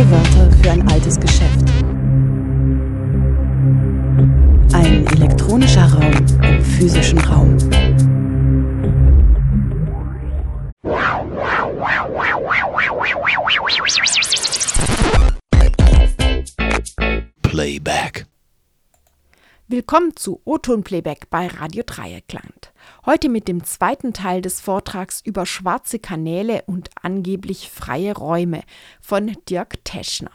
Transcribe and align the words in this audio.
Neue 0.00 0.12
Wörter 0.12 0.50
für 0.62 0.70
ein 0.70 0.88
altes 0.88 1.20
Geschäft. 1.20 1.60
Ein 4.72 5.06
elektronischer 5.08 5.92
Raum 5.92 6.10
im 6.42 6.64
physischen 6.64 7.18
Raum. 7.18 7.58
Playback. 17.42 18.26
Willkommen 19.68 20.16
zu 20.16 20.40
O-Ton 20.46 20.82
Playback 20.82 21.28
bei 21.28 21.46
Radio 21.46 21.82
Dreieckland. 21.84 22.72
Heute 23.06 23.30
mit 23.30 23.48
dem 23.48 23.64
zweiten 23.64 24.12
Teil 24.12 24.42
des 24.42 24.60
Vortrags 24.60 25.22
über 25.24 25.46
schwarze 25.46 25.98
Kanäle 25.98 26.64
und 26.66 26.90
angeblich 27.00 27.70
freie 27.70 28.14
Räume 28.14 28.60
von 29.00 29.34
Dirk 29.48 29.82
Teschner. 29.84 30.32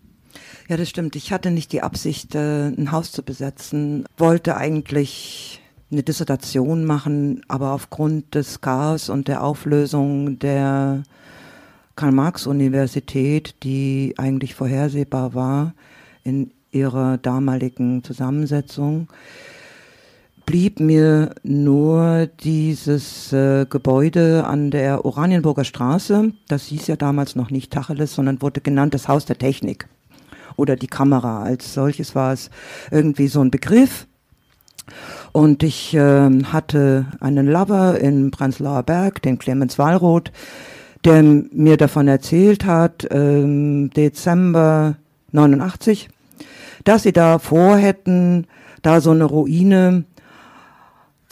Ja, 0.70 0.78
das 0.78 0.90
stimmt. 0.90 1.16
Ich 1.16 1.32
hatte 1.32 1.52
nicht 1.52 1.72
die 1.72 1.82
Absicht, 1.82 2.36
äh, 2.36 2.68
ein 2.68 2.92
Haus 2.92 3.12
zu 3.12 3.24
besetzen, 3.24 4.06
wollte 4.18 4.58
eigentlich 4.58 5.62
eine 5.92 6.04
Dissertation 6.04 6.86
machen, 6.86 7.44
aber 7.48 7.72
aufgrund 7.72 8.34
des 8.36 8.62
Chaos 8.62 9.10
und 9.10 9.28
der 9.28 9.44
Auflösung 9.44 10.40
der 10.40 11.04
Karl-Marx-Universität, 11.96 13.56
die 13.64 14.16
eigentlich 14.18 14.56
vorhersehbar 14.56 15.36
war 15.36 15.74
in 16.24 16.52
ihrer 16.72 17.18
damaligen 17.18 18.04
Zusammensetzung, 18.04 19.08
blieb 20.46 20.80
mir 20.80 21.36
nur 21.44 22.28
dieses 22.44 23.32
äh, 23.34 23.66
Gebäude 23.70 24.46
an 24.46 24.72
der 24.72 25.06
Oranienburger 25.06 25.64
Straße. 25.64 26.32
Das 26.48 26.66
hieß 26.66 26.88
ja 26.88 26.96
damals 26.96 27.36
noch 27.36 27.50
nicht 27.50 27.72
Tacheles, 27.72 28.14
sondern 28.14 28.42
wurde 28.42 28.62
genannt 28.62 28.94
das 28.94 29.08
Haus 29.08 29.26
der 29.26 29.38
Technik 29.38 29.88
oder 30.56 30.76
die 30.76 30.88
Kamera. 30.88 31.44
Als 31.44 31.74
solches 31.74 32.16
war 32.16 32.34
es 32.34 32.50
irgendwie 32.92 33.28
so 33.28 33.42
ein 33.42 33.52
Begriff. 33.52 34.08
Und 35.32 35.64
ich 35.64 35.94
äh, 35.94 36.44
hatte 36.44 37.06
einen 37.20 37.48
Lover 37.48 38.00
in 38.00 38.32
Prenzlauer 38.32 38.84
Berg, 38.84 39.22
den 39.22 39.40
Clemens 39.40 39.80
Wallroth, 39.80 40.32
der 41.06 41.24
mir 41.24 41.78
davon 41.78 42.08
erzählt 42.08 42.66
hat, 42.66 43.08
ähm, 43.12 43.90
Dezember 43.92 44.96
89, 45.32 46.10
dass 46.84 47.04
sie 47.04 47.14
da 47.14 47.40
vorhätten, 47.40 48.46
da 48.82 49.02
so 49.02 49.12
eine 49.12 49.26
Ruine 49.26 50.04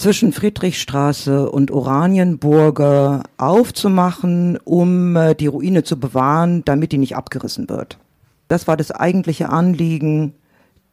zwischen 0.01 0.33
Friedrichstraße 0.33 1.49
und 1.49 1.69
Oranienburger 1.69 3.23
aufzumachen, 3.37 4.57
um 4.63 5.15
äh, 5.15 5.35
die 5.35 5.47
Ruine 5.47 5.83
zu 5.83 5.99
bewahren, 5.99 6.65
damit 6.65 6.91
die 6.91 6.97
nicht 6.97 7.15
abgerissen 7.15 7.69
wird. 7.69 7.99
Das 8.47 8.67
war 8.67 8.77
das 8.77 8.91
eigentliche 8.91 9.49
Anliegen 9.49 10.33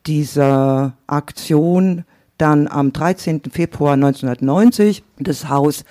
dieser 0.06 0.92
Aktion, 1.06 2.04
dann 2.36 2.68
am 2.68 2.92
13. 2.92 3.42
Februar 3.50 3.94
1990 3.94 5.02
das 5.18 5.48
Haus 5.48 5.84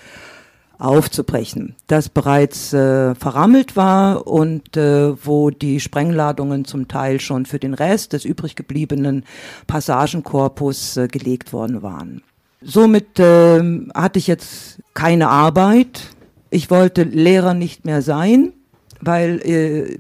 aufzubrechen, 0.78 1.76
das 1.88 2.10
bereits 2.10 2.72
äh, 2.72 3.16
verrammelt 3.16 3.76
war 3.76 4.28
und 4.28 4.78
äh, 4.78 5.26
wo 5.26 5.50
die 5.50 5.80
Sprengladungen 5.80 6.66
zum 6.66 6.88
Teil 6.88 7.20
schon 7.20 7.48
für 7.48 7.58
den 7.58 7.74
Rest 7.74 8.14
des 8.14 8.26
übrig 8.26 8.56
gebliebenen 8.56 9.26
Passagenkorpus 9.66 10.98
äh, 10.98 11.08
gelegt 11.08 11.52
worden 11.52 11.82
waren. 11.82 12.22
Somit 12.62 13.20
äh, 13.20 13.62
hatte 13.94 14.20
ich 14.20 14.28
jetzt 14.28 14.80
keine 14.94 15.30
Arbeit. 15.30 16.02
Ich 16.50 16.72
wollte 16.72 17.04
Lehrer 17.04 17.54
nicht 17.54 17.86
mehr 17.86 18.02
sein, 18.02 18.54
weil 19.02 19.40
äh, 19.42 20.00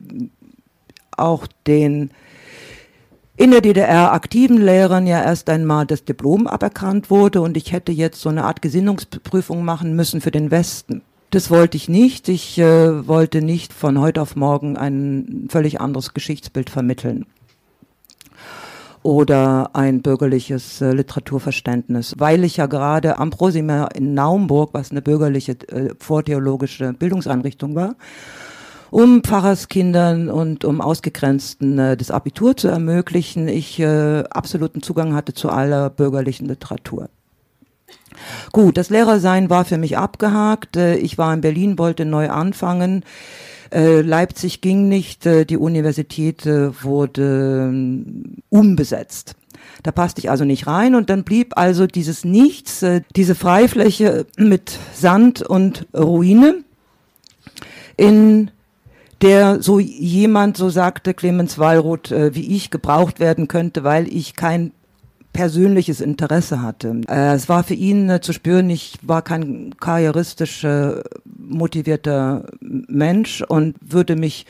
auch 1.16 1.47
den 1.67 2.12
in 3.35 3.51
der 3.51 3.62
DDR 3.62 4.13
aktiven 4.13 4.57
Lehrern 4.57 5.06
ja 5.06 5.23
erst 5.23 5.47
einmal 5.50 5.85
das 5.85 6.03
Diplom 6.03 6.47
aberkannt 6.47 7.12
wurde 7.12 7.41
und 7.41 7.56
ich 7.56 7.72
hätte 7.72 7.91
jetzt 7.91 8.19
so 8.19 8.29
eine 8.29 8.46
Art 8.46 8.63
Gesinnungsprüfung 8.63 9.63
machen 9.63 9.96
müssen 9.96 10.22
für 10.22 10.31
den 10.31 10.50
Westen. 10.50 11.03
Das 11.29 11.51
wollte 11.51 11.78
ich 11.78 11.90
nicht. 11.90 12.29
Ich 12.29 12.57
äh, 12.57 13.07
wollte 13.07 13.44
nicht 13.44 13.73
von 13.73 14.00
heute 14.00 14.22
auf 14.22 14.35
morgen 14.35 14.78
ein 14.78 15.47
völlig 15.50 15.79
anderes 15.79 16.16
Geschichtsbild 16.16 16.72
vermitteln 16.72 17.28
oder 19.07 19.69
ein 19.72 20.01
bürgerliches 20.01 20.81
äh, 20.81 20.91
Literaturverständnis. 20.91 22.16
Weil 22.18 22.44
ich 22.44 22.57
ja 22.57 22.66
gerade 22.66 23.19
am 23.19 23.29
Prosimir 23.29 23.88
in 23.95 24.13
Naumburg, 24.13 24.72
was 24.73 24.91
eine 24.91 25.01
bürgerliche 25.01 25.53
äh, 25.69 25.95
vortheologische 25.97 26.91
Bildungseinrichtung 26.91 27.73
war, 27.73 27.96
um 28.91 29.23
Pfarrerskindern 29.23 30.28
und 30.28 30.66
um 30.66 30.81
Ausgegrenzten 30.81 31.79
äh, 31.79 31.96
das 31.96 32.12
Abitur 32.12 32.57
zu 32.57 32.67
ermöglichen, 32.67 33.47
ich 33.47 33.79
äh, 33.79 34.25
absoluten 34.29 34.81
Zugang 34.81 35.16
hatte 35.16 35.34
zu 35.34 35.50
aller 35.51 35.90
bürgerlichen 35.90 36.50
Literatur. 36.50 37.07
Gut, 38.51 38.75
das 38.75 38.90
Lehrersein 38.90 39.50
war 39.50 39.63
für 39.63 39.78
mich 39.78 39.97
abgehakt. 39.97 40.75
Äh, 40.75 40.97
ich 40.97 41.17
war 41.17 41.34
in 41.34 41.40
Berlin, 41.40 41.79
wollte 41.79 42.03
neu 42.03 42.29
anfangen. 42.29 43.06
Äh, 43.72 44.01
Leipzig 44.01 44.61
ging 44.61 44.88
nicht, 44.88 45.25
äh, 45.25 45.45
die 45.45 45.57
Universität 45.57 46.45
äh, 46.45 46.83
wurde 46.83 47.69
ähm, 47.69 48.38
umbesetzt. 48.50 49.35
Da 49.83 49.91
passte 49.91 50.19
ich 50.19 50.29
also 50.29 50.45
nicht 50.45 50.67
rein 50.67 50.95
und 50.95 51.09
dann 51.09 51.23
blieb 51.23 51.57
also 51.57 51.88
dieses 51.88 52.25
Nichts, 52.25 52.83
diese 53.16 53.35
Freifläche 53.35 54.25
mit 54.38 54.79
Sand 54.94 55.41
und 55.41 55.88
Ruine, 55.94 56.63
in 57.95 58.51
der 59.22 59.61
so 59.61 59.79
jemand, 59.79 60.57
so 60.57 60.69
sagte 60.69 61.13
Clemens 61.13 61.58
Wallroth, 61.58 62.11
wie 62.11 62.55
ich 62.55 62.72
gebraucht 62.72 63.19
werden 63.19 63.47
könnte, 63.47 63.84
weil 63.84 64.08
ich 64.08 64.35
kein 64.35 64.72
persönliches 65.37 66.01
Interesse 66.01 66.63
hatte. 66.63 67.01
Äh, 67.07 67.35
es 67.35 67.47
war 67.47 67.63
für 67.63 67.75
ihn 67.75 68.09
äh, 68.09 68.22
zu 68.22 68.34
spüren, 68.34 68.72
ich 68.72 68.97
war 69.03 69.22
kein 69.22 69.75
karrieristisch 69.79 70.63
äh, 70.63 71.03
motivierter 71.37 72.45
Mensch 72.59 73.43
und 73.43 73.75
würde 73.79 74.16
mich 74.16 74.47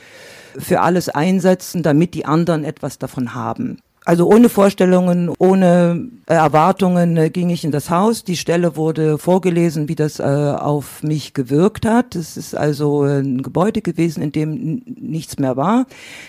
für 0.56 0.80
alles 0.80 1.10
einsetzen, 1.10 1.82
damit 1.82 2.14
die 2.14 2.24
anderen 2.24 2.64
etwas 2.64 2.98
davon 2.98 3.34
haben. 3.34 3.80
Also 4.06 4.26
ohne 4.26 4.48
Vorstellungen, 4.48 5.30
ohne 5.38 6.08
äh, 6.24 6.32
Erwartungen 6.32 7.18
äh, 7.18 7.28
ging 7.28 7.50
ich 7.50 7.64
in 7.64 7.70
das 7.70 7.90
Haus. 7.90 8.24
Die 8.24 8.38
Stelle 8.38 8.74
wurde 8.74 9.18
vorgelesen, 9.18 9.90
wie 9.90 9.94
das 9.94 10.18
äh, 10.18 10.22
auf 10.22 11.02
mich 11.02 11.34
gewirkt 11.34 11.84
hat. 11.84 12.16
Es 12.16 12.38
ist 12.38 12.56
also 12.56 13.02
ein 13.02 13.42
Gebäude 13.42 13.82
gewesen, 13.82 14.22
in 14.22 14.32
dem 14.32 14.82
nichts 14.86 15.38
mehr 15.38 15.58
war. 15.58 15.84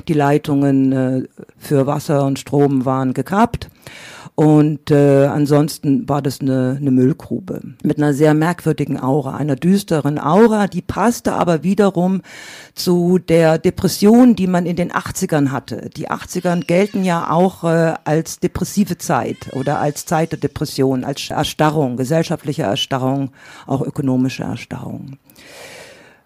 Die 0.09 0.13
Leitungen 0.13 1.29
für 1.57 1.87
Wasser 1.87 2.25
und 2.25 2.37
Strom 2.37 2.83
waren 2.83 3.13
gekappt. 3.13 3.69
Und 4.39 4.89
äh, 4.89 5.25
ansonsten 5.25 6.07
war 6.07 6.21
das 6.21 6.39
eine, 6.39 6.77
eine 6.79 6.91
Müllgrube 6.91 7.59
mit 7.83 7.97
einer 7.97 8.13
sehr 8.13 8.33
merkwürdigen 8.33 8.97
Aura, 8.97 9.35
einer 9.35 9.57
düsteren 9.57 10.17
Aura, 10.17 10.67
die 10.67 10.81
passte 10.81 11.33
aber 11.33 11.63
wiederum 11.63 12.21
zu 12.73 13.19
der 13.19 13.57
Depression, 13.57 14.37
die 14.37 14.47
man 14.47 14.65
in 14.65 14.77
den 14.77 14.93
80ern 14.93 15.51
hatte. 15.51 15.89
Die 15.97 16.09
80ern 16.09 16.65
gelten 16.65 17.03
ja 17.03 17.29
auch 17.29 17.65
äh, 17.65 17.95
als 18.05 18.39
depressive 18.39 18.97
Zeit 18.97 19.53
oder 19.57 19.79
als 19.79 20.05
Zeit 20.05 20.31
der 20.31 20.39
Depression, 20.39 21.03
als 21.03 21.29
Erstarrung, 21.29 21.97
gesellschaftliche 21.97 22.63
Erstarrung, 22.63 23.31
auch 23.67 23.81
ökonomische 23.81 24.43
Erstarrung. 24.43 25.17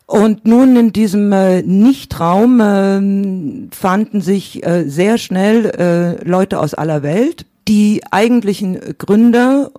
Und 0.06 0.46
nun 0.46 0.76
in 0.76 0.94
diesem 0.94 1.32
äh, 1.32 1.64
Nichtraum 1.64 2.60
äh, 2.60 3.76
fanden 3.76 4.22
sich 4.22 4.64
äh, 4.64 4.88
sehr 4.88 5.18
schnell 5.18 5.66
äh, 5.66 6.24
Leute 6.24 6.60
aus 6.60 6.76
aller 6.76 7.02
Welt, 7.02 7.48
die 7.68 8.02
eigentlichen 8.12 8.80
Gründer 8.98 9.72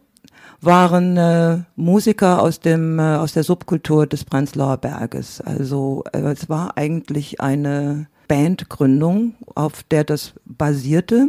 waren 0.61 1.17
äh, 1.17 1.63
Musiker 1.77 2.43
aus 2.43 2.61
dem 2.61 2.99
äh, 2.99 3.17
aus 3.17 3.35
der 3.35 3.45
Subkultur 3.45 4.07
des 4.07 4.25
Prenzlauer 4.25 4.79
Berges. 4.79 5.41
Also 5.41 6.05
äh, 6.13 6.21
es 6.21 6.49
war 6.49 6.77
eigentlich 6.77 7.41
eine 7.41 8.07
Bandgründung, 8.29 9.35
auf 9.55 9.83
der 9.83 10.05
das 10.05 10.33
basierte. 10.45 11.29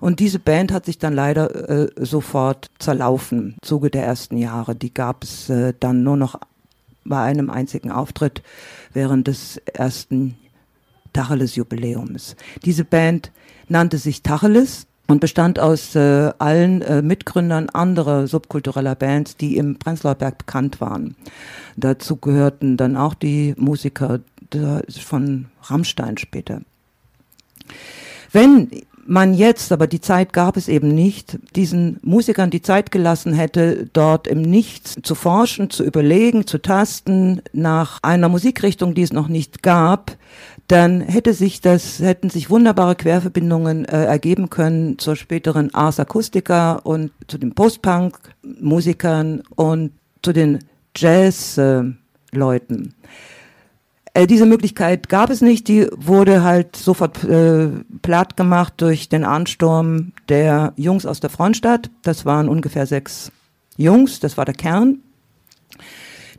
Und 0.00 0.20
diese 0.20 0.38
Band 0.38 0.72
hat 0.72 0.86
sich 0.86 0.98
dann 0.98 1.12
leider 1.12 1.68
äh, 1.68 1.88
sofort 1.96 2.70
zerlaufen 2.78 3.38
im 3.38 3.56
Zuge 3.62 3.90
der 3.90 4.04
ersten 4.04 4.38
Jahre. 4.38 4.74
Die 4.74 4.92
gab 4.92 5.24
es 5.24 5.50
äh, 5.50 5.74
dann 5.78 6.02
nur 6.02 6.16
noch 6.16 6.40
bei 7.04 7.20
einem 7.22 7.50
einzigen 7.50 7.90
Auftritt 7.90 8.42
während 8.92 9.28
des 9.28 9.58
ersten 9.58 10.36
Tacheles-Jubiläums. 11.12 12.36
Diese 12.64 12.84
Band 12.84 13.32
nannte 13.68 13.98
sich 13.98 14.22
Tacheles 14.22 14.86
und 15.06 15.20
bestand 15.20 15.58
aus 15.58 15.94
äh, 15.94 16.32
allen 16.38 16.82
äh, 16.82 17.02
Mitgründern 17.02 17.68
anderer 17.68 18.26
subkultureller 18.26 18.94
Bands, 18.94 19.36
die 19.36 19.56
im 19.56 19.78
Prenzlauer 19.78 20.16
Berg 20.16 20.38
bekannt 20.38 20.80
waren. 20.80 21.16
Dazu 21.76 22.16
gehörten 22.16 22.76
dann 22.76 22.96
auch 22.96 23.14
die 23.14 23.54
Musiker 23.56 24.20
von 24.88 25.46
Rammstein 25.62 26.18
später. 26.18 26.60
Wenn 28.32 28.70
man 29.06 29.34
jetzt, 29.34 29.72
aber 29.72 29.86
die 29.86 30.00
Zeit 30.00 30.32
gab 30.32 30.56
es 30.56 30.68
eben 30.68 30.94
nicht, 30.94 31.38
diesen 31.54 31.98
Musikern 32.02 32.50
die 32.50 32.62
Zeit 32.62 32.90
gelassen 32.90 33.32
hätte, 33.32 33.88
dort 33.92 34.26
im 34.26 34.42
Nichts 34.42 34.96
zu 35.02 35.14
forschen, 35.14 35.70
zu 35.70 35.84
überlegen, 35.84 36.46
zu 36.46 36.58
tasten 36.58 37.40
nach 37.52 38.00
einer 38.02 38.28
Musikrichtung, 38.28 38.94
die 38.94 39.02
es 39.02 39.12
noch 39.12 39.28
nicht 39.28 39.62
gab, 39.62 40.16
dann 40.68 41.00
hätte 41.00 41.32
sich 41.32 41.60
das, 41.60 42.00
hätten 42.00 42.28
sich 42.30 42.50
wunderbare 42.50 42.96
Querverbindungen 42.96 43.84
äh, 43.84 44.04
ergeben 44.04 44.50
können 44.50 44.98
zur 44.98 45.14
späteren 45.16 45.72
Ars 45.74 46.00
Acustica 46.00 46.74
und 46.74 47.12
zu 47.28 47.38
den 47.38 47.54
Post-Punk-Musikern 47.54 49.42
und 49.54 49.92
zu 50.22 50.32
den 50.32 50.58
Jazz-Leuten. 50.96 52.94
Äh, 54.14 54.26
diese 54.26 54.46
Möglichkeit 54.46 55.08
gab 55.08 55.30
es 55.30 55.40
nicht, 55.40 55.68
die 55.68 55.86
wurde 55.94 56.42
halt 56.42 56.74
sofort 56.74 57.22
äh, 57.22 57.68
platt 58.02 58.36
gemacht 58.36 58.74
durch 58.78 59.08
den 59.08 59.24
Ansturm 59.24 60.12
der 60.28 60.72
Jungs 60.76 61.06
aus 61.06 61.20
der 61.20 61.30
Frontstadt. 61.30 61.90
Das 62.02 62.24
waren 62.24 62.48
ungefähr 62.48 62.86
sechs 62.86 63.30
Jungs, 63.76 64.18
das 64.18 64.36
war 64.36 64.46
der 64.46 64.54
Kern. 64.54 65.00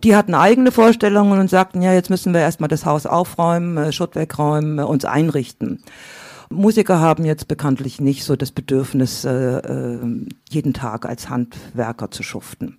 Die 0.04 0.16
hatten 0.16 0.34
eigene 0.34 0.72
Vorstellungen 0.72 1.40
und 1.40 1.50
sagten, 1.50 1.82
ja, 1.82 1.94
jetzt 1.94 2.10
müssen 2.10 2.34
wir 2.34 2.42
erstmal 2.42 2.68
das 2.68 2.86
Haus 2.86 3.06
aufräumen, 3.06 3.78
äh, 3.78 3.92
Schutt 3.92 4.16
wegräumen, 4.16 4.80
äh, 4.80 4.84
uns 4.84 5.06
einrichten. 5.06 5.84
Musiker 6.50 7.00
haben 7.00 7.26
jetzt 7.26 7.48
bekanntlich 7.48 8.00
nicht 8.00 8.24
so 8.24 8.38
das 8.38 8.52
Bedürfnis, 8.52 9.26
äh, 9.26 9.98
jeden 10.50 10.74
Tag 10.74 11.06
als 11.06 11.30
Handwerker 11.30 12.10
zu 12.10 12.24
schuften. 12.24 12.78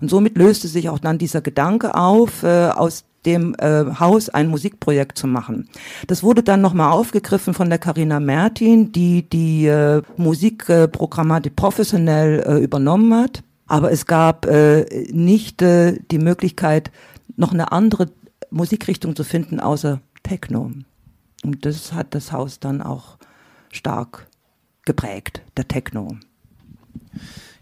Und 0.00 0.08
somit 0.08 0.38
löste 0.38 0.68
sich 0.68 0.88
auch 0.88 1.00
dann 1.00 1.18
dieser 1.18 1.40
Gedanke 1.40 1.96
auf, 1.96 2.44
aus 2.44 3.04
dem 3.24 3.56
Haus 3.60 4.28
ein 4.28 4.46
Musikprojekt 4.46 5.18
zu 5.18 5.26
machen. 5.26 5.68
Das 6.06 6.22
wurde 6.22 6.44
dann 6.44 6.60
nochmal 6.60 6.92
aufgegriffen 6.92 7.54
von 7.54 7.68
der 7.68 7.80
Carina 7.80 8.20
Mertin, 8.20 8.92
die 8.92 9.28
die 9.28 9.68
Musikprogrammatik 10.16 11.56
professionell 11.56 12.62
übernommen 12.62 13.12
hat. 13.12 13.42
Aber 13.66 13.90
es 13.90 14.06
gab 14.06 14.46
äh, 14.46 14.84
nicht 15.10 15.62
äh, 15.62 15.98
die 16.10 16.18
Möglichkeit, 16.18 16.90
noch 17.36 17.52
eine 17.52 17.72
andere 17.72 18.10
Musikrichtung 18.50 19.16
zu 19.16 19.24
finden, 19.24 19.60
außer 19.60 20.00
Techno. 20.22 20.72
Und 21.44 21.64
das 21.64 21.92
hat 21.92 22.14
das 22.14 22.32
Haus 22.32 22.60
dann 22.60 22.80
auch 22.80 23.18
stark 23.70 24.26
geprägt, 24.84 25.42
der 25.56 25.68
Techno. 25.68 26.16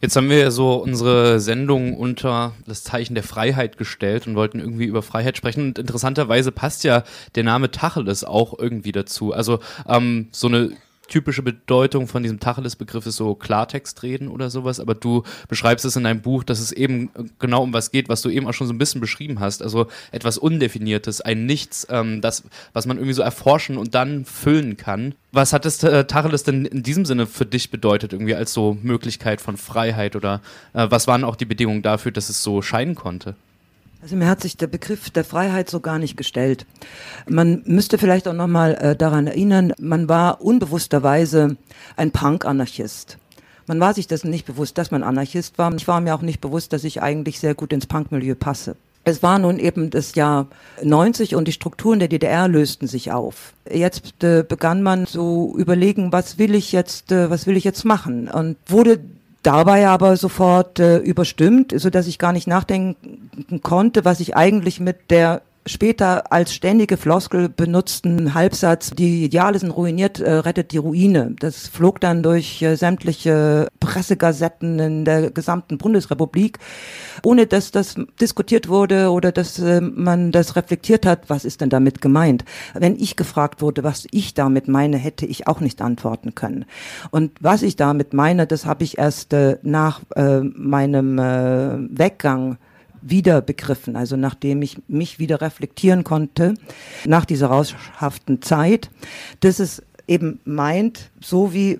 Jetzt 0.00 0.16
haben 0.16 0.28
wir 0.28 0.38
ja 0.38 0.50
so 0.50 0.74
unsere 0.74 1.40
Sendung 1.40 1.96
unter 1.96 2.52
das 2.66 2.84
Zeichen 2.84 3.14
der 3.14 3.24
Freiheit 3.24 3.78
gestellt 3.78 4.26
und 4.26 4.34
wollten 4.34 4.60
irgendwie 4.60 4.84
über 4.84 5.02
Freiheit 5.02 5.38
sprechen. 5.38 5.68
Und 5.68 5.78
interessanterweise 5.78 6.52
passt 6.52 6.84
ja 6.84 7.04
der 7.36 7.44
Name 7.44 7.70
Tacheles 7.70 8.22
auch 8.22 8.58
irgendwie 8.58 8.92
dazu. 8.92 9.32
Also 9.32 9.60
ähm, 9.88 10.28
so 10.30 10.48
eine 10.48 10.72
typische 11.08 11.42
Bedeutung 11.42 12.08
von 12.08 12.22
diesem 12.22 12.40
Tacheles-Begriff 12.40 13.06
ist 13.06 13.16
so 13.16 13.34
Klartext 13.34 14.02
reden 14.02 14.28
oder 14.28 14.50
sowas, 14.50 14.80
aber 14.80 14.94
du 14.94 15.22
beschreibst 15.48 15.84
es 15.84 15.96
in 15.96 16.04
deinem 16.04 16.22
Buch, 16.22 16.44
dass 16.44 16.60
es 16.60 16.72
eben 16.72 17.10
genau 17.38 17.62
um 17.62 17.72
was 17.72 17.90
geht, 17.90 18.08
was 18.08 18.22
du 18.22 18.30
eben 18.30 18.46
auch 18.46 18.54
schon 18.54 18.66
so 18.66 18.72
ein 18.72 18.78
bisschen 18.78 19.00
beschrieben 19.00 19.40
hast, 19.40 19.62
also 19.62 19.86
etwas 20.12 20.38
Undefiniertes, 20.38 21.20
ein 21.20 21.46
Nichts, 21.46 21.86
ähm, 21.90 22.20
das, 22.20 22.44
was 22.72 22.86
man 22.86 22.96
irgendwie 22.96 23.14
so 23.14 23.22
erforschen 23.22 23.76
und 23.76 23.94
dann 23.94 24.24
füllen 24.24 24.76
kann. 24.76 25.14
Was 25.32 25.52
hat 25.52 25.64
das 25.64 25.82
äh, 25.82 26.04
Tacheles 26.04 26.44
denn 26.44 26.64
in 26.64 26.82
diesem 26.82 27.04
Sinne 27.04 27.26
für 27.26 27.46
dich 27.46 27.70
bedeutet, 27.70 28.12
irgendwie 28.12 28.34
als 28.34 28.52
so 28.52 28.78
Möglichkeit 28.82 29.40
von 29.40 29.56
Freiheit 29.56 30.16
oder 30.16 30.40
äh, 30.72 30.86
was 30.88 31.06
waren 31.06 31.24
auch 31.24 31.36
die 31.36 31.44
Bedingungen 31.44 31.82
dafür, 31.82 32.12
dass 32.12 32.28
es 32.28 32.42
so 32.42 32.62
scheinen 32.62 32.94
konnte? 32.94 33.34
Also 34.04 34.16
mir 34.16 34.28
hat 34.28 34.42
sich 34.42 34.58
der 34.58 34.66
Begriff 34.66 35.08
der 35.08 35.24
Freiheit 35.24 35.70
so 35.70 35.80
gar 35.80 35.98
nicht 35.98 36.18
gestellt. 36.18 36.66
Man 37.26 37.62
müsste 37.64 37.96
vielleicht 37.96 38.28
auch 38.28 38.34
noch 38.34 38.48
mal 38.48 38.74
äh, 38.74 38.94
daran 38.94 39.26
erinnern, 39.26 39.72
man 39.80 40.10
war 40.10 40.42
unbewussterweise 40.42 41.56
ein 41.96 42.10
Punk-Anarchist. 42.10 43.16
Man 43.66 43.80
war 43.80 43.94
sich 43.94 44.06
dessen 44.06 44.28
nicht 44.28 44.44
bewusst, 44.44 44.76
dass 44.76 44.90
man 44.90 45.02
Anarchist 45.02 45.56
war. 45.56 45.74
Ich 45.74 45.88
war 45.88 46.02
mir 46.02 46.14
auch 46.14 46.20
nicht 46.20 46.42
bewusst, 46.42 46.74
dass 46.74 46.84
ich 46.84 47.00
eigentlich 47.00 47.40
sehr 47.40 47.54
gut 47.54 47.72
ins 47.72 47.86
Punkmilieu 47.86 48.34
passe. 48.34 48.76
Es 49.04 49.22
war 49.22 49.38
nun 49.38 49.58
eben 49.58 49.88
das 49.88 50.14
Jahr 50.14 50.48
90 50.82 51.34
und 51.34 51.48
die 51.48 51.52
Strukturen 51.52 51.98
der 51.98 52.08
DDR 52.08 52.46
lösten 52.46 52.86
sich 52.86 53.10
auf. 53.10 53.54
Jetzt 53.72 54.22
äh, 54.22 54.44
begann 54.46 54.82
man 54.82 55.06
zu 55.06 55.54
überlegen, 55.56 56.12
was 56.12 56.36
will 56.36 56.54
ich 56.54 56.72
jetzt, 56.72 57.10
äh, 57.10 57.30
was 57.30 57.46
will 57.46 57.56
ich 57.56 57.64
jetzt 57.64 57.86
machen? 57.86 58.28
Und 58.28 58.58
wurde 58.66 59.00
dabei 59.46 59.88
aber 59.88 60.17
sofort 60.17 60.81
äh, 60.81 60.99
überstimmt, 60.99 61.73
so 61.76 61.91
dass 61.91 62.06
ich 62.06 62.19
gar 62.19 62.32
nicht 62.32 62.46
nachdenken 62.46 63.61
konnte, 63.62 64.05
was 64.05 64.20
ich 64.20 64.37
eigentlich 64.37 64.81
mit 64.81 65.11
der 65.11 65.43
später 65.66 66.32
als 66.32 66.55
ständige 66.55 66.96
Floskel 66.96 67.49
benutzten 67.49 68.34
Halbsatz, 68.34 68.90
die 68.90 69.25
Ideale 69.25 69.58
sind 69.58 69.70
ruiniert, 69.70 70.20
äh, 70.20 70.32
rettet 70.32 70.73
die 70.73 70.78
Ruine. 70.78 71.35
Das 71.38 71.68
flog 71.68 72.00
dann 72.00 72.23
durch 72.23 72.61
äh, 72.62 72.76
sämtliche 72.76 73.68
Pressegazetten 73.80 74.78
in 74.78 75.04
der 75.04 75.30
gesamten 75.30 75.78
Bundesrepublik, 75.78 76.59
ohne 77.23 77.47
dass 77.47 77.71
das 77.71 77.94
diskutiert 78.21 78.68
wurde 78.68 79.11
oder 79.11 79.33
dass 79.33 79.59
äh, 79.59 79.80
man 79.80 80.33
das 80.33 80.56
reflektiert 80.56 81.06
hat, 81.06 81.30
was 81.30 81.44
ist 81.44 81.61
denn 81.61 81.71
damit 81.71 82.00
gemeint. 82.00 82.44
Wenn 82.75 82.97
ich 82.97 83.16
gefragt 83.16 83.62
wurde, 83.62 83.85
was 83.85 84.06
ich 84.11 84.35
damit 84.35 84.68
meine, 84.68 84.97
hätte 84.97 85.26
ich 85.26 85.47
auch 85.47 85.61
nicht 85.61 85.80
antworten 85.80 86.35
können. 86.35 86.64
Und 87.11 87.33
was 87.40 87.62
ich 87.62 87.76
damit 87.76 88.12
meine, 88.12 88.47
das 88.47 88.66
habe 88.66 88.85
ich 88.85 88.99
erst 88.99 89.33
äh, 89.33 89.59
nach 89.62 90.02
äh, 90.16 90.40
meinem 90.40 91.18
äh, 91.18 91.78
Weggang 91.99 92.59
wieder 93.04 93.40
begriffen. 93.40 93.96
Also 93.96 94.16
nachdem 94.16 94.62
ich 94.62 94.78
mich 94.88 95.18
wieder 95.18 95.40
reflektieren 95.40 96.04
konnte, 96.04 96.54
nach 97.04 97.25
dieser 97.25 97.49
rauschhaften 97.49 98.42
Zeit, 98.42 98.90
dass 99.40 99.58
es 99.58 99.82
eben 100.06 100.40
meint, 100.44 101.11
so 101.20 101.52
wie 101.52 101.78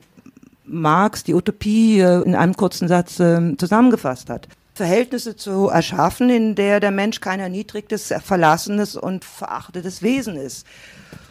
Marx 0.67 1.25
die 1.25 1.35
Utopie 1.35 2.01
äh, 2.01 2.23
in 2.23 2.35
einem 2.35 2.55
kurzen 2.55 2.89
Satz 2.89 3.21
ähm, 3.21 3.59
zusammengefasst 3.59 4.31
hat. 4.31 4.49
Verhältnisse 4.75 5.37
zu 5.37 5.69
erschaffen, 5.69 6.31
in 6.31 6.55
der 6.57 6.81
der 6.81 6.91
Mensch 6.91 7.21
kein 7.21 7.39
erniedrigtes, 7.39 8.13
verlassenes 8.25 8.97
und 8.97 9.25
verachtetes 9.25 10.03
Wesen 10.03 10.37
ist. 10.37 10.67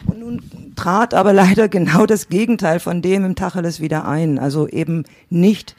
Und 0.06 0.20
nun 0.20 0.42
trat 0.76 1.12
aber 1.12 1.32
leider 1.34 1.68
genau 1.68 2.06
das 2.06 2.28
Gegenteil 2.28 2.80
von 2.80 3.02
dem 3.02 3.24
im 3.24 3.34
Tacheles 3.34 3.80
wieder 3.80 4.06
ein. 4.06 4.38
Also 4.38 4.66
eben 4.68 5.04
nicht 5.28 5.76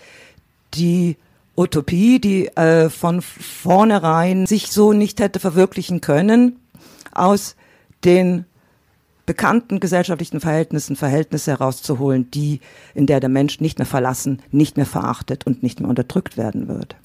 die 0.75 1.17
Utopie, 1.57 2.19
die 2.19 2.47
äh, 2.55 2.89
von 2.89 3.21
vornherein 3.21 4.45
sich 4.45 4.71
so 4.71 4.93
nicht 4.93 5.19
hätte 5.19 5.39
verwirklichen 5.39 6.01
können, 6.01 6.59
aus 7.13 7.55
den 8.03 8.45
bekannten 9.25 9.79
gesellschaftlichen 9.79 10.39
Verhältnissen 10.39 10.95
Verhältnisse 10.95 11.51
herauszuholen, 11.51 12.29
die, 12.29 12.59
in 12.93 13.07
der 13.07 13.19
der 13.19 13.29
Mensch 13.29 13.59
nicht 13.59 13.79
mehr 13.79 13.85
verlassen, 13.85 14.41
nicht 14.51 14.77
mehr 14.77 14.85
verachtet 14.85 15.47
und 15.47 15.63
nicht 15.63 15.79
mehr 15.79 15.89
unterdrückt 15.89 16.37
werden 16.37 16.67
wird. 16.67 16.95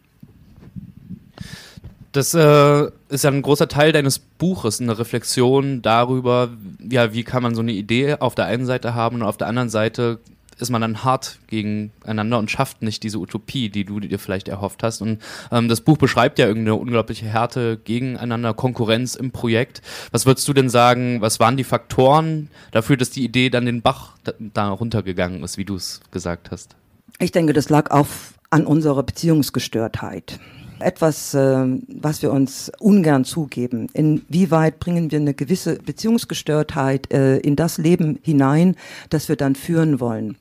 Das 2.12 2.34
äh, 2.34 2.90
ist 3.08 3.24
ja 3.24 3.30
ein 3.30 3.42
großer 3.42 3.68
Teil 3.68 3.92
deines 3.92 4.18
Buches, 4.18 4.80
eine 4.80 4.98
Reflexion 4.98 5.80
darüber, 5.80 6.50
ja, 6.90 7.12
wie 7.12 7.22
kann 7.22 7.42
man 7.42 7.54
so 7.54 7.60
eine 7.60 7.72
Idee 7.72 8.16
auf 8.18 8.34
der 8.34 8.46
einen 8.46 8.66
Seite 8.66 8.94
haben 8.94 9.16
und 9.16 9.22
auf 9.22 9.36
der 9.36 9.46
anderen 9.46 9.70
Seite 9.70 10.18
ist 10.60 10.70
man 10.70 10.80
dann 10.80 11.04
hart 11.04 11.38
gegeneinander 11.46 12.38
und 12.38 12.50
schafft 12.50 12.82
nicht 12.82 13.02
diese 13.02 13.18
Utopie, 13.18 13.68
die 13.68 13.84
du 13.84 14.00
dir 14.00 14.18
vielleicht 14.18 14.48
erhofft 14.48 14.82
hast. 14.82 15.02
Und 15.02 15.20
ähm, 15.50 15.68
das 15.68 15.80
Buch 15.80 15.96
beschreibt 15.96 16.38
ja 16.38 16.46
irgendeine 16.46 16.76
unglaubliche 16.76 17.26
Härte 17.26 17.78
gegeneinander, 17.82 18.54
Konkurrenz 18.54 19.14
im 19.14 19.30
Projekt. 19.30 19.82
Was 20.12 20.26
würdest 20.26 20.46
du 20.48 20.52
denn 20.52 20.68
sagen, 20.68 21.20
was 21.20 21.40
waren 21.40 21.56
die 21.56 21.64
Faktoren 21.64 22.48
dafür, 22.72 22.96
dass 22.96 23.10
die 23.10 23.24
Idee 23.24 23.50
dann 23.50 23.66
den 23.66 23.82
Bach 23.82 24.14
da, 24.24 24.32
da 24.38 24.70
runtergegangen 24.70 25.42
ist, 25.42 25.58
wie 25.58 25.64
du 25.64 25.76
es 25.76 26.00
gesagt 26.10 26.50
hast? 26.50 26.76
Ich 27.18 27.32
denke, 27.32 27.52
das 27.52 27.68
lag 27.68 27.90
auf, 27.90 28.34
an 28.50 28.66
unserer 28.66 29.02
Beziehungsgestörtheit. 29.02 30.38
Etwas, 30.78 31.34
äh, 31.34 31.66
was 31.88 32.22
wir 32.22 32.32
uns 32.32 32.72
ungern 32.78 33.24
zugeben. 33.24 33.88
Inwieweit 33.92 34.80
bringen 34.80 35.10
wir 35.10 35.20
eine 35.20 35.34
gewisse 35.34 35.76
Beziehungsgestörtheit 35.76 37.12
äh, 37.12 37.36
in 37.38 37.56
das 37.56 37.78
Leben 37.78 38.18
hinein, 38.22 38.76
das 39.10 39.28
wir 39.28 39.36
dann 39.36 39.54
führen 39.54 40.00
wollen? 40.00 40.36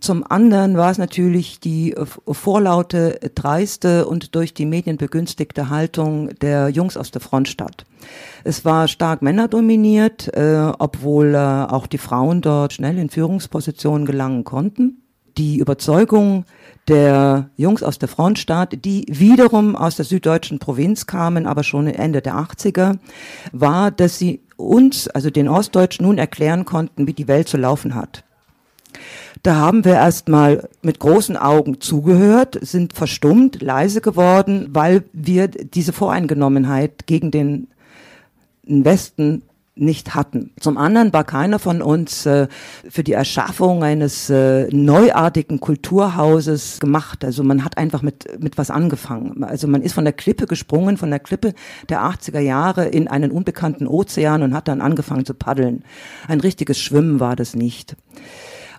Zum 0.00 0.24
anderen 0.28 0.76
war 0.76 0.90
es 0.90 0.98
natürlich 0.98 1.60
die 1.60 1.92
äh, 1.92 2.04
vorlaute, 2.04 3.18
dreiste 3.34 4.06
und 4.06 4.34
durch 4.34 4.54
die 4.54 4.66
Medien 4.66 4.96
begünstigte 4.96 5.70
Haltung 5.70 6.28
der 6.40 6.68
Jungs 6.68 6.96
aus 6.96 7.10
der 7.10 7.20
Frontstadt. 7.20 7.84
Es 8.44 8.64
war 8.64 8.88
stark 8.88 9.22
männerdominiert, 9.22 10.34
äh, 10.34 10.72
obwohl 10.78 11.34
äh, 11.34 11.38
auch 11.38 11.86
die 11.86 11.98
Frauen 11.98 12.40
dort 12.40 12.72
schnell 12.72 12.98
in 12.98 13.10
Führungspositionen 13.10 14.06
gelangen 14.06 14.44
konnten. 14.44 15.02
Die 15.38 15.58
Überzeugung 15.58 16.44
der 16.88 17.50
Jungs 17.56 17.82
aus 17.82 17.98
der 17.98 18.08
Frontstadt, 18.08 18.84
die 18.84 19.06
wiederum 19.08 19.76
aus 19.76 19.96
der 19.96 20.04
süddeutschen 20.04 20.58
Provinz 20.58 21.06
kamen, 21.06 21.46
aber 21.46 21.62
schon 21.62 21.86
Ende 21.86 22.20
der 22.20 22.34
80er, 22.34 22.98
war, 23.52 23.90
dass 23.90 24.18
sie 24.18 24.42
uns, 24.56 25.08
also 25.08 25.30
den 25.30 25.48
Ostdeutschen, 25.48 26.04
nun 26.04 26.18
erklären 26.18 26.64
konnten, 26.64 27.06
wie 27.06 27.14
die 27.14 27.28
Welt 27.28 27.48
zu 27.48 27.56
laufen 27.56 27.94
hat. 27.94 28.24
Da 29.42 29.56
haben 29.56 29.84
wir 29.84 29.94
erstmal 29.94 30.68
mit 30.82 31.00
großen 31.00 31.36
Augen 31.36 31.80
zugehört, 31.80 32.58
sind 32.60 32.92
verstummt, 32.92 33.60
leise 33.60 34.00
geworden, 34.00 34.68
weil 34.70 35.02
wir 35.12 35.48
diese 35.48 35.92
Voreingenommenheit 35.92 37.06
gegen 37.06 37.32
den 37.32 37.66
Westen 38.64 39.42
nicht 39.74 40.14
hatten. 40.14 40.50
Zum 40.60 40.76
anderen 40.76 41.12
war 41.12 41.24
keiner 41.24 41.58
von 41.58 41.80
uns 41.80 42.26
äh, 42.26 42.46
für 42.88 43.02
die 43.02 43.14
Erschaffung 43.14 43.82
eines 43.82 44.28
äh, 44.28 44.68
neuartigen 44.70 45.60
Kulturhauses 45.60 46.78
gemacht. 46.78 47.24
Also 47.24 47.42
man 47.42 47.64
hat 47.64 47.78
einfach 47.78 48.02
mit, 48.02 48.38
mit 48.40 48.58
was 48.58 48.70
angefangen. 48.70 49.42
Also 49.44 49.66
man 49.68 49.80
ist 49.82 49.94
von 49.94 50.04
der 50.04 50.12
Klippe 50.12 50.46
gesprungen, 50.46 50.98
von 50.98 51.10
der 51.10 51.20
Klippe 51.20 51.54
der 51.88 52.02
80er 52.02 52.40
Jahre 52.40 52.86
in 52.86 53.08
einen 53.08 53.30
unbekannten 53.30 53.86
Ozean 53.86 54.42
und 54.42 54.54
hat 54.54 54.68
dann 54.68 54.82
angefangen 54.82 55.24
zu 55.24 55.32
paddeln. 55.32 55.84
Ein 56.28 56.40
richtiges 56.40 56.78
Schwimmen 56.78 57.18
war 57.18 57.34
das 57.34 57.56
nicht. 57.56 57.96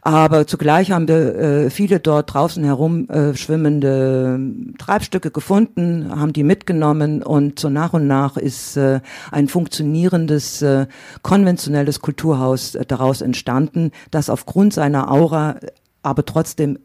Aber 0.06 0.46
zugleich 0.46 0.92
haben 0.92 1.08
wir 1.08 1.36
äh, 1.36 1.70
viele 1.70 2.02
dort 2.02 2.34
draußen 2.34 2.62
herum 2.64 3.10
äh, 3.10 3.36
schwimmende 3.36 4.38
Treibstücke 4.78 5.32
gefunden, 5.32 6.10
haben 6.10 6.34
die 6.34 6.44
mitgenommen 6.44 7.24
und 7.24 7.58
so 7.58 7.70
nach 7.70 7.94
und 7.94 8.06
nach 8.06 8.36
ist 8.36 8.76
äh, 8.76 9.00
ein 9.32 9.48
funktionierendes, 9.48 10.62
äh, 10.62 10.88
konventionelles 11.22 12.02
Kulturhaus 12.02 12.76
äh, 12.76 12.86
daraus 12.86 13.22
entstanden, 13.22 13.92
das 14.12 14.30
aufgrund 14.30 14.74
seiner 14.74 15.10
Aura 15.10 15.56
aber 16.02 16.26
trotzdem 16.26 16.80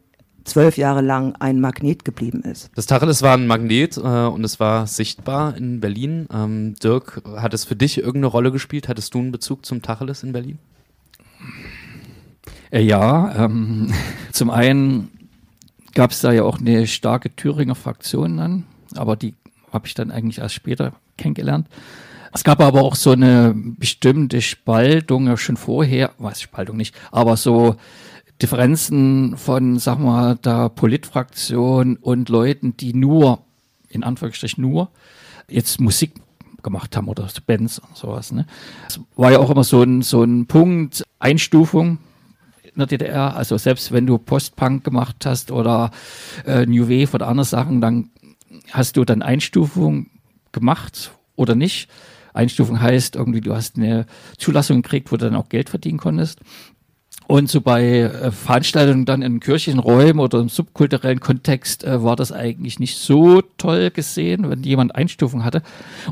zwölf 0.45 0.77
Jahre 0.77 1.01
lang 1.01 1.35
ein 1.39 1.59
Magnet 1.59 2.05
geblieben 2.05 2.41
ist. 2.43 2.71
Das 2.75 2.85
Tacheles 2.85 3.21
war 3.21 3.33
ein 3.33 3.47
Magnet 3.47 3.97
äh, 3.97 4.01
und 4.01 4.45
es 4.45 4.61
war 4.61 4.87
sichtbar 4.87 5.57
in 5.57 5.81
Berlin. 5.81 6.27
Ähm, 6.33 6.75
Dirk, 6.81 7.21
hat 7.35 7.53
es 7.53 7.65
für 7.65 7.75
dich 7.75 7.97
irgendeine 7.97 8.27
Rolle 8.27 8.53
gespielt? 8.53 8.87
Hattest 8.87 9.13
du 9.13 9.19
einen 9.19 9.33
Bezug 9.33 9.65
zum 9.65 9.81
Tacheles 9.81 10.23
in 10.23 10.31
Berlin? 10.31 10.57
Äh, 12.71 12.81
ja, 12.81 13.45
ähm, 13.45 13.93
zum 14.31 14.49
einen 14.49 15.09
gab 15.93 16.11
es 16.11 16.21
da 16.21 16.31
ja 16.31 16.43
auch 16.43 16.59
eine 16.59 16.87
starke 16.87 17.35
Thüringer 17.35 17.75
Fraktion 17.75 18.37
dann, 18.37 18.65
aber 18.95 19.15
die 19.15 19.35
habe 19.71 19.87
ich 19.87 19.93
dann 19.93 20.11
eigentlich 20.11 20.39
erst 20.39 20.55
später 20.55 20.93
kennengelernt. 21.17 21.67
Es 22.31 22.43
gab 22.43 22.59
aber 22.59 22.81
auch 22.81 22.95
so 22.95 23.11
eine 23.11 23.53
bestimmte 23.55 24.41
Spaltung 24.41 25.27
ja 25.27 25.35
schon 25.35 25.57
vorher, 25.57 26.11
was 26.19 26.41
Spaltung 26.41 26.77
nicht, 26.77 26.95
aber 27.11 27.37
so 27.37 27.75
Differenzen 28.41 29.35
von, 29.35 29.79
sag 29.79 29.99
mal, 29.99 30.35
der 30.35 30.69
Politfraktion 30.69 31.97
und 31.97 32.29
Leuten, 32.29 32.77
die 32.77 32.93
nur, 32.93 33.39
in 33.89 34.03
Anführungsstrichen 34.03 34.61
nur, 34.61 34.91
jetzt 35.49 35.81
Musik 35.81 36.13
gemacht 36.63 36.95
haben 36.95 37.07
oder 37.07 37.27
Bands 37.45 37.79
und 37.79 37.97
sowas. 37.97 38.31
Ne? 38.31 38.45
Es 38.87 38.99
war 39.15 39.31
ja 39.31 39.39
auch 39.39 39.49
immer 39.49 39.63
so 39.63 39.81
ein, 39.81 40.03
so 40.03 40.23
ein 40.23 40.45
Punkt, 40.45 41.03
Einstufung, 41.19 41.89
in 41.89 41.97
der 42.79 42.87
DDR. 42.87 43.35
Also 43.35 43.57
selbst 43.57 43.91
wenn 43.91 44.07
du 44.07 44.17
Postpunk 44.17 44.83
gemacht 44.83 45.25
hast 45.25 45.51
oder 45.51 45.91
äh, 46.45 46.65
New 46.65 46.89
Wave 46.89 47.13
oder 47.13 47.27
andere 47.27 47.45
Sachen, 47.45 47.81
dann 47.81 48.09
hast 48.71 48.97
du 48.97 49.05
dann 49.05 49.21
Einstufung 49.21 50.07
gemacht 50.51 51.11
oder 51.35 51.55
nicht. 51.55 51.89
Einstufung 52.33 52.81
heißt 52.81 53.15
irgendwie, 53.15 53.41
du 53.41 53.55
hast 53.55 53.77
eine 53.77 54.05
Zulassung 54.37 54.81
gekriegt, 54.81 55.11
wo 55.11 55.17
du 55.17 55.25
dann 55.25 55.35
auch 55.35 55.49
Geld 55.49 55.69
verdienen 55.69 55.97
konntest. 55.97 56.39
Und 57.29 57.47
so 57.47 57.61
bei 57.61 57.99
äh, 57.99 58.31
Veranstaltungen 58.31 59.05
dann 59.05 59.21
in 59.21 59.39
kirchlichen 59.39 59.79
Räumen 59.79 60.19
oder 60.19 60.39
im 60.39 60.49
subkulturellen 60.49 61.19
Kontext 61.19 61.83
äh, 61.83 62.03
war 62.03 62.15
das 62.15 62.31
eigentlich 62.31 62.79
nicht 62.79 62.97
so 62.97 63.43
toll 63.59 63.91
gesehen, 63.91 64.49
wenn 64.49 64.63
jemand 64.63 64.95
Einstufung 64.95 65.45
hatte. 65.45 65.61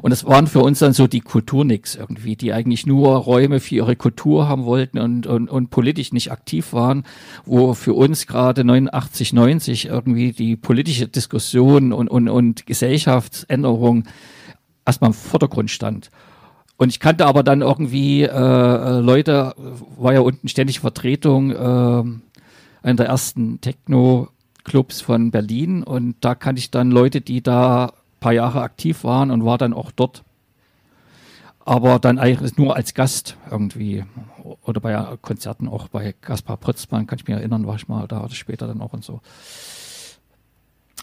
Und 0.03 0.11
es 0.11 0.25
waren 0.25 0.45
für 0.45 0.59
uns 0.59 0.77
dann 0.77 0.93
so 0.93 1.07
die 1.07 1.21
Kulturnix 1.21 1.95
irgendwie, 1.95 2.35
die 2.35 2.53
eigentlich 2.53 2.85
nur 2.85 3.15
Räume 3.15 3.59
für 3.59 3.73
ihre 3.73 3.95
Kultur 3.95 4.47
haben 4.47 4.65
wollten 4.65 4.99
und, 4.99 5.25
und, 5.25 5.49
und 5.49 5.71
politisch 5.71 6.13
nicht 6.13 6.31
aktiv 6.31 6.71
waren, 6.71 7.03
wo 7.47 7.73
für 7.73 7.95
uns 7.95 8.27
gerade 8.27 8.63
89, 8.63 9.33
90 9.33 9.85
irgendwie 9.87 10.33
die 10.33 10.55
politische 10.55 11.07
Diskussion 11.07 11.93
und, 11.93 12.09
und, 12.09 12.29
und 12.29 12.67
Gesellschaftsänderung 12.67 14.03
erstmal 14.85 15.09
im 15.09 15.15
Vordergrund 15.15 15.71
stand. 15.71 16.11
Und 16.77 16.89
ich 16.89 16.99
kannte 16.99 17.25
aber 17.25 17.41
dann 17.41 17.61
irgendwie 17.61 18.21
äh, 18.21 18.27
äh, 18.29 18.99
Leute, 18.99 19.55
war 19.97 20.13
ja 20.13 20.19
unten 20.19 20.47
ständig 20.47 20.79
Vertretung, 20.79 21.51
äh, 21.51 22.03
einer 22.83 22.95
der 22.95 23.07
ersten 23.07 23.59
Techno-Clubs 23.61 25.01
von 25.01 25.31
Berlin. 25.31 25.81
Und 25.81 26.15
da 26.21 26.35
kannte 26.35 26.59
ich 26.59 26.69
dann 26.69 26.91
Leute, 26.91 27.21
die 27.21 27.41
da 27.41 27.85
ein 27.85 27.91
paar 28.19 28.33
Jahre 28.33 28.61
aktiv 28.61 29.03
waren 29.03 29.31
und 29.31 29.43
war 29.43 29.57
dann 29.57 29.73
auch 29.73 29.91
dort. 29.91 30.23
Aber 31.65 31.99
dann 31.99 32.19
eigentlich 32.19 32.57
nur 32.57 32.75
als 32.75 32.93
Gast 32.93 33.35
irgendwie. 33.49 34.05
Oder 34.63 34.79
bei 34.79 35.17
Konzerten 35.21 35.67
auch 35.67 35.87
bei 35.89 36.13
Gaspar 36.21 36.57
Potzmann, 36.57 37.07
kann 37.07 37.19
ich 37.19 37.27
mich 37.27 37.35
erinnern, 37.35 37.67
war 37.67 37.75
ich 37.75 37.87
mal 37.87 38.07
da 38.07 38.23
oder 38.23 38.35
später 38.35 38.67
dann 38.67 38.81
auch 38.81 38.93
und 38.93 39.03
so. 39.03 39.19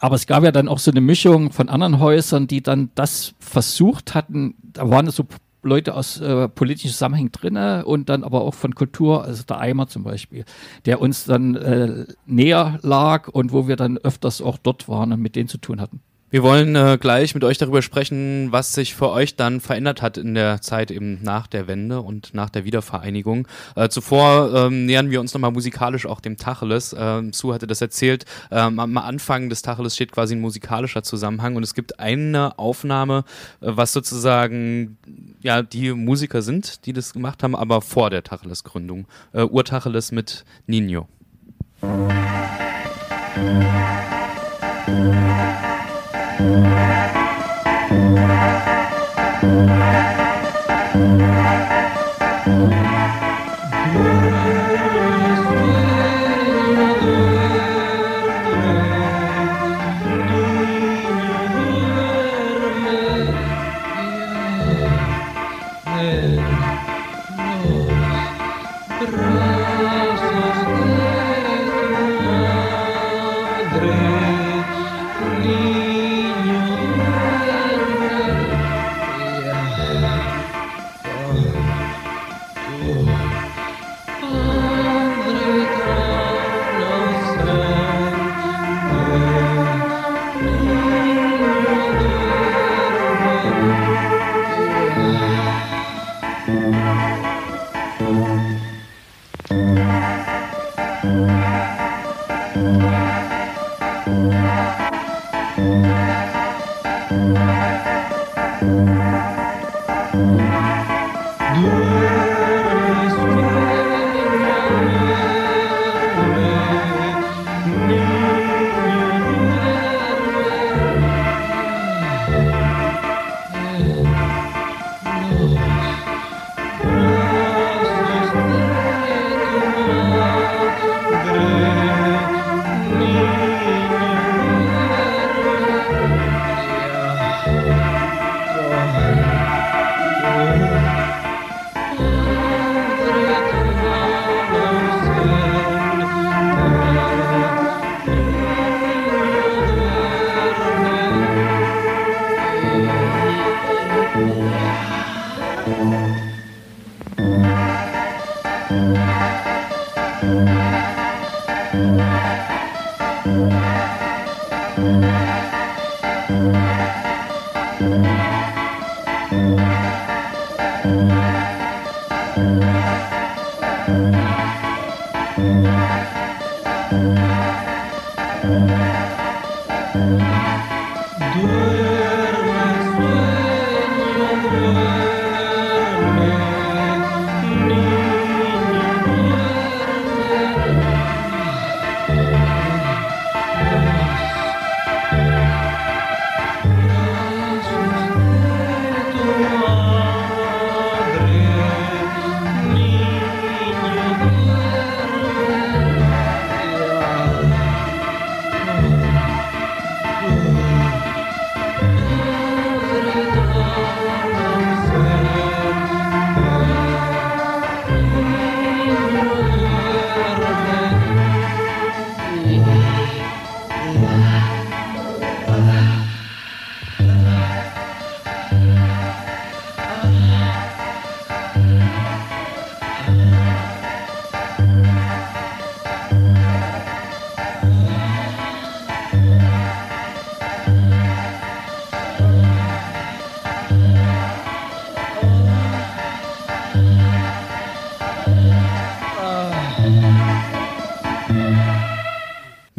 Aber 0.00 0.14
es 0.16 0.26
gab 0.26 0.44
ja 0.44 0.52
dann 0.52 0.68
auch 0.68 0.78
so 0.78 0.90
eine 0.90 1.00
Mischung 1.00 1.50
von 1.50 1.68
anderen 1.68 1.98
Häusern, 1.98 2.46
die 2.46 2.62
dann 2.62 2.90
das 2.94 3.34
versucht 3.38 4.14
hatten. 4.14 4.54
Da 4.62 4.88
waren 4.88 5.10
so 5.10 5.24
Leute 5.64 5.94
aus 5.94 6.20
äh, 6.20 6.48
politischen 6.48 6.90
Zusammenhängen 6.90 7.32
drinne 7.32 7.84
und 7.84 8.08
dann 8.08 8.24
aber 8.24 8.42
auch 8.42 8.54
von 8.54 8.74
Kultur, 8.74 9.24
also 9.24 9.42
der 9.42 9.58
Eimer 9.58 9.88
zum 9.88 10.04
Beispiel, 10.04 10.44
der 10.86 11.00
uns 11.00 11.24
dann 11.24 11.54
äh, 11.56 12.06
näher 12.26 12.78
lag 12.82 13.28
und 13.28 13.52
wo 13.52 13.66
wir 13.68 13.76
dann 13.76 13.98
öfters 13.98 14.40
auch 14.40 14.58
dort 14.58 14.88
waren 14.88 15.12
und 15.12 15.20
mit 15.20 15.36
denen 15.36 15.48
zu 15.48 15.58
tun 15.58 15.80
hatten. 15.80 16.00
Wir 16.34 16.42
wollen 16.42 16.74
äh, 16.74 16.98
gleich 17.00 17.32
mit 17.36 17.44
euch 17.44 17.58
darüber 17.58 17.80
sprechen, 17.80 18.48
was 18.50 18.72
sich 18.72 18.96
für 18.96 19.10
euch 19.10 19.36
dann 19.36 19.60
verändert 19.60 20.02
hat 20.02 20.18
in 20.18 20.34
der 20.34 20.60
Zeit 20.60 20.90
eben 20.90 21.22
nach 21.22 21.46
der 21.46 21.68
Wende 21.68 22.00
und 22.00 22.34
nach 22.34 22.50
der 22.50 22.64
Wiedervereinigung. 22.64 23.46
Äh, 23.76 23.88
zuvor 23.88 24.52
ähm, 24.52 24.84
nähern 24.84 25.12
wir 25.12 25.20
uns 25.20 25.32
nochmal 25.32 25.52
musikalisch 25.52 26.06
auch 26.06 26.18
dem 26.18 26.36
Tacheles. 26.36 26.92
Ähm, 26.98 27.32
Sue 27.32 27.54
hatte 27.54 27.68
das 27.68 27.80
erzählt. 27.80 28.24
Ähm, 28.50 28.80
am 28.80 28.98
Anfang 28.98 29.48
des 29.48 29.62
Tacheles 29.62 29.94
steht 29.94 30.10
quasi 30.10 30.34
ein 30.34 30.40
musikalischer 30.40 31.04
Zusammenhang 31.04 31.54
und 31.54 31.62
es 31.62 31.72
gibt 31.72 32.00
eine 32.00 32.58
Aufnahme, 32.58 33.22
äh, 33.60 33.70
was 33.70 33.92
sozusagen 33.92 34.98
ja 35.40 35.62
die 35.62 35.92
Musiker 35.92 36.42
sind, 36.42 36.84
die 36.86 36.92
das 36.92 37.12
gemacht 37.12 37.44
haben, 37.44 37.54
aber 37.54 37.80
vor 37.80 38.10
der 38.10 38.24
Tacheles-Gründung. 38.24 39.06
Äh, 39.34 39.42
Urtacheles 39.42 40.10
mit 40.10 40.44
Nino. 40.66 41.06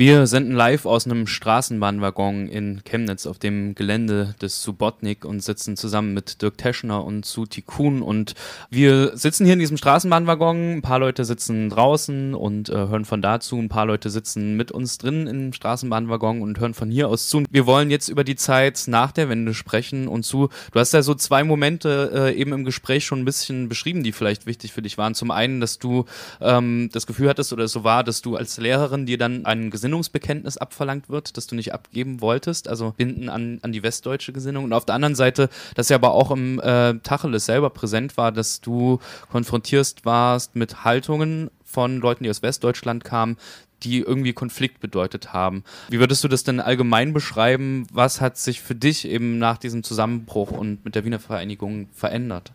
Wir 0.06 0.28
senden 0.28 0.54
live 0.54 0.86
aus 0.86 1.08
einem 1.08 1.26
Straßenbahnwaggon 1.26 2.48
in 2.48 2.84
Chemnitz 2.84 3.26
auf 3.26 3.40
dem 3.40 3.74
Gelände 3.74 4.36
des 4.40 4.62
Subotnik 4.62 5.26
und 5.26 5.40
sitzen 5.40 5.78
zusammen 5.78 6.14
mit 6.14 6.44
Dirk 6.44 6.60
Teschner 6.60 7.04
und 7.04 7.26
Suti 7.26 7.64
Kuhn. 7.64 8.04
Und 8.04 8.36
wir 8.70 9.18
sitzen 9.18 9.46
hier 9.46 9.54
in 9.54 9.60
diesem 9.60 9.78
Straßenbahnwaggon. 9.78 10.74
Ein 10.74 10.82
paar 10.84 11.00
Leute 11.00 11.26
sitzen 11.26 11.72
draußen 11.72 12.36
und 12.36 12.70
äh, 12.70 12.74
hören 12.74 13.06
von 13.06 13.24
da 13.24 13.40
zu. 13.40 13.58
Ein 13.58 13.68
paar 13.68 13.88
Leute 13.88 14.12
sitzen 14.12 14.56
mit 14.56 14.72
uns 14.72 15.00
drin 15.00 15.26
im 15.26 15.54
Straßenbahnwaggon 15.54 16.44
und 16.44 16.60
hören 16.60 16.76
von 16.76 16.92
hier 16.92 17.10
aus 17.10 17.28
zu. 17.28 17.38
Und 17.38 17.48
wir 17.50 17.66
wollen 17.66 17.90
jetzt 17.90 18.08
über 18.08 18.24
die 18.24 18.36
Zeit 18.36 18.84
nach 18.86 19.12
der 19.12 19.28
Wende 19.28 19.56
sprechen 19.56 20.08
und 20.08 20.22
zu. 20.22 20.50
Du 20.72 20.80
hast 20.80 20.94
ja 20.94 21.02
so 21.02 21.16
zwei 21.16 21.44
Momente 21.44 22.12
äh, 22.14 22.40
eben 22.40 22.54
im 22.54 22.64
Gespräch 22.64 23.08
schon 23.08 23.22
ein 23.22 23.26
bisschen 23.26 23.70
beschrieben, 23.70 24.04
die 24.04 24.12
vielleicht 24.12 24.46
wichtig 24.46 24.72
für 24.72 24.84
dich 24.84 25.00
waren. 25.00 25.16
Zum 25.16 25.32
einen, 25.32 25.62
dass 25.62 25.80
du 25.80 26.06
ähm, 26.42 26.90
das 26.94 27.08
Gefühl 27.08 27.28
hattest 27.28 27.54
oder 27.54 27.64
es 27.64 27.72
so 27.72 27.84
war, 27.84 28.04
dass 28.04 28.22
du 28.22 28.36
als 28.36 28.58
Lehrerin 28.58 29.08
dir 29.08 29.18
dann 29.18 29.48
einen 29.48 29.72
Gesinnungsbekenntnis 29.96 30.58
abverlangt 30.58 31.10
wird, 31.10 31.38
das 31.38 31.48
du 31.48 31.56
nicht 31.56 31.74
abgeben 31.74 32.20
wolltest, 32.20 32.68
also 32.68 32.94
Binden 32.98 33.30
an, 33.30 33.60
an 33.62 33.72
die 33.72 33.82
westdeutsche 33.82 34.34
Gesinnung. 34.34 34.66
Und 34.66 34.74
auf 34.74 34.86
der 34.86 34.96
anderen 34.96 35.16
Seite, 35.16 35.50
dass 35.76 35.90
ja 35.90 35.96
aber 35.96 36.14
auch 36.14 36.32
im 36.32 36.60
äh, 36.60 36.96
Tacheles 37.00 37.46
selber 37.46 37.70
präsent 37.70 38.18
war, 38.18 38.32
dass 38.32 38.60
du 38.60 39.00
konfrontierst 39.32 40.06
warst 40.06 40.56
mit 40.56 40.84
Haltungen 40.84 41.50
von 41.64 42.00
Leuten, 42.00 42.26
die 42.26 42.30
aus 42.30 42.42
Westdeutschland 42.42 43.04
kamen, 43.06 43.38
die 43.84 44.00
irgendwie 44.00 44.34
Konflikt 44.34 44.80
bedeutet 44.80 45.34
haben. 45.34 45.64
Wie 45.90 46.00
würdest 46.00 46.24
du 46.24 46.28
das 46.28 46.44
denn 46.44 46.60
allgemein 46.60 47.14
beschreiben? 47.14 47.88
Was 47.92 48.20
hat 48.20 48.38
sich 48.38 48.62
für 48.62 48.76
dich 48.76 49.08
eben 49.08 49.38
nach 49.38 49.58
diesem 49.58 49.84
Zusammenbruch 49.84 50.52
und 50.52 50.84
mit 50.84 50.96
der 50.96 51.06
Wiener 51.06 51.20
Vereinigung 51.20 51.88
verändert? 51.94 52.52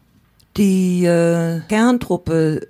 Die 0.57 1.05
äh, 1.05 1.61
Kerntruppe 1.69 2.69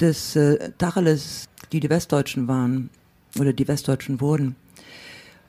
des 0.00 0.36
äh, 0.36 0.72
Tacheles, 0.78 1.46
die 1.72 1.80
die 1.80 1.90
Westdeutschen 1.90 2.48
waren, 2.48 2.90
oder 3.38 3.52
die 3.52 3.68
Westdeutschen 3.68 4.20
wurden, 4.20 4.56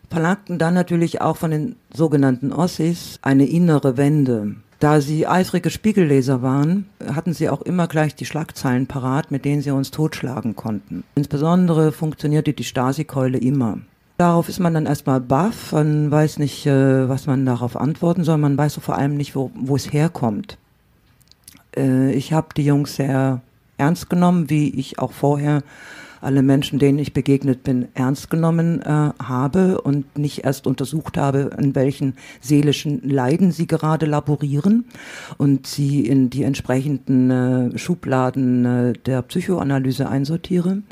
verlangten 0.09 0.59
dann 0.59 0.73
natürlich 0.73 1.21
auch 1.21 1.37
von 1.37 1.51
den 1.51 1.75
sogenannten 1.93 2.51
Ossis 2.51 3.19
eine 3.21 3.45
innere 3.45 3.97
Wende. 3.97 4.55
Da 4.79 4.99
sie 4.99 5.27
eifrige 5.27 5.69
Spiegelleser 5.69 6.41
waren, 6.41 6.87
hatten 7.05 7.33
sie 7.33 7.49
auch 7.49 7.61
immer 7.61 7.87
gleich 7.87 8.15
die 8.15 8.25
Schlagzeilen 8.25 8.87
parat, 8.87 9.29
mit 9.29 9.45
denen 9.45 9.61
sie 9.61 9.69
uns 9.71 9.91
totschlagen 9.91 10.55
konnten. 10.55 11.03
Insbesondere 11.13 11.91
funktionierte 11.91 12.53
die 12.53 12.63
Stasi-Keule 12.63 13.37
immer. 13.37 13.77
Darauf 14.17 14.49
ist 14.49 14.59
man 14.59 14.73
dann 14.73 14.87
erstmal 14.87 15.21
baff, 15.21 15.71
man 15.71 16.11
weiß 16.11 16.39
nicht, 16.39 16.65
äh, 16.65 17.07
was 17.07 17.27
man 17.27 17.45
darauf 17.45 17.77
antworten 17.77 18.23
soll, 18.23 18.37
man 18.37 18.57
weiß 18.57 18.73
so 18.73 18.81
vor 18.81 18.97
allem 18.97 19.17
nicht, 19.17 19.35
wo, 19.35 19.51
wo 19.55 19.75
es 19.75 19.93
herkommt. 19.93 20.57
Äh, 21.75 22.13
ich 22.13 22.33
habe 22.33 22.49
die 22.55 22.65
Jungs 22.65 22.95
sehr 22.95 23.41
ernst 23.77 24.09
genommen, 24.09 24.49
wie 24.49 24.69
ich 24.69 24.99
auch 24.99 25.11
vorher 25.11 25.63
alle 26.21 26.43
Menschen, 26.43 26.79
denen 26.79 26.99
ich 26.99 27.13
begegnet 27.13 27.63
bin, 27.63 27.87
ernst 27.93 28.29
genommen 28.29 28.81
äh, 28.81 29.11
habe 29.21 29.81
und 29.81 30.17
nicht 30.17 30.43
erst 30.43 30.67
untersucht 30.67 31.17
habe, 31.17 31.51
in 31.57 31.75
welchen 31.75 32.15
seelischen 32.39 33.01
Leiden 33.07 33.51
sie 33.51 33.67
gerade 33.67 34.05
laborieren 34.05 34.85
und 35.37 35.67
sie 35.67 36.05
in 36.05 36.29
die 36.29 36.43
entsprechenden 36.43 37.31
äh, 37.31 37.77
Schubladen 37.77 38.65
äh, 38.65 38.93
der 38.93 39.21
Psychoanalyse 39.23 40.07
einsortiere. 40.07 40.83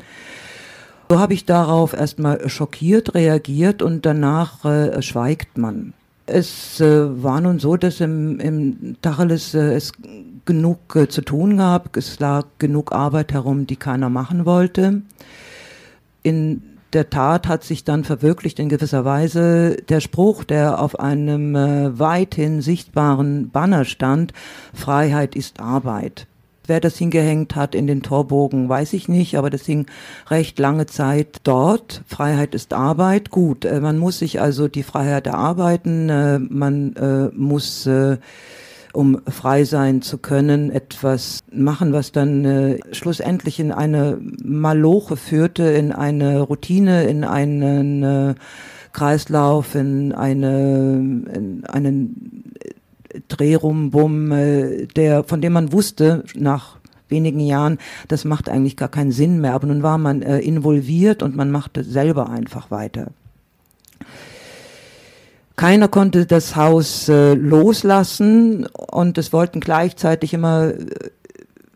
So 1.08 1.18
habe 1.18 1.34
ich 1.34 1.44
darauf 1.44 1.92
erstmal 1.92 2.48
schockiert 2.48 3.14
reagiert 3.14 3.82
und 3.82 4.06
danach 4.06 4.64
äh, 4.64 5.02
schweigt 5.02 5.58
man. 5.58 5.92
Es 6.26 6.80
äh, 6.80 7.22
war 7.22 7.40
nun 7.40 7.58
so, 7.58 7.76
dass 7.76 8.00
im, 8.00 8.38
im 8.38 8.96
Tacheles 9.02 9.54
äh, 9.54 9.74
es 9.74 9.92
genug 10.44 10.96
äh, 10.96 11.08
zu 11.08 11.22
tun 11.22 11.56
gab. 11.56 11.96
Es 11.96 12.18
lag 12.20 12.46
genug 12.58 12.92
Arbeit 12.92 13.32
herum, 13.32 13.66
die 13.66 13.76
keiner 13.76 14.08
machen 14.08 14.46
wollte. 14.46 15.02
In 16.22 16.62
der 16.92 17.10
Tat 17.10 17.46
hat 17.46 17.64
sich 17.64 17.84
dann 17.84 18.04
verwirklicht 18.04 18.58
in 18.58 18.68
gewisser 18.68 19.04
Weise 19.04 19.76
der 19.88 20.00
Spruch, 20.00 20.44
der 20.44 20.80
auf 20.80 20.98
einem 20.98 21.54
äh, 21.54 21.98
weithin 21.98 22.62
sichtbaren 22.62 23.50
Banner 23.50 23.84
stand, 23.84 24.32
Freiheit 24.74 25.36
ist 25.36 25.60
Arbeit. 25.60 26.26
Wer 26.66 26.80
das 26.80 26.96
hingehängt 26.96 27.56
hat 27.56 27.74
in 27.74 27.86
den 27.86 28.02
Torbogen, 28.02 28.68
weiß 28.68 28.92
ich 28.92 29.08
nicht, 29.08 29.36
aber 29.36 29.50
das 29.50 29.66
hing 29.66 29.86
recht 30.28 30.58
lange 30.58 30.86
Zeit 30.86 31.38
dort. 31.42 32.02
Freiheit 32.06 32.54
ist 32.54 32.72
Arbeit. 32.72 33.30
Gut, 33.30 33.64
äh, 33.64 33.80
man 33.80 33.98
muss 33.98 34.18
sich 34.18 34.40
also 34.40 34.68
die 34.68 34.82
Freiheit 34.82 35.26
erarbeiten, 35.26 36.08
äh, 36.08 36.38
man 36.38 36.94
äh, 36.96 37.28
muss 37.36 37.86
äh, 37.86 38.18
um 38.92 39.20
frei 39.28 39.64
sein 39.64 40.02
zu 40.02 40.18
können, 40.18 40.70
etwas 40.70 41.40
machen, 41.52 41.92
was 41.92 42.12
dann 42.12 42.44
äh, 42.44 42.78
schlussendlich 42.92 43.60
in 43.60 43.72
eine 43.72 44.18
Maloche 44.42 45.16
führte, 45.16 45.64
in 45.64 45.92
eine 45.92 46.40
Routine, 46.40 47.04
in 47.04 47.24
einen 47.24 48.02
äh, 48.02 48.34
Kreislauf, 48.92 49.74
in, 49.74 50.12
eine, 50.12 50.94
in 51.34 51.64
einen 51.68 52.54
Drehrumbum, 53.28 54.32
äh, 54.32 54.86
der, 54.86 55.24
von 55.24 55.40
dem 55.40 55.52
man 55.52 55.72
wusste, 55.72 56.24
nach 56.34 56.78
wenigen 57.08 57.40
Jahren, 57.40 57.78
das 58.08 58.24
macht 58.24 58.48
eigentlich 58.48 58.76
gar 58.76 58.88
keinen 58.88 59.12
Sinn 59.12 59.40
mehr. 59.40 59.54
Aber 59.54 59.66
nun 59.66 59.82
war 59.82 59.98
man 59.98 60.22
äh, 60.22 60.38
involviert 60.38 61.22
und 61.22 61.36
man 61.36 61.50
machte 61.50 61.84
selber 61.84 62.30
einfach 62.30 62.70
weiter. 62.70 63.12
Keiner 65.60 65.88
konnte 65.88 66.24
das 66.24 66.56
Haus 66.56 67.06
äh, 67.10 67.34
loslassen 67.34 68.64
und 68.64 69.18
es 69.18 69.30
wollten 69.30 69.60
gleichzeitig 69.60 70.32
immer 70.32 70.68
äh, 70.68 70.86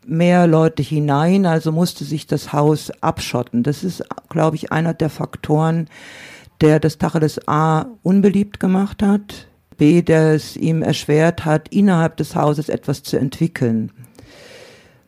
mehr 0.06 0.46
Leute 0.46 0.82
hinein, 0.82 1.44
also 1.44 1.70
musste 1.70 2.04
sich 2.04 2.26
das 2.26 2.54
Haus 2.54 2.90
abschotten. 3.02 3.62
Das 3.62 3.84
ist, 3.84 4.02
glaube 4.30 4.56
ich, 4.56 4.72
einer 4.72 4.94
der 4.94 5.10
Faktoren, 5.10 5.88
der 6.62 6.80
das 6.80 6.96
Tacheles 6.96 7.46
A 7.46 7.84
unbeliebt 8.02 8.58
gemacht 8.58 9.02
hat, 9.02 9.48
B, 9.76 10.00
der 10.00 10.32
es 10.32 10.56
ihm 10.56 10.80
erschwert 10.80 11.44
hat, 11.44 11.68
innerhalb 11.68 12.16
des 12.16 12.34
Hauses 12.34 12.70
etwas 12.70 13.02
zu 13.02 13.18
entwickeln. 13.18 13.92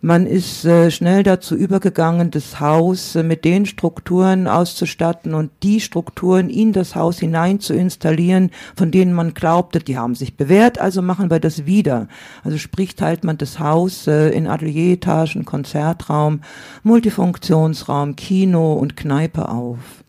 Man 0.06 0.24
ist 0.24 0.64
äh, 0.64 0.92
schnell 0.92 1.24
dazu 1.24 1.56
übergegangen, 1.56 2.30
das 2.30 2.60
Haus 2.60 3.16
äh, 3.16 3.24
mit 3.24 3.44
den 3.44 3.66
Strukturen 3.66 4.46
auszustatten 4.46 5.34
und 5.34 5.50
die 5.64 5.80
Strukturen 5.80 6.48
in 6.48 6.72
das 6.72 6.94
Haus 6.94 7.18
hinein 7.18 7.58
zu 7.58 7.74
installieren, 7.74 8.52
von 8.76 8.92
denen 8.92 9.12
man 9.12 9.34
glaubte, 9.34 9.80
die 9.80 9.98
haben 9.98 10.14
sich 10.14 10.36
bewährt, 10.36 10.78
also 10.78 11.02
machen 11.02 11.28
wir 11.28 11.40
das 11.40 11.66
wieder. 11.66 12.06
Also 12.44 12.56
sprich, 12.56 12.94
teilt 12.94 13.24
man 13.24 13.36
das 13.36 13.58
Haus 13.58 14.06
äh, 14.06 14.28
in 14.28 14.46
Atelieretagen, 14.46 15.44
Konzertraum, 15.44 16.42
Multifunktionsraum, 16.84 18.14
Kino 18.14 18.74
und 18.74 18.96
Kneipe 18.96 19.48
auf. 19.48 20.04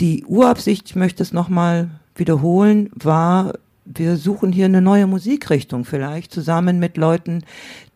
Die 0.00 0.24
Urabsicht, 0.24 0.88
ich 0.88 0.96
möchte 0.96 1.22
es 1.22 1.34
nochmal 1.34 1.90
wiederholen, 2.16 2.88
war 2.94 3.52
wir 3.84 4.16
suchen 4.16 4.52
hier 4.52 4.64
eine 4.64 4.80
neue 4.80 5.06
Musikrichtung 5.06 5.84
vielleicht 5.84 6.32
zusammen 6.32 6.78
mit 6.78 6.96
Leuten, 6.96 7.44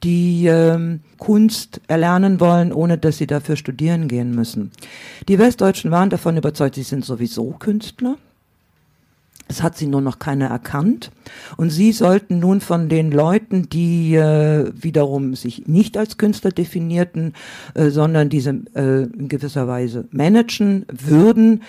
die 0.05 0.47
ähm, 0.47 1.01
Kunst 1.19 1.81
erlernen 1.89 2.41
wollen, 2.41 2.73
ohne 2.73 2.99
dass 2.99 3.19
sie 3.19 3.27
dafür 3.27 3.57
studieren 3.57 4.09
gehen 4.09 4.35
müssen. 4.35 4.71
Die 5.29 5.39
Westdeutschen 5.39 5.91
waren 5.91 6.11
davon 6.11 6.37
überzeugt, 6.37 6.75
sie 6.75 6.83
sind 6.83 7.05
sowieso 7.05 7.53
Künstler. 7.59 8.17
Es 9.51 9.63
hat 9.63 9.79
sie 9.79 9.87
nur 9.87 10.03
noch 10.03 10.19
keiner 10.19 10.49
erkannt. 10.49 11.11
Und 11.57 11.71
sie 11.71 11.93
sollten 11.93 12.39
nun 12.39 12.61
von 12.61 12.91
den 12.91 13.11
Leuten, 13.11 13.71
die 13.71 14.15
äh, 14.15 14.71
wiederum 14.75 15.35
sich 15.35 15.67
nicht 15.67 15.97
als 15.97 16.19
Künstler 16.19 16.51
definierten, 16.51 17.33
äh, 17.73 17.89
sondern 17.89 18.29
diese 18.29 18.51
äh, 18.75 19.05
in 19.05 19.29
gewisser 19.29 19.67
Weise 19.67 20.07
managen 20.11 20.85
würden, 20.93 21.63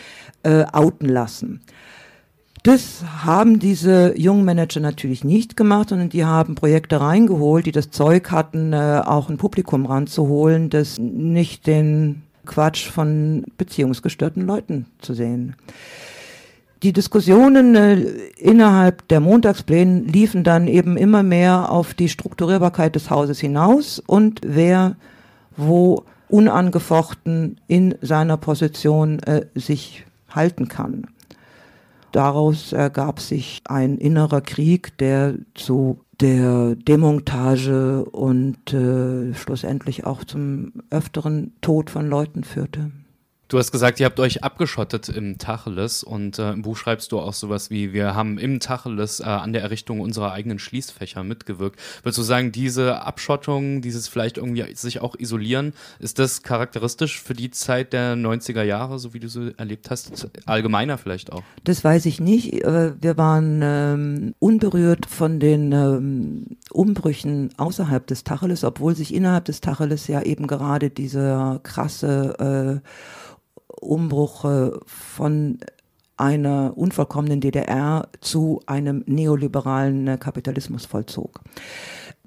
äh, 0.44 0.66
outen 0.74 1.08
lassen. 1.08 1.62
Das 2.64 3.04
haben 3.24 3.60
diese 3.60 4.18
jungen 4.18 4.44
Manager 4.44 4.82
natürlich 4.82 5.24
nicht 5.24 5.56
gemacht, 5.56 5.90
sondern 5.90 6.10
die 6.10 6.26
haben 6.26 6.56
Projekte 6.56 7.00
reingeholt, 7.00 7.66
die 7.66 7.72
das 7.72 7.90
Zeug 7.90 8.32
hatten, 8.32 8.74
äh, 8.74 9.02
auch 9.06 9.30
ein 9.30 9.38
Publikum 9.38 9.86
ranzuholen, 9.86 10.70
das 10.70 10.98
nicht 11.00 11.68
den 11.68 12.24
Quatsch 12.46 12.90
von 12.90 13.46
beziehungsgestörten 13.58 14.46
Leuten 14.46 14.88
zu 15.00 15.14
sehen. 15.14 15.56
Die 16.84 16.94
Diskussionen 16.94 17.76
äh, 17.76 18.00
innerhalb 18.38 19.08
der 19.08 19.20
Montagspläne 19.20 20.02
liefen 20.02 20.44
dann 20.44 20.68
eben 20.68 20.98
immer 20.98 21.24
mehr 21.24 21.72
auf 21.72 21.94
die 21.94 22.10
Strukturierbarkeit 22.10 22.96
des 22.96 23.10
Hauses 23.10 23.40
hinaus 23.40 24.02
und 24.06 24.42
wer 24.44 24.96
wo 25.56 26.04
unangefochten 26.30 27.60
in 27.68 27.96
seiner 28.02 28.38
Position 28.38 29.20
äh, 29.20 29.46
sich 29.56 30.06
halten 30.30 30.68
kann. 30.68 31.08
Daraus 32.12 32.74
ergab 32.74 33.20
sich 33.20 33.62
ein 33.66 33.98
innerer 33.98 34.42
Krieg, 34.42 34.98
der 34.98 35.36
zu 35.54 36.02
der 36.20 36.76
Demontage 36.76 38.04
und 38.06 38.74
äh, 38.74 39.34
schlussendlich 39.34 40.06
auch 40.06 40.24
zum 40.24 40.74
öfteren 40.90 41.54
Tod 41.62 41.90
von 41.90 42.08
Leuten 42.08 42.44
führte. 42.44 42.92
Du 43.50 43.58
hast 43.58 43.72
gesagt, 43.72 44.00
ihr 44.00 44.06
habt 44.06 44.20
euch 44.20 44.44
abgeschottet 44.44 45.10
im 45.10 45.40
Tacheles 45.40 46.04
und 46.04 46.38
äh, 46.38 46.52
im 46.52 46.62
Buch 46.62 46.78
schreibst 46.78 47.12
du 47.12 47.20
auch 47.20 47.34
sowas 47.34 47.72
wie, 47.72 47.94
wir 47.94 48.14
haben 48.14 48.38
im 48.38 48.60
Tacheles 48.60 49.22
äh, 49.22 49.24
an 49.24 49.54
der 49.54 49.64
Errichtung 49.64 50.02
unserer 50.02 50.34
eigenen 50.34 50.60
Schließfächer 50.60 51.24
mitgewirkt. 51.24 51.80
Würdest 52.04 52.20
du 52.20 52.22
sagen, 52.22 52.52
diese 52.52 53.02
Abschottung, 53.02 53.82
dieses 53.82 54.08
vielleicht 54.08 54.38
irgendwie 54.38 54.76
sich 54.76 55.02
auch 55.02 55.16
isolieren, 55.18 55.74
ist 55.98 56.20
das 56.20 56.44
charakteristisch 56.44 57.20
für 57.20 57.34
die 57.34 57.50
Zeit 57.50 57.92
der 57.92 58.14
90er 58.14 58.62
Jahre, 58.62 59.00
so 59.00 59.16
wie 59.16 59.20
du 59.20 59.28
sie 59.28 59.56
erlebt 59.58 59.90
hast? 59.90 60.30
Allgemeiner 60.46 61.00
vielleicht 61.00 61.32
auch? 61.32 61.42
Das 61.64 61.84
weiß 61.84 62.06
ich 62.06 62.20
nicht. 62.20 62.54
Wir 62.54 63.18
waren 63.18 63.62
ähm, 63.64 64.36
unberührt 64.38 65.08
von 65.08 65.40
den 65.40 65.72
ähm, 65.72 66.46
Umbrüchen 66.72 67.50
außerhalb 67.58 68.06
des 68.06 68.24
Tacheles, 68.24 68.64
obwohl 68.64 68.96
sich 68.96 69.12
innerhalb 69.12 69.46
des 69.46 69.60
Tacheles 69.60 70.08
ja 70.08 70.22
eben 70.22 70.46
gerade 70.46 70.92
dieser 70.92 71.60
krasse 71.64 72.82
äh, 72.84 72.88
Umbruch 73.82 74.46
von 74.86 75.60
einer 76.20 76.74
unvollkommenen 76.76 77.40
DDR 77.40 78.08
zu 78.20 78.62
einem 78.66 79.04
neoliberalen 79.08 80.08
äh, 80.08 80.18
Kapitalismus 80.18 80.86
vollzog. 80.86 81.42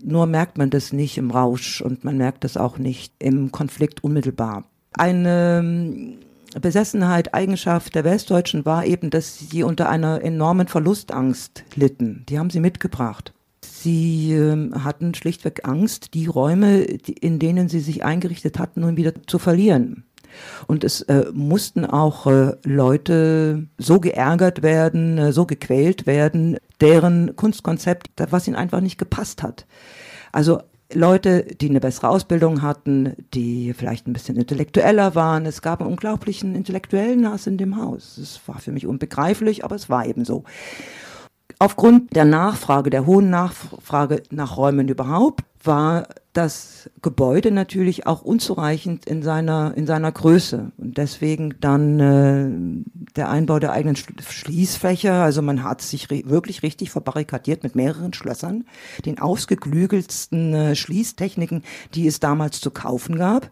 Nur 0.02 0.26
merkt 0.26 0.58
man 0.58 0.70
das 0.70 0.92
nicht 0.92 1.18
im 1.18 1.30
Rausch 1.30 1.82
und 1.82 2.02
man 2.02 2.16
merkt 2.16 2.44
das 2.44 2.56
auch 2.56 2.78
nicht 2.78 3.12
im 3.18 3.52
Konflikt 3.52 4.02
unmittelbar. 4.02 4.64
Eine 4.94 5.58
ähm, 5.62 6.18
Besessenheit, 6.60 7.34
Eigenschaft 7.34 7.94
der 7.94 8.04
Westdeutschen 8.04 8.64
war 8.64 8.84
eben, 8.84 9.10
dass 9.10 9.38
sie 9.38 9.62
unter 9.62 9.88
einer 9.88 10.22
enormen 10.22 10.68
Verlustangst 10.68 11.64
litten. 11.74 12.24
Die 12.28 12.38
haben 12.38 12.50
sie 12.50 12.60
mitgebracht. 12.60 13.32
Sie 13.62 14.32
äh, 14.32 14.72
hatten 14.72 15.14
schlichtweg 15.14 15.68
Angst, 15.68 16.14
die 16.14 16.26
Räume, 16.26 16.82
in 16.82 17.38
denen 17.38 17.68
sie 17.68 17.80
sich 17.80 18.04
eingerichtet 18.04 18.58
hatten, 18.58 18.80
nun 18.80 18.96
wieder 18.96 19.12
zu 19.26 19.38
verlieren. 19.38 20.04
Und 20.66 20.84
es 20.84 21.02
äh, 21.02 21.26
mussten 21.32 21.84
auch 21.84 22.26
äh, 22.26 22.56
Leute 22.64 23.66
so 23.78 24.00
geärgert 24.00 24.62
werden, 24.62 25.18
äh, 25.18 25.32
so 25.32 25.46
gequält 25.46 26.06
werden, 26.06 26.58
deren 26.80 27.36
Kunstkonzept, 27.36 28.10
was 28.30 28.46
ihnen 28.46 28.56
einfach 28.56 28.80
nicht 28.80 28.98
gepasst 28.98 29.42
hat. 29.42 29.66
Also 30.32 30.60
Leute, 30.94 31.44
die 31.44 31.70
eine 31.70 31.80
bessere 31.80 32.08
Ausbildung 32.08 32.62
hatten, 32.62 33.14
die 33.34 33.72
vielleicht 33.72 34.06
ein 34.06 34.12
bisschen 34.12 34.36
intellektueller 34.36 35.14
waren. 35.14 35.46
Es 35.46 35.62
gab 35.62 35.80
einen 35.80 35.90
unglaublichen 35.90 36.54
intellektuellen 36.54 37.28
Hass 37.28 37.46
in 37.46 37.56
dem 37.56 37.76
Haus. 37.76 38.18
Es 38.18 38.40
war 38.46 38.58
für 38.58 38.72
mich 38.72 38.86
unbegreiflich, 38.86 39.64
aber 39.64 39.76
es 39.76 39.88
war 39.88 40.06
eben 40.06 40.24
so. 40.24 40.44
Aufgrund 41.58 42.14
der 42.16 42.24
Nachfrage, 42.24 42.90
der 42.90 43.06
hohen 43.06 43.30
Nachfrage 43.30 44.22
nach 44.30 44.56
Räumen 44.56 44.88
überhaupt, 44.88 45.44
war 45.62 46.08
das 46.32 46.90
Gebäude 47.02 47.50
natürlich 47.50 48.06
auch 48.06 48.22
unzureichend 48.22 49.04
in 49.06 49.22
seiner, 49.22 49.74
in 49.76 49.86
seiner 49.86 50.10
Größe. 50.10 50.72
Und 50.78 50.96
deswegen 50.96 51.54
dann 51.60 52.00
äh, 52.00 52.84
der 53.16 53.28
Einbau 53.28 53.58
der 53.58 53.72
eigenen 53.72 53.96
Schließfächer. 53.96 55.14
Also 55.14 55.42
man 55.42 55.62
hat 55.62 55.82
sich 55.82 56.08
wirklich 56.10 56.62
richtig 56.62 56.90
verbarrikadiert 56.90 57.62
mit 57.62 57.76
mehreren 57.76 58.14
Schlössern, 58.14 58.64
den 59.04 59.18
ausgeklügelsten 59.18 60.54
äh, 60.54 60.74
Schließtechniken, 60.74 61.62
die 61.94 62.06
es 62.06 62.18
damals 62.18 62.60
zu 62.60 62.70
kaufen 62.70 63.16
gab 63.16 63.50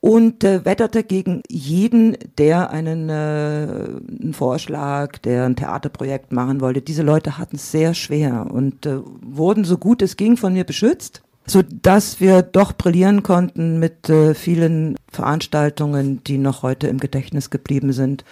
und 0.00 0.44
äh, 0.44 0.64
wetterte 0.64 1.04
gegen 1.04 1.42
jeden, 1.48 2.16
der 2.38 2.70
einen, 2.70 3.10
äh, 3.10 3.12
einen 3.12 4.32
Vorschlag, 4.32 5.18
der 5.18 5.44
ein 5.44 5.56
Theaterprojekt 5.56 6.32
machen 6.32 6.62
wollte. 6.62 6.80
Diese 6.80 7.02
Leute 7.02 7.36
hatten 7.36 7.56
es 7.56 7.70
sehr 7.70 7.92
schwer 7.92 8.46
und 8.50 8.86
äh, 8.86 9.00
wurden 9.20 9.64
so 9.64 9.76
gut 9.76 10.00
es 10.00 10.16
ging 10.16 10.38
von 10.38 10.54
mir 10.54 10.64
beschützt, 10.64 11.22
so 11.46 11.62
dass 11.62 12.20
wir 12.20 12.42
doch 12.42 12.72
brillieren 12.72 13.22
konnten 13.22 13.78
mit 13.78 14.08
äh, 14.08 14.34
vielen 14.34 14.96
Veranstaltungen, 15.10 16.22
die 16.24 16.38
noch 16.38 16.62
heute 16.62 16.86
im 16.86 16.98
Gedächtnis 16.98 17.50
geblieben 17.50 17.92
sind, 17.92 18.24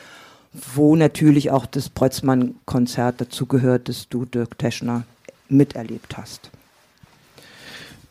wo 0.75 0.97
natürlich 0.97 1.51
auch 1.51 1.67
das 1.67 1.89
Preutzmann-Konzert 1.89 3.21
dazugehört, 3.21 3.89
das 3.89 4.09
du 4.09 4.25
Dirk 4.25 4.59
Teschner 4.59 5.05
miterlebt 5.49 6.17
hast. 6.17 6.51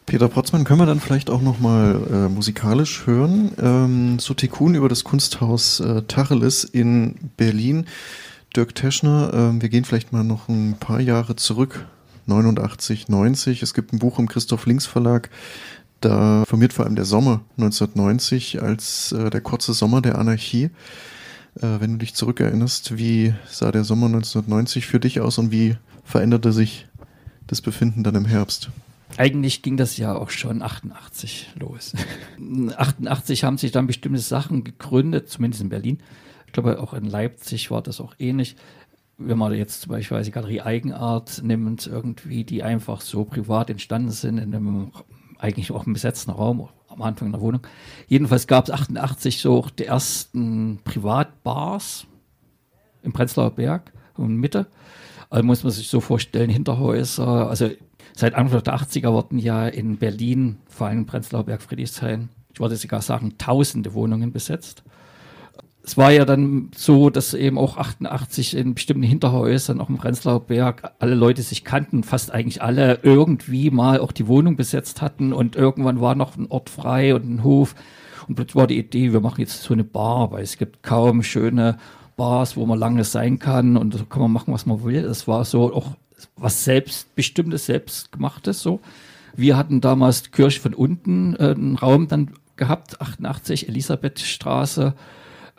Peter 0.08 0.30
Potzmann 0.30 0.64
können 0.64 0.80
wir 0.80 0.86
dann 0.86 1.02
vielleicht 1.02 1.30
auch 1.30 1.42
nochmal 1.42 2.00
äh, 2.10 2.30
musikalisch 2.30 3.06
hören. 3.06 3.52
Ähm, 3.62 4.20
Sotekun 4.20 4.74
über 4.74 4.88
das 4.88 5.04
Kunsthaus 5.04 5.82
äh, 5.82 6.04
Tacheles 6.04 6.64
in 6.64 7.16
Berlin. 7.36 7.88
Dirk 8.56 8.74
Teschner, 8.74 9.34
äh, 9.34 9.62
wir 9.62 9.68
gehen 9.68 9.84
vielleicht 9.84 10.14
mal 10.14 10.24
noch 10.24 10.48
ein 10.48 10.78
paar 10.80 11.02
Jahre 11.02 11.36
zurück. 11.36 11.86
89, 12.28 13.08
90. 13.10 13.63
Es 13.63 13.74
gibt 13.74 13.94
ein 13.94 14.00
Buch 14.00 14.20
im 14.20 14.28
Christoph 14.28 14.66
Links 14.66 14.86
Verlag. 14.86 15.30
Da 16.02 16.44
formiert 16.46 16.74
vor 16.74 16.86
allem 16.86 16.96
der 16.96 17.06
Sommer 17.06 17.42
1990 17.58 18.62
als 18.62 19.12
äh, 19.12 19.30
der 19.30 19.42
kurze 19.42 19.74
Sommer 19.74 20.02
der 20.02 20.18
Anarchie. 20.18 20.70
Äh, 21.56 21.80
wenn 21.80 21.94
du 21.94 21.98
dich 21.98 22.13
zurückerinnerst, 22.13 22.98
wie 22.98 23.34
sah 23.50 23.72
der 23.72 23.84
Sommer 23.84 24.06
1990 24.08 24.86
für 24.86 25.00
dich 25.00 25.22
aus 25.22 25.38
und 25.38 25.52
wie 25.52 25.76
veränderte 26.04 26.52
sich 26.52 26.88
das 27.48 27.62
Befinden 27.62 28.04
dann 28.04 28.16
im 28.16 28.26
Herbst? 28.26 28.70
Eigentlich 29.16 29.62
ging 29.62 29.78
das 29.78 29.98
ja 29.98 30.13
auch 30.16 30.30
schon 30.30 30.62
88 30.62 31.54
los. 31.60 31.94
88 32.78 33.44
haben 33.44 33.58
sich 33.58 33.72
dann 33.72 33.88
bestimmte 33.88 34.20
Sachen 34.20 34.63
gegründet, 34.63 35.30
zumindest 35.30 35.63
in 35.63 35.70
Berlin. 35.70 36.00
Ich 36.46 36.54
glaube, 36.54 36.80
auch 36.80 36.94
in 36.94 37.06
Leipzig 37.06 37.72
war 37.72 37.82
das 37.82 38.00
auch 38.02 38.13
ähnlich. 38.20 38.56
Wenn 39.18 39.38
man 39.38 39.54
jetzt 39.54 39.82
zum 39.82 39.92
Beispiel 39.92 40.22
die 40.22 40.32
Galerie 40.32 40.62
Eigenart 40.62 41.42
nimmt, 41.44 41.88
irgendwie, 41.88 42.44
die 42.44 42.64
einfach 42.64 43.02
so 43.02 43.26
privat 43.26 43.70
entstanden 43.70 44.12
sind, 44.12 44.38
in 44.38 44.54
einem 44.54 44.92
eigentlich 45.40 45.72
auch 45.72 45.86
im 45.88 45.94
besetzten 45.94 46.32
Raum, 46.32 46.70
am 46.88 47.02
Anfang 47.02 47.28
in 47.28 47.32
der 47.32 47.42
Wohnung. 47.42 47.62
Jedenfalls 48.08 48.48
gab 48.48 48.66
es 48.66 48.72
88 48.72 49.40
so 49.40 49.66
die 49.78 49.86
ersten 49.86 50.80
Privatbars 50.84 52.08
im 53.04 53.14
Prenzlauer 53.14 53.52
Berg 53.52 53.92
und 54.16 54.36
Mitte. 54.38 54.68
Also 55.30 55.46
muss 55.46 55.64
man 55.64 55.72
sich 55.72 55.90
so 55.90 56.00
vorstellen, 56.00 56.50
Hinterhäuser, 56.50 57.50
also 57.50 57.70
Seit 58.18 58.34
Anfang 58.34 58.64
der 58.64 58.74
80er 58.74 59.14
wurden 59.14 59.38
ja 59.38 59.68
in 59.68 59.98
Berlin, 59.98 60.58
vor 60.68 60.88
allem 60.88 61.02
in 61.02 61.06
Prenzlauer 61.06 61.44
Berg, 61.44 61.62
Friedrichshain, 61.62 62.30
ich 62.52 62.60
würde 62.60 62.76
sogar 62.76 63.04
sagen, 63.04 63.38
tausende 63.38 63.94
Wohnungen 63.94 64.32
besetzt. 64.32 64.82
Es 65.88 65.95
war 65.95 66.12
ja 66.12 66.26
dann 66.26 66.69
so, 66.76 67.10
dass 67.10 67.34
eben 67.34 67.58
auch 67.58 67.78
88 67.78 68.58
in 68.58 68.73
bestimmten 68.73 69.04
Hinterhäusern, 69.04 69.80
auch 69.80 69.88
im 69.88 69.95
Prenzlauer 69.95 70.41
Berg, 70.41 70.91
alle 71.00 71.15
Leute 71.15 71.41
sich 71.41 71.63
kannten, 71.63 72.04
fast 72.04 72.34
eigentlich 72.34 72.62
alle 72.62 73.00
irgendwie 73.04 73.71
mal 73.71 74.02
auch 74.02 74.12
die 74.12 74.28
Wohnung 74.28 74.58
besetzt 74.58 75.02
hatten 75.02 75.32
und 75.32 75.56
irgendwann 75.56 76.02
war 76.02 76.13
noch 76.13 76.36
ein 76.36 76.47
Ort 76.50 76.69
frei 76.69 77.15
und 77.15 77.23
ein 77.23 77.43
Hof. 77.45 77.73
Und 78.28 78.36
plötzlich 78.36 78.58
war 78.58 78.67
die 78.67 78.78
Idee, 78.78 79.13
wir 79.13 79.21
machen 79.21 79.39
jetzt 79.39 79.63
so 79.63 79.73
eine 79.73 79.86
Bar, 79.86 80.34
weil 80.34 80.43
es 80.43 80.58
gibt 80.58 80.84
kaum 80.84 81.23
schöne 81.23 81.78
Bars, 82.17 82.58
wo 82.58 82.65
man 82.65 82.78
lange 82.78 83.06
sein 83.06 83.39
kann 83.39 83.78
und 83.78 83.93
so 83.93 84.04
kann 84.04 84.21
man 84.21 84.34
machen, 84.34 84.54
was 84.54 84.65
man 84.65 84.84
will. 84.84 85.06
Es 85.06 85.26
war 85.26 85.45
so 85.45 85.73
auch 85.73 85.91
was 86.36 86.65
selbstbestimmtes, 86.65 87.65
selbstgemachtes 87.65 88.62
so. 88.62 88.82
Wir 89.38 89.56
hatten 89.56 89.80
damals 89.80 90.32
Kirche 90.32 90.60
von 90.60 90.73
unten 90.73 91.34
äh, 91.38 91.52
einen 91.52 91.78
Raum 91.78 92.10
dann 92.10 92.32
gehabt, 92.58 93.00
88 93.00 93.69
Elisabethstraße 93.69 94.93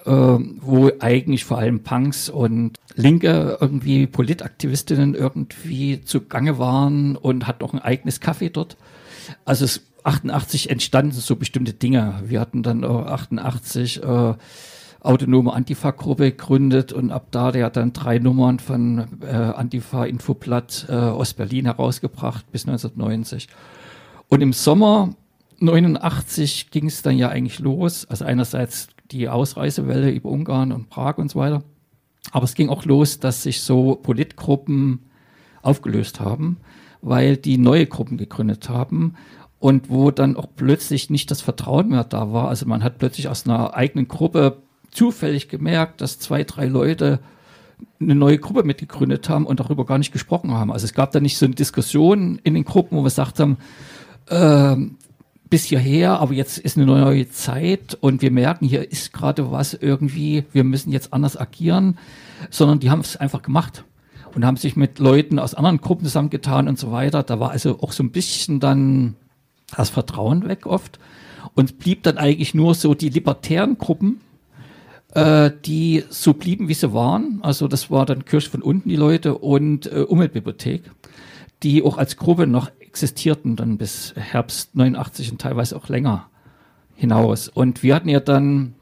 äh, 0.09 0.38
wo 0.61 0.90
eigentlich 1.01 1.44
vor 1.44 1.59
allem 1.59 1.81
Punks 1.81 2.29
und 2.29 2.77
linke 2.94 3.59
irgendwie 3.61 4.07
Politaktivistinnen 4.07 5.14
irgendwie 5.14 6.01
zugange 6.03 6.59
waren 6.59 7.16
und 7.16 7.47
hat 7.47 7.61
noch 7.61 7.75
ein 7.75 7.81
eigenes 7.81 8.21
Café 8.21 8.51
dort. 8.51 8.77
Also 9.44 9.64
es 9.64 9.83
88 10.05 10.71
entstanden 10.71 11.12
so 11.12 11.37
bestimmte 11.37 11.75
Dinge. 11.75 12.23
Wir 12.25 12.40
hatten 12.40 12.62
dann 12.62 12.83
äh, 12.83 12.87
88 12.87 14.03
äh, 14.03 14.35
autonome 15.01 15.53
Antifa-Gruppe 15.53 16.31
gegründet 16.31 16.92
und 16.92 17.12
ab 17.12 17.27
da, 17.31 17.53
der 17.53 17.66
hat 17.66 17.77
dann 17.77 17.92
drei 17.92 18.18
Nummern 18.18 18.59
von 18.59 19.07
äh, 19.23 19.27
Antifa-Infoblatt 19.27 20.87
äh, 20.88 20.92
Ostberlin 20.92 21.66
herausgebracht 21.66 22.51
bis 22.51 22.66
1990. 22.66 23.49
Und 24.29 24.40
im 24.40 24.53
Sommer 24.53 25.11
89 25.61 26.71
ging 26.71 26.87
es 26.87 27.03
dann 27.03 27.16
ja 27.16 27.29
eigentlich 27.29 27.59
los. 27.59 28.07
Also 28.07 28.25
einerseits 28.25 28.88
die 29.11 29.29
Ausreisewelle 29.29 30.11
über 30.11 30.29
Ungarn 30.31 30.73
und 30.73 30.90
Prag 30.90 31.18
und 31.18 31.31
so 31.31 31.38
weiter. 31.38 31.62
Aber 32.33 32.44
es 32.44 32.55
ging 32.55 32.68
auch 32.68 32.85
los, 32.85 33.21
dass 33.21 33.42
sich 33.42 33.61
so 33.61 33.94
Politgruppen 33.97 35.01
aufgelöst 35.62 36.21
haben, 36.21 36.59
weil 37.01 37.37
die 37.37 37.59
neue 37.59 37.87
Gruppen 37.87 38.18
gegründet 38.18 38.68
haben 38.68 39.14
und 39.59 39.90
wo 39.90 40.11
dann 40.11 40.37
auch 40.37 40.47
plötzlich 40.55 41.11
nicht 41.11 41.31
das 41.31 41.40
Vertrauen 41.40 41.88
mehr 41.88 42.05
da 42.05 42.33
war. 42.33 42.49
Also 42.49 42.66
man 42.66 42.85
hat 42.85 42.99
plötzlich 42.99 43.29
aus 43.29 43.47
einer 43.47 43.75
eigenen 43.75 44.09
Gruppe 44.09 44.59
zufällig 44.90 45.49
gemerkt, 45.49 46.01
dass 46.01 46.18
zwei, 46.18 46.44
drei 46.44 46.66
Leute 46.66 47.21
eine 48.01 48.14
neue 48.14 48.38
Gruppe 48.38 48.62
mitgegründet 48.64 49.29
haben 49.29 49.47
und 49.47 49.61
darüber 49.61 49.85
gar 49.87 49.99
nicht 49.99 50.12
gesprochen 50.12 50.53
haben. 50.53 50.73
Also 50.73 50.85
es 50.85 50.94
gab 50.94 51.12
da 51.12 51.21
nicht 51.21 51.38
so 51.38 51.47
eine 51.47 51.55
Diskussion 51.55 52.40
in 52.42 52.55
den 52.55 52.64
Gruppen, 52.64 52.97
wo 52.97 53.01
wir 53.01 53.05
gesagt 53.05 53.40
haben, 53.40 53.57
äh, 54.27 54.77
bis 55.50 55.64
hierher, 55.64 56.20
aber 56.20 56.34
jetzt 56.34 56.58
ist 56.58 56.76
eine 56.76 56.87
neue 56.87 57.28
Zeit 57.30 57.96
und 58.00 58.22
wir 58.22 58.30
merken, 58.30 58.66
hier 58.66 58.90
ist 58.90 59.12
gerade 59.12 59.50
was 59.50 59.74
irgendwie, 59.74 60.44
wir 60.52 60.64
müssen 60.64 60.92
jetzt 60.92 61.12
anders 61.12 61.38
agieren, 61.38 61.98
sondern 62.50 62.80
die 62.80 62.90
haben 62.90 63.00
es 63.00 63.16
einfach 63.16 63.42
gemacht 63.42 63.84
und 64.34 64.44
haben 64.44 64.56
sich 64.56 64.76
mit 64.76 64.98
Leuten 64.98 65.38
aus 65.38 65.54
anderen 65.54 65.80
Gruppen 65.80 66.04
zusammengetan 66.04 66.68
und 66.68 66.78
so 66.78 66.92
weiter. 66.92 67.22
Da 67.22 67.40
war 67.40 67.50
also 67.50 67.80
auch 67.80 67.92
so 67.92 68.02
ein 68.02 68.11
bisschen 68.11 68.61
dann 68.61 69.16
das 69.76 69.90
Vertrauen 69.90 70.46
weg 70.48 70.66
oft 70.66 70.98
und 71.54 71.78
blieb 71.78 72.02
dann 72.02 72.18
eigentlich 72.18 72.54
nur 72.54 72.74
so 72.74 72.94
die 72.94 73.08
libertären 73.08 73.78
Gruppen, 73.78 74.20
äh, 75.14 75.50
die 75.64 76.04
so 76.11 76.34
blieben, 76.34 76.68
wie 76.68 76.74
sie 76.74 76.92
waren. 76.92 77.40
Also 77.42 77.68
das 77.68 77.90
war 77.90 78.06
dann 78.06 78.24
Kirche 78.24 78.50
von 78.50 78.62
unten 78.62 78.88
die 78.88 78.96
Leute 78.96 79.37
und 79.37 79.90
äh, 79.90 80.00
Umweltbibliothek, 80.00 80.90
die 81.62 81.82
auch 81.82 81.98
als 81.98 82.16
Gruppe 82.16 82.46
noch 82.46 82.70
existierten 82.88 83.55
dann 83.57 83.79
bis 83.79 84.14
Herbst 84.16 84.74
89 84.74 85.31
und 85.33 85.40
teilweise 85.40 85.77
auch 85.77 85.88
länger 85.88 86.29
hinaus. 86.94 87.48
Und 87.48 87.83
wir 87.83 87.94
hatten 87.94 88.09
ja 88.09 88.20
dann 88.20 88.74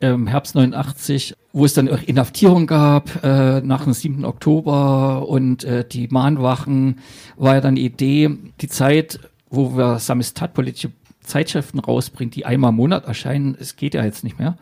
im 0.00 0.28
Herbst 0.28 0.54
89, 0.54 1.34
wo 1.52 1.64
es 1.64 1.74
dann 1.74 1.88
auch 1.88 2.02
Inhaftierung 2.02 2.68
gab 2.68 3.22
äh, 3.24 3.60
nach 3.60 3.84
dem 3.84 3.92
7. 3.92 4.24
Oktober 4.24 5.28
und 5.28 5.64
äh, 5.64 5.84
die 5.86 6.06
Mahnwachen, 6.08 7.00
war 7.36 7.56
ja 7.56 7.60
dann 7.60 7.74
die 7.74 7.84
Idee, 7.84 8.30
die 8.60 8.68
Zeit, 8.68 9.18
wo 9.50 9.76
wir 9.76 9.98
Samistat 9.98 10.54
politische 10.54 10.92
Zeitschriften 11.20 11.80
rausbringen, 11.80 12.30
die 12.30 12.46
einmal 12.46 12.70
im 12.70 12.76
Monat 12.76 13.06
erscheinen, 13.06 13.56
es 13.58 13.74
geht 13.74 13.94
ja 13.94 14.04
jetzt 14.04 14.22
nicht 14.22 14.38
mehr. 14.38 14.56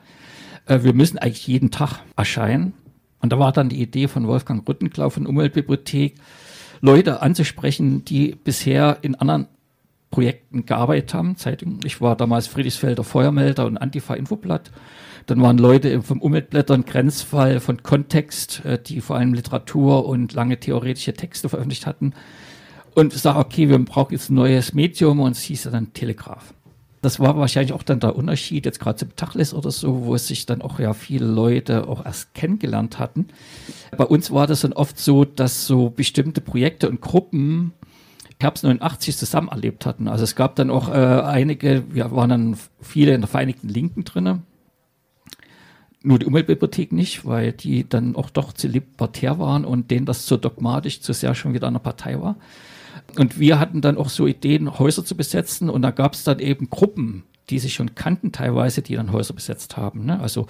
Äh, 0.65 0.83
wir 0.83 0.95
müssen 0.95 1.19
eigentlich 1.19 1.47
jeden 1.47 1.71
Tag 1.71 2.01
erscheinen. 2.17 2.73
Und 3.21 3.33
da 3.33 3.39
war 3.39 3.53
dann 3.53 3.69
die 3.69 3.83
Idee 3.83 4.09
von 4.09 4.27
Wolfgang 4.27 4.67
Rüttenklau 4.67 5.11
von 5.11 5.27
Umweltbibliothek, 5.27 6.15
Leute 6.81 7.23
anzusprechen, 7.23 8.05
die 8.05 8.35
bisher 8.35 8.99
in 9.03 9.15
anderen 9.15 9.49
Projekten 10.11 10.67
gearbeitet 10.67 11.15
haben. 11.15 11.37
Zeitung. 11.37 11.81
Ich 11.85 12.01
war 12.01 12.17
damals 12.17 12.47
Friedrichsfelder 12.47 13.05
Feuermelder 13.05 13.67
und 13.67 13.77
Antifa-Infoblatt. 13.77 14.71
Dann 15.27 15.43
waren 15.43 15.59
Leute 15.59 16.03
vom 16.03 16.23
Umweltblättern, 16.23 16.85
Grenzfall, 16.85 17.59
von 17.61 17.83
Kontext, 17.83 18.65
äh, 18.65 18.79
die 18.81 19.01
vor 19.01 19.17
allem 19.17 19.35
Literatur 19.35 20.07
und 20.07 20.33
lange 20.33 20.59
theoretische 20.61 21.15
Texte 21.15 21.49
veröffentlicht 21.49 21.87
hatten. 21.87 22.13
Und 22.95 23.13
ich 23.13 23.21
sage, 23.21 23.39
okay, 23.39 23.69
wir 23.69 23.79
brauchen 23.79 24.13
jetzt 24.13 24.31
ein 24.31 24.35
neues 24.35 24.73
Medium 24.73 25.21
und 25.21 25.33
es 25.33 25.43
hieß 25.43 25.65
dann 25.65 25.93
Telegraph 25.93 26.55
das 27.07 27.21
war 27.21 27.37
wahrscheinlich 27.39 27.73
auch 27.73 27.85
dann 27.85 28.01
der 28.01 28.17
Unterschied, 28.17 28.67
jetzt 28.67 28.81
gerade 28.81 28.99
zum 28.99 29.15
Tacheles 29.15 29.55
oder 29.55 29.71
so, 29.71 30.07
wo 30.07 30.17
sich 30.17 30.45
dann 30.45 30.61
auch 30.61 30.81
ja 30.81 30.93
viele 30.93 31.25
Leute 31.25 31.87
auch 31.87 32.05
erst 32.05 32.35
kennengelernt 32.35 32.99
hatten. 32.99 33.29
Bei 33.97 34.03
uns 34.03 34.33
war 34.33 34.49
das 34.49 34.63
dann 34.63 34.73
oft 34.73 34.99
so, 34.99 35.25
dass 35.25 35.69
so 35.69 35.89
bestimmte 35.89 36.41
Projekte 36.41 36.89
und 36.89 37.01
Gruppen 37.01 37.75
Herbst 38.41 38.65
89 38.65 39.17
zusammen 39.17 39.47
erlebt 39.47 39.87
hatten. 39.87 40.09
Also 40.09 40.25
es 40.25 40.35
gab 40.35 40.57
dann 40.57 40.69
auch 40.69 40.89
äh, 40.89 40.95
einige, 40.95 41.85
wir 41.95 42.11
waren 42.11 42.29
dann 42.29 42.57
viele 42.81 43.15
in 43.15 43.21
der 43.21 43.29
Vereinigten 43.29 43.69
Linken 43.69 44.03
drinne. 44.03 44.43
Nur 46.03 46.19
die 46.19 46.27
Umweltbibliothek 46.27 46.91
nicht, 46.91 47.25
weil 47.25 47.53
die 47.53 47.89
dann 47.89 48.17
auch 48.17 48.31
doch 48.31 48.53
zu 48.53 48.67
libertär 48.67 49.39
waren 49.39 49.65
und 49.65 49.93
denen 49.93 50.07
das 50.07 50.27
zu 50.27 50.39
dogmatisch 50.39 51.03
zu 51.03 51.13
sehr 51.13 51.37
schon 51.37 51.55
wieder 51.55 51.69
eine 51.69 51.79
Partei 51.79 52.21
war. 52.21 52.35
Und 53.19 53.39
wir 53.39 53.59
hatten 53.59 53.81
dann 53.81 53.97
auch 53.97 54.09
so 54.09 54.27
Ideen, 54.27 54.79
Häuser 54.79 55.05
zu 55.05 55.17
besetzen 55.17 55.71
und 55.71 55.83
da 55.83 55.91
gab 55.91 56.15
es 56.15 56.25
dann 56.25 56.39
eben 56.39 56.69
Gruppen, 56.69 57.25
die 57.51 57.59
sich 57.59 57.75
schon 57.75 57.95
kannten 57.95 58.33
teilweise, 58.33 58.83
die 58.83 58.97
dann 58.97 59.13
Häuser 59.13 59.35
besetzt 59.35 59.77
haben. 59.77 60.05
Ne? 60.05 60.21
Also 60.21 60.47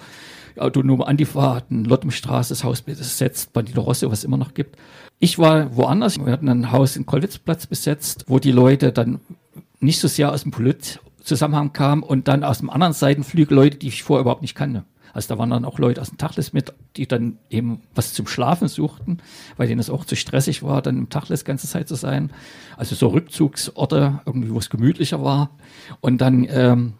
autonome 0.57 1.07
Antifa 1.07 1.55
hatten 1.55 1.85
Lottemstraße 1.85 2.49
das 2.49 2.63
Haus 2.63 2.81
besetzt, 2.81 3.53
Bandito 3.53 3.81
Rosse, 3.81 4.09
was 4.09 4.19
es 4.19 4.25
immer 4.25 4.37
noch 4.37 4.53
gibt. 4.53 4.77
Ich 5.19 5.39
war 5.39 5.75
woanders, 5.75 6.17
wir 6.17 6.31
hatten 6.31 6.49
ein 6.49 6.71
Haus 6.71 6.95
in 6.95 7.05
Kollwitzplatz 7.05 7.67
besetzt, 7.67 8.25
wo 8.27 8.39
die 8.39 8.51
Leute 8.51 8.91
dann 8.91 9.19
nicht 9.79 9.99
so 9.99 10.07
sehr 10.07 10.31
aus 10.31 10.43
dem 10.43 10.51
Polit-Zusammenhang 10.51 11.73
kamen 11.73 12.03
und 12.03 12.27
dann 12.27 12.43
aus 12.43 12.59
dem 12.59 12.69
anderen 12.69 12.93
Seitenflügel 12.93 13.55
Leute, 13.55 13.77
die 13.77 13.87
ich 13.87 14.03
vorher 14.03 14.21
überhaupt 14.21 14.41
nicht 14.41 14.55
kannte. 14.55 14.83
Also 15.17 15.33
da 15.33 15.39
waren 15.39 15.49
dann 15.49 15.65
auch 15.65 15.79
Leute 15.79 15.99
aus 15.99 16.09
dem 16.09 16.19
Tachlis 16.19 16.53
mit, 16.53 16.73
die 16.95 17.07
dann 17.07 17.39
eben 17.49 17.81
was 17.95 18.13
zum 18.13 18.27
Schlafen 18.27 18.67
suchten, 18.67 19.17
weil 19.57 19.67
denen 19.67 19.79
es 19.79 19.89
auch 19.89 20.05
zu 20.05 20.15
stressig 20.15 20.61
war, 20.61 20.83
dann 20.83 20.95
im 20.95 21.09
Tachlis 21.09 21.43
ganze 21.43 21.67
Zeit 21.67 21.87
zu 21.87 21.95
sein. 21.95 22.29
Also 22.77 22.93
so 22.93 23.07
Rückzugsorte, 23.07 24.21
irgendwie, 24.27 24.51
wo 24.51 24.59
es 24.59 24.69
gemütlicher 24.69 25.23
war. 25.23 25.49
Und 26.01 26.21
dann 26.21 26.45
ähm, 26.51 26.93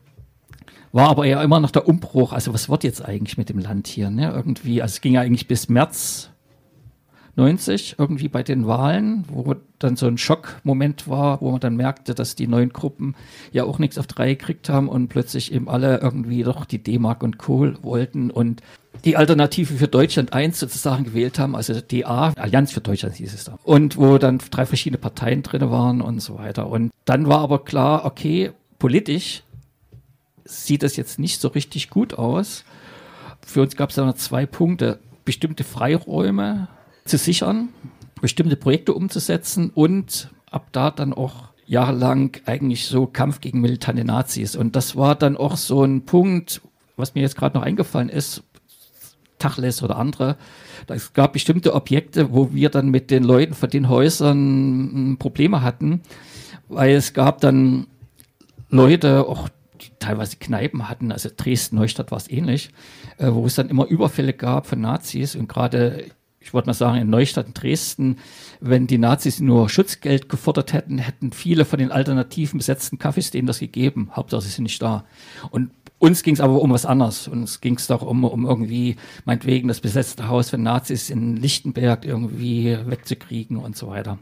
war 0.91 1.10
aber 1.10 1.27
ja 1.27 1.43
immer 1.43 1.60
noch 1.60 1.69
der 1.69 1.88
Umbruch. 1.88 2.34
Also 2.34 2.56
was 2.56 2.69
wird 2.69 2.84
jetzt 2.84 3.06
eigentlich 3.06 3.38
mit 3.38 3.49
dem 3.49 3.60
Land 3.60 3.86
hier? 3.86 4.10
Ne? 4.10 4.32
Irgendwie, 4.32 4.82
also 4.82 4.93
es 4.93 5.01
ging 5.01 5.13
ja 5.13 5.21
eigentlich 5.21 5.47
bis 5.47 5.69
März 5.69 6.32
90 7.38 7.95
irgendwie 7.97 8.28
bei 8.28 8.43
den 8.43 8.67
Wahlen, 8.67 9.23
wo 9.30 9.56
dann 9.80 9.95
so 9.95 10.08
ein 10.08 10.17
Schockmoment 10.17 11.08
war, 11.08 11.39
wo 11.39 11.52
man 11.52 11.60
dann 11.60 11.76
merkte, 11.76 12.15
dass 12.15 12.36
die 12.36 12.47
neuen 12.47 12.73
Gruppen 12.73 13.15
ja 13.52 13.63
auch 13.63 13.78
nichts 13.78 13.97
auf 13.97 14.08
drei 14.08 14.34
gekriegt 14.34 14.69
haben 14.69 14.89
und 14.89 15.08
plötzlich 15.08 15.54
eben 15.54 15.69
alle 15.69 16.00
irgendwie 16.00 16.43
doch 16.43 16.65
die 16.65 16.82
D-Mark 16.82 17.21
und 17.21 17.38
Kohl 17.38 17.78
wollten 17.84 18.32
und 18.32 18.62
die 19.06 19.15
Alternative 19.15 19.76
für 19.76 19.88
Deutschland 19.88 20.34
1 20.34 20.60
sozusagen 20.60 21.04
gewählt 21.04 21.38
haben, 21.38 21.56
also 21.56 21.80
DA, 21.80 22.34
Allianz 22.36 22.71
für 22.71 22.82
Deutschland 22.82 23.15
hieß 23.15 23.32
es 23.32 23.43
da. 23.43 23.60
Und 23.63 23.97
wo 23.97 24.17
dann 24.17 24.39
drei 24.39 24.65
verschiedene 24.65 24.97
Parteien 24.97 25.43
drin 25.43 25.69
waren 25.69 26.02
und 26.02 26.19
so 26.19 26.39
weiter. 26.39 26.67
Und 26.67 26.91
dann 27.06 27.28
war 27.28 27.41
aber 27.41 27.63
klar, 27.63 28.06
okay, 28.06 28.52
politisch 28.80 29.43
sieht 30.45 30.82
das 30.82 30.95
jetzt 30.95 31.19
nicht 31.19 31.39
so 31.39 31.50
richtig 31.50 31.91
gut 31.91 32.15
aus. 32.15 32.63
Für 33.45 33.62
uns 33.62 33.76
gab 33.76 33.89
es 33.89 33.95
da 33.95 34.06
noch 34.06 34.15
zwei 34.15 34.47
Punkte. 34.47 35.00
Bestimmte 35.26 35.63
Freiräume 35.63 36.67
zu 37.08 37.17
sichern, 37.17 37.70
bestimmte 38.22 38.56
Projekte 38.56 38.93
umzusetzen 38.93 39.72
und 39.74 40.30
ab 40.50 40.67
da 40.72 40.91
dann 40.91 41.13
auch 41.13 41.50
jahrelang 41.65 42.32
eigentlich 42.46 42.86
so 42.86 43.06
Kampf 43.06 43.41
gegen 43.41 43.62
militante 43.62 44.06
Nazis. 44.06 44.56
Und 44.56 44.76
das 44.76 44.96
war 44.96 45.15
dann 45.15 45.38
auch 45.38 45.58
so 45.58 45.84
ein 45.84 46.06
Punkt, 46.06 46.62
was 46.96 47.13
mir 47.13 47.22
jetzt 47.22 47.36
gerade 47.36 47.58
noch 47.58 47.65
eingefallen 47.65 48.10
ist, 48.10 48.43
Tachles 49.39 49.84
oder 49.84 49.98
andere. 49.98 50.38
Es 50.88 51.13
gab 51.13 51.34
bestimmte 51.34 51.76
Objekte, 51.76 52.32
wo 52.34 52.54
wir 52.54 52.70
dann 52.70 52.89
mit 52.89 53.12
den 53.12 53.24
Leuten 53.24 53.54
von 53.54 53.70
den 53.70 53.89
Häusern 53.89 54.38
hm, 54.38 55.17
Probleme 55.20 55.62
hatten, 55.62 56.02
weil 56.70 56.96
es 56.96 57.13
gab 57.13 57.41
dann 57.41 57.88
Leute, 58.70 59.28
auch 59.28 59.50
die 59.82 59.91
teilweise 60.00 60.38
Kneipen 60.38 60.89
hatten, 60.89 61.12
also 61.12 61.30
Dresden, 61.36 61.76
Neustadt 61.76 62.10
war 62.12 62.17
es 62.17 62.30
ähnlich, 62.30 62.72
äh, 63.17 63.32
wo 63.32 63.46
es 63.46 63.56
dann 63.56 63.70
immer 63.70 63.86
Überfälle 63.86 64.34
gab 64.34 64.65
von 64.65 64.82
Nazis 64.82 65.36
und 65.36 65.48
gerade 65.48 66.06
ich 66.47 66.53
wollte 66.53 66.67
mal 66.67 66.73
sagen, 66.73 66.97
in 67.01 67.10
Neustadt 67.10 67.47
in 67.47 67.53
Dresden, 67.53 68.19
wenn 68.62 68.88
die 68.88 68.97
Nazis 68.97 69.41
nur 69.41 69.67
Schutzgeld 69.67 70.29
gefordert 70.29 70.71
hätten, 70.71 70.97
hätten 70.97 71.33
viele 71.33 71.65
von 71.65 71.77
den 71.77 71.91
alternativen 71.91 72.60
besetzten 72.60 72.97
Cafés 72.97 73.31
denen 73.33 73.47
das 73.47 73.60
gegeben. 73.60 74.12
Hauptsache 74.15 74.43
sie 74.43 74.49
sind 74.49 74.63
nicht 74.63 74.81
da. 74.81 75.03
Und 75.51 75.71
Uns 75.99 76.23
ging 76.23 76.36
es 76.36 76.39
aber 76.39 76.62
um 76.62 76.71
was 76.71 76.86
anderes. 76.86 77.27
Uns 77.27 77.60
ging 77.60 77.75
es 77.75 77.88
doch 77.88 78.01
um, 78.01 78.23
um 78.23 78.45
irgendwie, 78.45 78.95
meinetwegen, 79.25 79.67
das 79.67 79.81
besetzte 79.81 80.29
Haus 80.29 80.49
von 80.51 80.63
Nazis 80.63 81.10
in 81.10 81.36
Lichtenberg 81.36 82.05
irgendwie 82.05 82.77
wegzukriegen 82.86 83.57
und 83.57 83.75
so 83.75 83.89
weiter. 83.89 84.17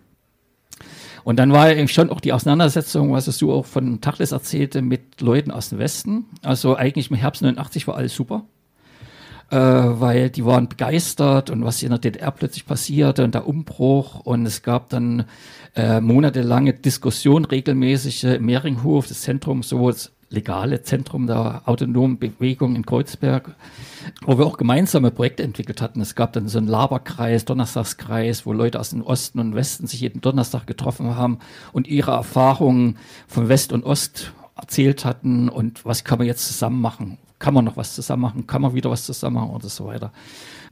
Und 1.24 1.38
dann 1.38 1.54
war 1.54 1.72
eben 1.72 1.88
schon 1.88 2.10
auch 2.10 2.22
die 2.22 2.34
Auseinandersetzung, 2.34 3.12
was 3.12 3.26
du 3.38 3.54
auch 3.54 3.68
von 3.68 4.02
Tachles 4.02 4.32
erzählte, 4.32 4.82
mit 4.82 5.22
Leuten 5.22 5.52
aus 5.52 5.70
dem 5.70 5.78
Westen. 5.78 6.26
Also 6.42 6.76
eigentlich 6.76 7.12
im 7.12 7.18
Herbst 7.18 7.44
89 7.44 7.88
war 7.88 7.96
alles 7.96 8.16
super. 8.16 8.46
Äh, 9.52 9.58
weil 9.58 10.32
die 10.32 10.44
waren 10.44 10.68
begeistert 10.70 11.52
und 11.52 11.64
was 11.64 11.84
in 11.84 11.90
der 11.90 12.00
DDR 12.00 12.32
plötzlich 12.32 12.66
passierte 12.66 13.24
und 13.24 13.36
der 13.36 13.48
Umbruch 13.48 14.22
und 14.22 14.46
es 14.48 14.64
gab 14.64 14.90
dann 14.90 15.26
äh, 15.76 16.02
monatelange 16.02 16.74
Diskussion 16.74 17.46
regelmäßig 17.46 18.24
im 18.24 18.46
Mehringhof, 18.46 19.08
das 19.08 19.22
Zentrum, 19.22 19.62
so 19.62 19.92
das 19.92 20.12
legale 20.32 20.82
Zentrum 20.82 21.28
der 21.28 21.62
autonomen 21.66 22.18
Bewegung 22.18 22.76
in 22.76 22.88
Kreuzberg, 22.88 23.56
wo 24.24 24.40
wir 24.40 24.48
auch 24.48 24.58
gemeinsame 24.58 25.12
Projekte 25.12 25.44
entwickelt 25.44 25.80
hatten. 25.80 26.02
Es 26.02 26.16
gab 26.16 26.34
dann 26.34 26.48
so 26.48 26.58
einen 26.58 26.68
Laberkreis, 26.68 27.46
Donnerstagskreis, 27.46 28.48
wo 28.48 28.52
Leute 28.52 28.80
aus 28.80 28.90
dem 28.90 29.04
Osten 29.04 29.40
und 29.40 29.54
Westen 29.54 29.86
sich 29.86 30.02
jeden 30.02 30.22
Donnerstag 30.22 30.66
getroffen 30.66 31.16
haben 31.16 31.38
und 31.72 31.88
ihre 31.88 32.12
Erfahrungen 32.12 32.98
von 33.28 33.48
West 33.48 33.74
und 33.74 33.84
Ost 33.84 34.34
erzählt 34.56 35.06
hatten 35.06 35.50
und 35.50 35.86
was 35.86 36.04
kann 36.04 36.18
man 36.18 36.26
jetzt 36.28 36.48
zusammen 36.48 36.82
machen? 36.82 37.20
Kann 37.40 37.54
man 37.54 37.66
noch 37.66 37.78
was 37.78 37.96
zusammen 37.96 38.22
machen? 38.22 38.48
Kann 38.48 38.62
man 38.62 38.74
wieder 38.74 38.90
was 38.90 39.04
zusammen 39.04 39.36
machen 39.36 39.50
und 39.50 39.64
so 39.64 39.86
weiter? 39.88 40.12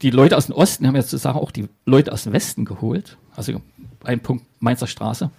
Die 0.02 0.10
Leute 0.10 0.36
aus 0.36 0.46
dem 0.46 0.54
Osten 0.54 0.86
haben 0.86 0.96
ja 0.96 1.02
sozusagen 1.02 1.38
auch 1.38 1.50
die 1.50 1.68
Leute 1.84 2.12
aus 2.12 2.24
dem 2.24 2.32
Westen 2.32 2.64
geholt. 2.64 3.16
Also 3.36 3.60
ein 4.02 4.20
Punkt 4.20 4.46
Mainzer 4.60 4.86
Straße. 4.86 5.30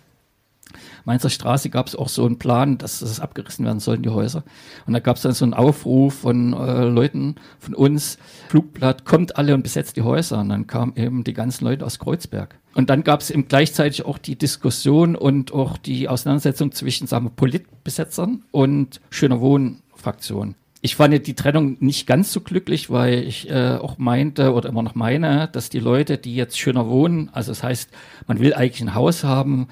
Mainzer 1.05 1.29
Straße 1.29 1.69
gab 1.69 1.87
es 1.87 1.95
auch 1.95 2.09
so 2.09 2.25
einen 2.25 2.39
Plan, 2.39 2.77
dass 2.77 2.99
das 2.99 3.19
abgerissen 3.19 3.65
werden 3.65 3.79
sollen, 3.79 4.01
die 4.01 4.09
Häuser. 4.09 4.43
Und 4.85 4.93
da 4.93 4.99
gab 4.99 5.17
es 5.17 5.21
dann 5.21 5.33
so 5.33 5.45
einen 5.45 5.53
Aufruf 5.53 6.15
von 6.15 6.53
äh, 6.53 6.83
Leuten 6.85 7.35
von 7.59 7.73
uns, 7.73 8.17
Flugblatt, 8.49 9.05
kommt 9.05 9.37
alle 9.37 9.53
und 9.53 9.63
besetzt 9.63 9.97
die 9.97 10.01
Häuser. 10.01 10.39
Und 10.39 10.49
dann 10.49 10.67
kamen 10.67 10.93
eben 10.95 11.23
die 11.23 11.33
ganzen 11.33 11.65
Leute 11.65 11.85
aus 11.85 11.99
Kreuzberg. 11.99 12.55
Und 12.73 12.89
dann 12.89 13.03
gab 13.03 13.21
es 13.21 13.29
eben 13.29 13.47
gleichzeitig 13.47 14.05
auch 14.05 14.17
die 14.17 14.35
Diskussion 14.35 15.15
und 15.15 15.53
auch 15.53 15.77
die 15.77 16.09
Auseinandersetzung 16.09 16.71
zwischen, 16.71 17.07
sagen 17.07 17.25
wir, 17.25 17.31
Politbesetzern 17.31 18.43
und 18.51 18.99
Schöner 19.09 19.39
Wohnen-Fraktionen. 19.39 20.55
Ich 20.85 20.95
fand 20.95 21.25
die 21.25 21.33
Trennung 21.33 21.77
nicht 21.79 22.05
ganz 22.05 22.31
so 22.31 22.41
glücklich, 22.41 22.91
weil 22.91 23.23
ich 23.23 23.49
äh, 23.49 23.77
auch 23.81 23.97
meinte 23.97 24.53
oder 24.53 24.69
immer 24.69 24.83
noch 24.83 24.93
meine, 24.93 25.49
dass 25.51 25.69
die 25.69 25.79
Leute, 25.79 26.19
die 26.19 26.35
jetzt 26.35 26.59
schöner 26.59 26.87
wohnen, 26.87 27.29
also 27.33 27.51
das 27.51 27.63
heißt, 27.63 27.89
man 28.27 28.39
will 28.39 28.53
eigentlich 28.53 28.81
ein 28.81 28.93
Haus 28.93 29.23
haben 29.23 29.67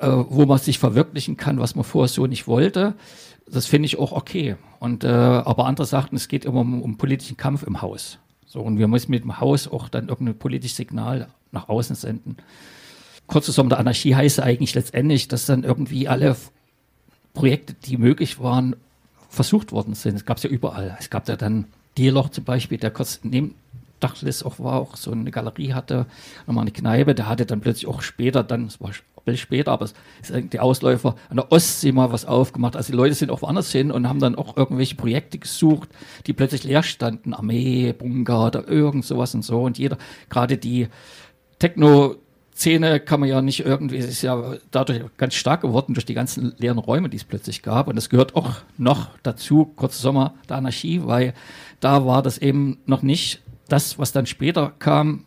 äh, 0.00 0.08
wo 0.28 0.44
man 0.44 0.58
sich 0.58 0.78
verwirklichen 0.78 1.36
kann, 1.36 1.58
was 1.58 1.76
man 1.76 1.84
vorher 1.84 2.08
so 2.08 2.26
nicht 2.26 2.46
wollte. 2.46 2.94
Das 3.46 3.66
finde 3.66 3.86
ich 3.86 3.98
auch 3.98 4.12
okay. 4.12 4.56
Und, 4.78 5.04
äh, 5.04 5.08
aber 5.08 5.66
andere 5.66 5.86
sagten, 5.86 6.16
es 6.16 6.28
geht 6.28 6.44
immer 6.44 6.60
um, 6.60 6.82
um, 6.82 6.96
politischen 6.98 7.36
Kampf 7.36 7.62
im 7.62 7.80
Haus. 7.80 8.18
So, 8.46 8.60
und 8.60 8.78
wir 8.78 8.88
müssen 8.88 9.10
mit 9.10 9.22
dem 9.22 9.40
Haus 9.40 9.68
auch 9.68 9.88
dann 9.88 10.08
irgendein 10.08 10.38
politisches 10.38 10.76
Signal 10.76 11.28
nach 11.52 11.68
außen 11.68 11.96
senden. 11.96 12.36
Kurz 13.26 13.46
zusammen, 13.46 13.70
der 13.70 13.78
Anarchie 13.78 14.14
heißt 14.14 14.40
eigentlich 14.40 14.74
letztendlich, 14.74 15.28
dass 15.28 15.46
dann 15.46 15.64
irgendwie 15.64 16.08
alle 16.08 16.36
Projekte, 17.32 17.74
die 17.74 17.96
möglich 17.96 18.40
waren, 18.40 18.76
versucht 19.34 19.72
worden 19.72 19.94
sind. 19.94 20.16
Es 20.16 20.24
gab 20.24 20.38
es 20.38 20.42
ja 20.42 20.50
überall. 20.50 20.96
Es 20.98 21.10
gab 21.10 21.28
ja 21.28 21.36
dann 21.36 21.66
Dierloch 21.98 22.30
zum 22.30 22.44
Beispiel, 22.44 22.78
der 22.78 22.90
kurz 22.90 23.20
neben 23.22 23.54
Dachlis 24.00 24.42
auch 24.42 24.58
war, 24.58 24.80
auch 24.80 24.96
so 24.96 25.12
eine 25.12 25.30
Galerie 25.30 25.72
hatte, 25.72 26.06
nochmal 26.46 26.62
eine 26.62 26.72
Kneipe, 26.72 27.14
der 27.14 27.28
hatte 27.28 27.46
dann 27.46 27.60
plötzlich 27.60 27.86
auch 27.86 28.02
später 28.02 28.42
dann, 28.42 28.66
es 28.66 28.80
war 28.80 28.90
Bild 29.24 29.38
später, 29.38 29.72
aber 29.72 29.86
es 29.86 29.94
ist 30.30 30.52
die 30.52 30.60
Ausläufer 30.60 31.16
an 31.30 31.36
der 31.36 31.50
Ostsee 31.50 31.92
mal 31.92 32.12
was 32.12 32.26
aufgemacht. 32.26 32.76
Also 32.76 32.92
die 32.92 32.96
Leute 32.96 33.14
sind 33.14 33.30
auch 33.30 33.42
woanders 33.42 33.72
hin 33.72 33.90
und 33.90 34.08
haben 34.08 34.20
dann 34.20 34.34
auch 34.34 34.56
irgendwelche 34.56 34.96
Projekte 34.96 35.38
gesucht, 35.38 35.88
die 36.26 36.32
plötzlich 36.32 36.64
leer 36.64 36.82
standen. 36.82 37.34
Armee, 37.34 37.92
Bunker 37.92 38.46
oder 38.46 38.68
irgend 38.68 39.04
sowas 39.04 39.34
und 39.34 39.42
so. 39.42 39.62
Und 39.62 39.78
jeder, 39.78 39.98
gerade 40.28 40.58
die 40.58 40.88
Techno- 41.58 42.16
Szene 42.54 43.00
kann 43.00 43.20
man 43.20 43.28
ja 43.28 43.42
nicht 43.42 43.60
irgendwie, 43.60 43.96
es 43.96 44.06
ist 44.06 44.22
ja 44.22 44.54
dadurch 44.70 45.02
ganz 45.16 45.34
stark 45.34 45.62
geworden 45.62 45.94
durch 45.94 46.04
die 46.04 46.14
ganzen 46.14 46.54
leeren 46.58 46.78
Räume, 46.78 47.08
die 47.08 47.16
es 47.16 47.24
plötzlich 47.24 47.62
gab. 47.62 47.88
Und 47.88 47.96
es 47.96 48.08
gehört 48.08 48.36
auch 48.36 48.56
noch 48.78 49.08
dazu, 49.24 49.72
kurz 49.76 50.00
Sommer 50.00 50.34
der 50.48 50.58
Anarchie, 50.58 51.02
weil 51.04 51.34
da 51.80 52.06
war 52.06 52.22
das 52.22 52.38
eben 52.38 52.78
noch 52.86 53.02
nicht 53.02 53.42
das, 53.68 53.98
was 53.98 54.12
dann 54.12 54.26
später 54.26 54.72
kam, 54.78 55.24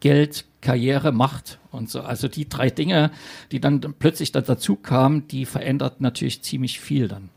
Geld, 0.00 0.44
Karriere, 0.60 1.12
Macht 1.12 1.58
und 1.70 1.90
so. 1.90 2.00
Also 2.00 2.26
die 2.26 2.48
drei 2.48 2.70
Dinge, 2.70 3.12
die 3.52 3.60
dann 3.60 3.80
plötzlich 3.98 4.32
da 4.32 4.40
dazu 4.40 4.74
kamen, 4.74 5.28
die 5.28 5.46
verändert 5.46 6.00
natürlich 6.00 6.42
ziemlich 6.42 6.80
viel 6.80 7.06
dann. 7.06 7.30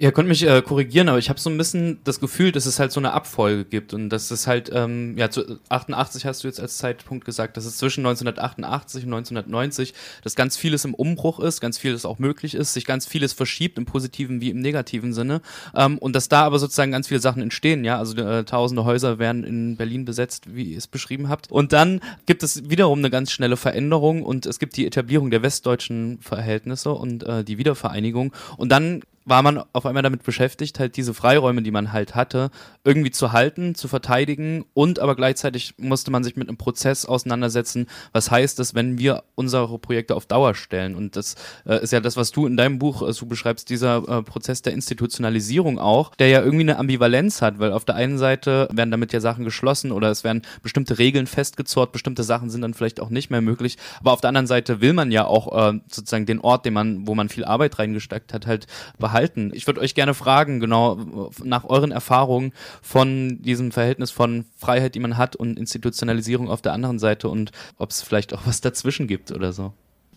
Ihr 0.00 0.12
könnt 0.12 0.28
mich 0.28 0.46
äh, 0.46 0.62
korrigieren, 0.62 1.08
aber 1.08 1.18
ich 1.18 1.28
habe 1.28 1.40
so 1.40 1.50
ein 1.50 1.58
bisschen 1.58 1.98
das 2.04 2.20
Gefühl, 2.20 2.52
dass 2.52 2.66
es 2.66 2.78
halt 2.78 2.92
so 2.92 3.00
eine 3.00 3.12
Abfolge 3.12 3.64
gibt 3.64 3.92
und 3.92 4.10
dass 4.10 4.30
es 4.30 4.46
halt, 4.46 4.70
ähm, 4.72 5.18
ja, 5.18 5.28
zu 5.28 5.58
88 5.70 6.24
hast 6.24 6.44
du 6.44 6.48
jetzt 6.48 6.60
als 6.60 6.76
Zeitpunkt 6.76 7.24
gesagt, 7.24 7.56
dass 7.56 7.64
es 7.64 7.78
zwischen 7.78 8.06
1988 8.06 9.04
und 9.04 9.12
1990, 9.12 9.94
dass 10.22 10.36
ganz 10.36 10.56
vieles 10.56 10.84
im 10.84 10.94
Umbruch 10.94 11.40
ist, 11.40 11.60
ganz 11.60 11.78
vieles 11.78 12.04
auch 12.04 12.20
möglich 12.20 12.54
ist, 12.54 12.74
sich 12.74 12.86
ganz 12.86 13.08
vieles 13.08 13.32
verschiebt 13.32 13.76
im 13.76 13.86
positiven 13.86 14.40
wie 14.40 14.50
im 14.50 14.60
negativen 14.60 15.12
Sinne 15.12 15.42
ähm, 15.74 15.98
und 15.98 16.14
dass 16.14 16.28
da 16.28 16.44
aber 16.44 16.60
sozusagen 16.60 16.92
ganz 16.92 17.08
viele 17.08 17.20
Sachen 17.20 17.42
entstehen, 17.42 17.84
ja, 17.84 17.98
also 17.98 18.16
äh, 18.18 18.44
tausende 18.44 18.84
Häuser 18.84 19.18
werden 19.18 19.42
in 19.42 19.76
Berlin 19.76 20.04
besetzt, 20.04 20.54
wie 20.54 20.74
ihr 20.74 20.78
es 20.78 20.86
beschrieben 20.86 21.28
habt 21.28 21.50
und 21.50 21.72
dann 21.72 22.00
gibt 22.24 22.44
es 22.44 22.70
wiederum 22.70 23.00
eine 23.00 23.10
ganz 23.10 23.32
schnelle 23.32 23.56
Veränderung 23.56 24.22
und 24.22 24.46
es 24.46 24.60
gibt 24.60 24.76
die 24.76 24.86
Etablierung 24.86 25.32
der 25.32 25.42
westdeutschen 25.42 26.20
Verhältnisse 26.20 26.92
und 26.92 27.24
äh, 27.24 27.42
die 27.42 27.58
Wiedervereinigung 27.58 28.32
und 28.58 28.70
dann 28.70 29.02
war 29.28 29.42
man 29.42 29.62
auf 29.72 29.84
einmal 29.84 30.02
damit 30.02 30.22
beschäftigt, 30.22 30.78
halt 30.80 30.96
diese 30.96 31.12
Freiräume, 31.12 31.62
die 31.62 31.70
man 31.70 31.92
halt 31.92 32.14
hatte, 32.14 32.50
irgendwie 32.84 33.10
zu 33.10 33.32
halten, 33.32 33.74
zu 33.74 33.86
verteidigen 33.86 34.64
und 34.72 34.98
aber 34.98 35.14
gleichzeitig 35.16 35.74
musste 35.76 36.10
man 36.10 36.24
sich 36.24 36.36
mit 36.36 36.48
einem 36.48 36.56
Prozess 36.56 37.04
auseinandersetzen. 37.04 37.86
Was 38.12 38.30
heißt 38.30 38.58
das, 38.58 38.74
wenn 38.74 38.98
wir 38.98 39.24
unsere 39.34 39.78
Projekte 39.78 40.16
auf 40.16 40.26
Dauer 40.26 40.54
stellen? 40.54 40.94
Und 40.94 41.16
das 41.16 41.34
äh, 41.66 41.82
ist 41.82 41.92
ja 41.92 42.00
das, 42.00 42.16
was 42.16 42.30
du 42.30 42.46
in 42.46 42.56
deinem 42.56 42.78
Buch 42.78 43.06
äh, 43.06 43.12
so 43.12 43.26
beschreibst, 43.26 43.68
dieser 43.68 43.96
äh, 44.08 44.22
Prozess 44.22 44.62
der 44.62 44.72
Institutionalisierung 44.72 45.78
auch, 45.78 46.14
der 46.14 46.28
ja 46.28 46.42
irgendwie 46.42 46.64
eine 46.64 46.78
Ambivalenz 46.78 47.42
hat, 47.42 47.58
weil 47.58 47.72
auf 47.72 47.84
der 47.84 47.96
einen 47.96 48.16
Seite 48.16 48.68
werden 48.72 48.90
damit 48.90 49.12
ja 49.12 49.20
Sachen 49.20 49.44
geschlossen 49.44 49.92
oder 49.92 50.10
es 50.10 50.24
werden 50.24 50.42
bestimmte 50.62 50.98
Regeln 50.98 51.26
festgezurrt, 51.26 51.92
bestimmte 51.92 52.22
Sachen 52.22 52.48
sind 52.48 52.62
dann 52.62 52.74
vielleicht 52.74 53.00
auch 53.00 53.10
nicht 53.10 53.30
mehr 53.30 53.42
möglich, 53.42 53.76
aber 54.00 54.12
auf 54.12 54.22
der 54.22 54.28
anderen 54.28 54.46
Seite 54.46 54.80
will 54.80 54.94
man 54.94 55.12
ja 55.12 55.26
auch 55.26 55.72
äh, 55.72 55.80
sozusagen 55.90 56.24
den 56.24 56.40
Ort, 56.40 56.64
den 56.64 56.72
man, 56.72 57.06
wo 57.06 57.14
man 57.14 57.28
viel 57.28 57.44
Arbeit 57.44 57.78
reingesteckt 57.78 58.32
hat, 58.32 58.46
halt 58.46 58.66
behalten 58.98 59.17
halten. 59.18 59.50
Ich 59.52 59.66
würde 59.66 59.80
euch 59.80 59.94
gerne 59.94 60.14
fragen, 60.14 60.60
genau 60.60 61.30
nach 61.42 61.64
euren 61.64 61.90
Erfahrungen 61.90 62.52
von 62.80 63.42
diesem 63.42 63.72
Verhältnis 63.72 64.10
von 64.10 64.44
Freiheit, 64.56 64.94
die 64.94 65.00
man 65.00 65.16
hat 65.16 65.34
und 65.34 65.58
Institutionalisierung 65.58 66.48
auf 66.48 66.62
der 66.62 66.72
anderen 66.72 66.98
Seite 66.98 67.28
und 67.28 67.50
ob 67.76 67.90
es 67.90 68.00
vielleicht 68.02 68.32
auch 68.32 68.46
was 68.46 68.60
dazwischen 68.60 69.08
gibt 69.08 69.32
oder 69.32 69.52
so. 69.52 69.72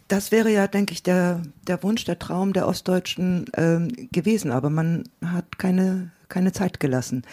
Das 0.07 0.31
wäre 0.31 0.51
ja, 0.51 0.67
denke 0.67 0.93
ich, 0.93 1.03
der, 1.03 1.41
der 1.65 1.81
Wunsch, 1.83 2.03
der 2.03 2.19
Traum 2.19 2.53
der 2.53 2.67
Ostdeutschen 2.67 3.45
ähm, 3.55 3.89
gewesen, 4.11 4.51
aber 4.51 4.69
man 4.69 5.03
hat 5.25 5.57
keine, 5.57 6.11
keine 6.27 6.51
Zeit 6.51 6.79
gelassen. 6.79 7.23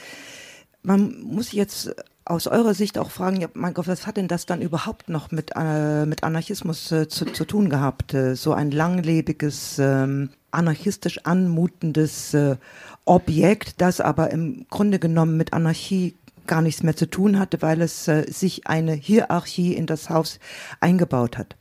Man 0.83 1.23
muss 1.23 1.53
jetzt 1.53 1.95
aus 2.29 2.47
eurer 2.47 2.75
Sicht 2.75 2.99
auch 2.99 3.11
fragen, 3.11 3.41
ja, 3.41 3.49
mein 3.55 3.75
Gott, 3.75 3.89
was 3.89 4.07
hat 4.07 4.17
denn 4.17 4.29
das 4.29 4.47
dann 4.47 4.61
überhaupt 4.61 5.09
noch 5.09 5.31
mit, 5.31 5.53
äh, 5.57 6.07
mit 6.07 6.23
Anarchismus 6.23 6.93
äh, 6.93 7.09
zu, 7.09 7.27
zu 7.27 7.45
tun 7.45 7.71
gehabt? 7.71 8.15
Äh, 8.15 8.37
so 8.37 8.53
ein 8.53 8.71
langlebiges 8.71 9.79
ähm, 9.79 10.31
anarchistisch 10.51 11.21
anmutendes 11.25 12.35
äh, 12.35 12.57
Objekt, 13.05 13.81
das 13.81 14.01
aber 14.01 14.31
im 14.31 14.67
Grunde 14.71 14.99
genommen 14.99 15.37
mit 15.37 15.53
Anarchie 15.53 16.15
gar 16.47 16.63
nichts 16.63 16.83
mehr 16.83 16.97
zu 16.97 17.09
tun 17.09 17.39
hatte, 17.39 17.63
weil 17.63 17.81
es 17.81 18.09
äh, 18.09 18.25
sich 18.31 18.67
eine 18.67 18.93
Hierarchie 18.93 19.75
in 19.75 19.87
das 19.87 20.11
Haus 20.11 20.41
eingebaut 20.81 21.39
hat. 21.39 21.57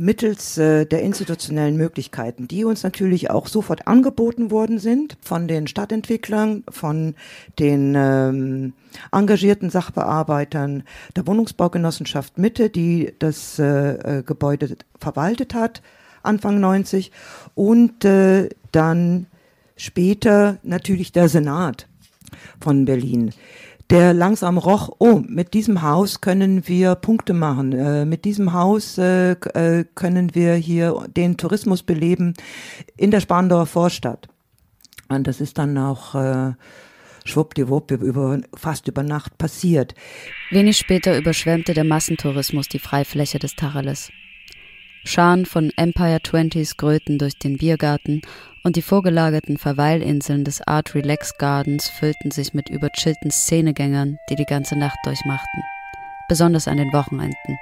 Mittels 0.00 0.56
äh, 0.56 0.86
der 0.86 1.02
institutionellen 1.02 1.76
Möglichkeiten, 1.76 2.48
die 2.48 2.64
uns 2.64 2.82
natürlich 2.82 3.30
auch 3.30 3.46
sofort 3.46 3.86
angeboten 3.86 4.50
worden 4.50 4.78
sind 4.78 5.18
von 5.20 5.46
den 5.46 5.66
Stadtentwicklern, 5.66 6.64
von 6.70 7.14
den 7.58 7.94
ähm, 7.94 8.72
engagierten 9.12 9.68
Sachbearbeitern 9.68 10.84
der 11.16 11.26
Wohnungsbaugenossenschaft 11.26 12.38
Mitte, 12.38 12.70
die 12.70 13.12
das 13.18 13.58
äh, 13.58 14.20
äh 14.20 14.22
Gebäude 14.22 14.78
verwaltet 14.98 15.52
hat, 15.52 15.82
Anfang 16.22 16.60
90 16.60 17.12
und 17.54 18.02
äh, 18.06 18.48
dann 18.72 19.26
später 19.76 20.56
natürlich 20.62 21.12
der 21.12 21.28
Senat 21.28 21.88
von 22.58 22.86
Berlin 22.86 23.32
der 23.90 24.14
langsam 24.14 24.56
roch, 24.56 24.90
oh, 24.98 25.20
mit 25.26 25.52
diesem 25.52 25.82
Haus 25.82 26.20
können 26.20 26.66
wir 26.68 26.94
Punkte 26.94 27.34
machen, 27.34 27.72
äh, 27.72 28.04
mit 28.04 28.24
diesem 28.24 28.52
Haus 28.52 28.98
äh, 28.98 29.32
äh, 29.32 29.84
können 29.94 30.34
wir 30.34 30.54
hier 30.54 31.06
den 31.16 31.36
Tourismus 31.36 31.82
beleben 31.82 32.34
in 32.96 33.10
der 33.10 33.20
Spandauer 33.20 33.66
Vorstadt. 33.66 34.28
Und 35.08 35.26
das 35.26 35.40
ist 35.40 35.58
dann 35.58 35.76
auch 35.76 36.14
äh, 36.14 36.52
schwuppdiwupp 37.24 37.90
über, 37.90 38.40
fast 38.54 38.86
über 38.86 39.02
Nacht 39.02 39.36
passiert. 39.38 39.94
Wenig 40.50 40.78
später 40.78 41.18
überschwemmte 41.18 41.74
der 41.74 41.84
Massentourismus 41.84 42.68
die 42.68 42.78
Freifläche 42.78 43.40
des 43.40 43.56
Tacheles. 43.56 44.10
Scharen 45.04 45.46
von 45.46 45.72
Empire 45.76 46.20
Twenties 46.22 46.76
gröten 46.76 47.18
durch 47.18 47.38
den 47.38 47.56
Biergarten 47.56 48.20
und 48.62 48.76
die 48.76 48.82
vorgelagerten 48.82 49.58
Verweilinseln 49.58 50.44
des 50.44 50.60
Art 50.66 50.94
Relax 50.94 51.36
Gardens 51.38 51.88
füllten 51.88 52.30
sich 52.30 52.54
mit 52.54 52.68
überchillten 52.68 53.30
Szenegängern, 53.30 54.18
die 54.28 54.36
die 54.36 54.44
ganze 54.44 54.76
Nacht 54.76 54.98
durchmachten, 55.04 55.62
besonders 56.28 56.68
an 56.68 56.76
den 56.76 56.92
Wochenenden. 56.92 57.58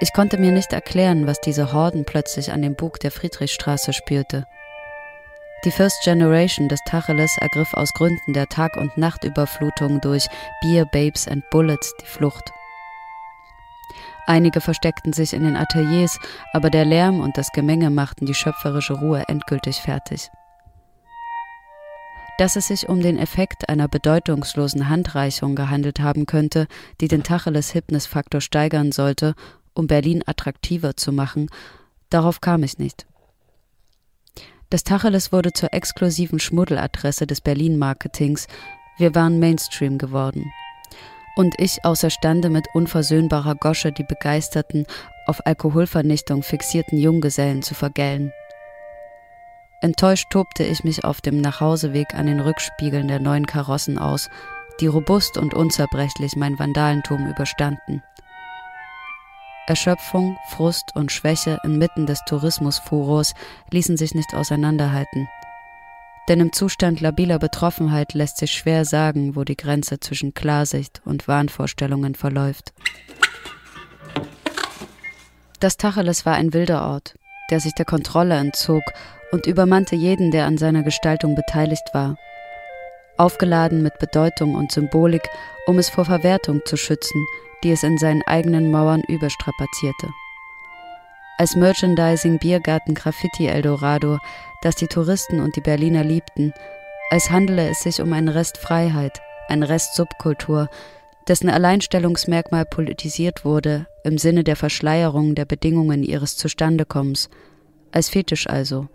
Ich 0.00 0.12
konnte 0.12 0.38
mir 0.38 0.50
nicht 0.50 0.72
erklären, 0.72 1.26
was 1.26 1.40
diese 1.40 1.72
Horden 1.72 2.04
plötzlich 2.04 2.52
an 2.52 2.62
dem 2.62 2.74
Bug 2.74 2.98
der 2.98 3.12
Friedrichstraße 3.12 3.92
spürte. 3.92 4.46
Die 5.64 5.70
First 5.70 6.02
Generation 6.02 6.68
des 6.68 6.80
Tacheles 6.86 7.36
ergriff 7.38 7.72
aus 7.74 7.92
Gründen 7.92 8.32
der 8.32 8.48
Tag- 8.48 8.76
und 8.76 8.98
Nachtüberflutung 8.98 10.00
durch 10.00 10.26
Beer, 10.60 10.86
Babes 10.86 11.28
and 11.28 11.48
Bullets 11.50 11.94
die 12.00 12.06
Flucht. 12.06 12.52
Einige 14.26 14.60
versteckten 14.60 15.12
sich 15.12 15.32
in 15.32 15.42
den 15.42 15.56
Ateliers, 15.56 16.18
aber 16.52 16.70
der 16.70 16.84
Lärm 16.84 17.20
und 17.20 17.36
das 17.36 17.50
Gemenge 17.52 17.90
machten 17.90 18.26
die 18.26 18.34
schöpferische 18.34 18.94
Ruhe 18.94 19.24
endgültig 19.28 19.76
fertig. 19.76 20.30
Dass 22.38 22.56
es 22.56 22.68
sich 22.68 22.88
um 22.88 23.00
den 23.00 23.18
Effekt 23.18 23.68
einer 23.68 23.88
bedeutungslosen 23.88 24.88
Handreichung 24.88 25.54
gehandelt 25.54 26.00
haben 26.00 26.26
könnte, 26.26 26.66
die 27.00 27.08
den 27.08 27.22
Tacheles-Hypnis-Faktor 27.22 28.40
steigern 28.40 28.92
sollte, 28.92 29.34
um 29.74 29.86
Berlin 29.86 30.22
attraktiver 30.24 30.96
zu 30.96 31.12
machen, 31.12 31.48
darauf 32.10 32.40
kam 32.40 32.62
ich 32.62 32.78
nicht. 32.78 33.06
Das 34.70 34.84
Tacheles 34.84 35.32
wurde 35.32 35.52
zur 35.52 35.74
exklusiven 35.74 36.38
Schmuddeladresse 36.38 37.26
des 37.26 37.42
Berlin-Marketings. 37.42 38.46
Wir 38.96 39.14
waren 39.14 39.38
Mainstream 39.38 39.98
geworden. 39.98 40.50
Und 41.34 41.54
ich 41.58 41.84
außerstande 41.84 42.50
mit 42.50 42.66
unversöhnbarer 42.74 43.54
Gosche 43.54 43.92
die 43.92 44.04
begeisterten, 44.04 44.86
auf 45.26 45.46
Alkoholvernichtung 45.46 46.42
fixierten 46.42 46.98
Junggesellen 46.98 47.62
zu 47.62 47.74
vergällen. 47.74 48.32
Enttäuscht 49.80 50.30
tobte 50.30 50.62
ich 50.62 50.84
mich 50.84 51.04
auf 51.04 51.20
dem 51.20 51.40
Nachhauseweg 51.40 52.14
an 52.14 52.26
den 52.26 52.40
Rückspiegeln 52.40 53.08
der 53.08 53.18
neuen 53.18 53.46
Karossen 53.46 53.98
aus, 53.98 54.28
die 54.80 54.86
robust 54.86 55.36
und 55.36 55.54
unzerbrechlich 55.54 56.36
mein 56.36 56.58
Vandalentum 56.58 57.26
überstanden. 57.26 58.02
Erschöpfung, 59.66 60.36
Frust 60.48 60.94
und 60.94 61.12
Schwäche 61.12 61.58
inmitten 61.64 62.06
des 62.06 62.20
Tourismusfurors 62.26 63.34
ließen 63.70 63.96
sich 63.96 64.14
nicht 64.14 64.34
auseinanderhalten. 64.34 65.28
Denn 66.28 66.40
im 66.40 66.52
Zustand 66.52 67.00
labiler 67.00 67.38
Betroffenheit 67.38 68.14
lässt 68.14 68.38
sich 68.38 68.52
schwer 68.52 68.84
sagen, 68.84 69.34
wo 69.34 69.44
die 69.44 69.56
Grenze 69.56 69.98
zwischen 69.98 70.34
Klarsicht 70.34 71.02
und 71.04 71.26
Wahnvorstellungen 71.26 72.14
verläuft. 72.14 72.72
Das 75.58 75.76
Tacheles 75.76 76.24
war 76.26 76.34
ein 76.34 76.52
wilder 76.52 76.86
Ort, 76.86 77.14
der 77.50 77.60
sich 77.60 77.74
der 77.74 77.84
Kontrolle 77.84 78.36
entzog 78.36 78.82
und 79.32 79.46
übermannte 79.46 79.96
jeden, 79.96 80.30
der 80.30 80.46
an 80.46 80.58
seiner 80.58 80.82
Gestaltung 80.82 81.34
beteiligt 81.34 81.88
war. 81.92 82.16
Aufgeladen 83.16 83.82
mit 83.82 83.98
Bedeutung 83.98 84.54
und 84.54 84.72
Symbolik, 84.72 85.28
um 85.66 85.78
es 85.78 85.88
vor 85.88 86.04
Verwertung 86.04 86.60
zu 86.64 86.76
schützen, 86.76 87.24
die 87.62 87.70
es 87.70 87.82
in 87.82 87.98
seinen 87.98 88.22
eigenen 88.22 88.70
Mauern 88.70 89.02
überstrapazierte. 89.06 90.08
Als 91.38 91.56
Merchandising 91.56 92.38
Biergarten 92.38 92.94
Graffiti 92.94 93.46
Eldorado, 93.46 94.18
das 94.62 94.76
die 94.76 94.86
Touristen 94.86 95.40
und 95.40 95.56
die 95.56 95.60
Berliner 95.60 96.02
liebten, 96.02 96.54
als 97.10 97.30
handele 97.30 97.68
es 97.68 97.82
sich 97.82 98.00
um 98.00 98.12
einen 98.14 98.28
Rest 98.28 98.56
Freiheit, 98.56 99.20
ein 99.48 99.62
Rest 99.62 99.94
Subkultur, 99.94 100.70
dessen 101.28 101.50
Alleinstellungsmerkmal 101.50 102.64
politisiert 102.64 103.44
wurde 103.44 103.86
im 104.02 104.18
Sinne 104.18 104.44
der 104.44 104.56
Verschleierung 104.56 105.34
der 105.34 105.44
Bedingungen 105.44 106.02
ihres 106.02 106.36
Zustandekommens, 106.36 107.28
als 107.92 108.08
Fetisch 108.08 108.46
also, 108.48 108.88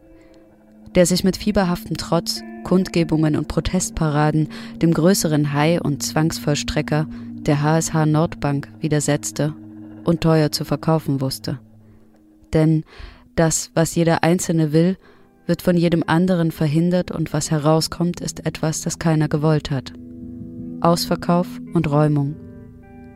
der 0.96 1.06
sich 1.06 1.24
mit 1.24 1.38
fieberhaftem 1.38 1.98
Trotz, 1.98 2.42
Kundgebungen 2.64 3.36
und 3.36 3.48
Protestparaden 3.48 4.50
dem 4.82 4.94
größeren 4.94 5.54
Hai- 5.54 5.80
und 5.80 6.04
Zwangsvollstrecker 6.04 7.08
der 7.48 7.62
HSH 7.62 8.06
Nordbank 8.06 8.70
widersetzte 8.80 9.54
und 10.04 10.22
teuer 10.22 10.52
zu 10.52 10.66
verkaufen 10.66 11.22
wusste. 11.22 11.60
Denn 12.54 12.84
das, 13.36 13.72
was 13.74 13.96
jeder 13.96 14.24
Einzelne 14.24 14.74
will, 14.74 14.98
wird 15.48 15.62
von 15.62 15.76
jedem 15.78 16.04
anderen 16.06 16.52
verhindert 16.52 17.12
und 17.12 17.34
was 17.34 17.50
herauskommt, 17.50 18.20
ist 18.20 18.46
etwas, 18.46 18.82
das 18.82 19.00
keiner 19.00 19.28
gewollt 19.28 19.72
hat. 19.72 19.94
Ausverkauf 20.82 21.48
und 21.74 21.90
Räumung, 21.90 22.36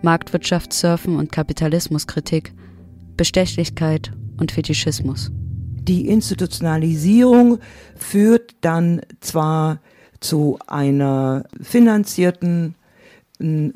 Marktwirtschaftssurfen 0.02 1.18
und 1.18 1.32
Kapitalismuskritik, 1.32 2.54
Bestechlichkeit 3.18 4.12
und 4.38 4.52
Fetischismus. 4.52 5.32
Die 5.84 6.08
Institutionalisierung 6.08 7.60
führt 7.96 8.56
dann 8.62 9.02
zwar 9.20 9.80
zu 10.20 10.58
einer 10.68 11.44
finanzierten 11.62 12.76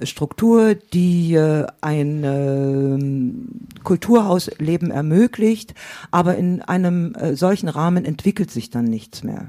Struktur, 0.03 0.75
die 0.75 1.33
äh, 1.33 1.65
ein 1.81 2.23
äh, 3.77 3.83
Kulturhausleben 3.83 4.91
ermöglicht, 4.91 5.73
aber 6.11 6.35
in 6.35 6.61
einem 6.61 7.13
äh, 7.15 7.35
solchen 7.35 7.69
Rahmen 7.69 8.05
entwickelt 8.05 8.51
sich 8.51 8.69
dann 8.69 8.85
nichts 8.85 9.23
mehr. 9.23 9.47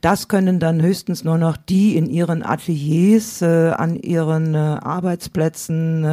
Das 0.00 0.28
können 0.28 0.60
dann 0.60 0.80
höchstens 0.80 1.24
nur 1.24 1.38
noch 1.38 1.56
die 1.56 1.96
in 1.96 2.06
ihren 2.06 2.44
Ateliers, 2.44 3.42
äh, 3.42 3.70
an 3.70 3.96
ihren 3.96 4.54
Arbeitsplätzen, 4.54 6.04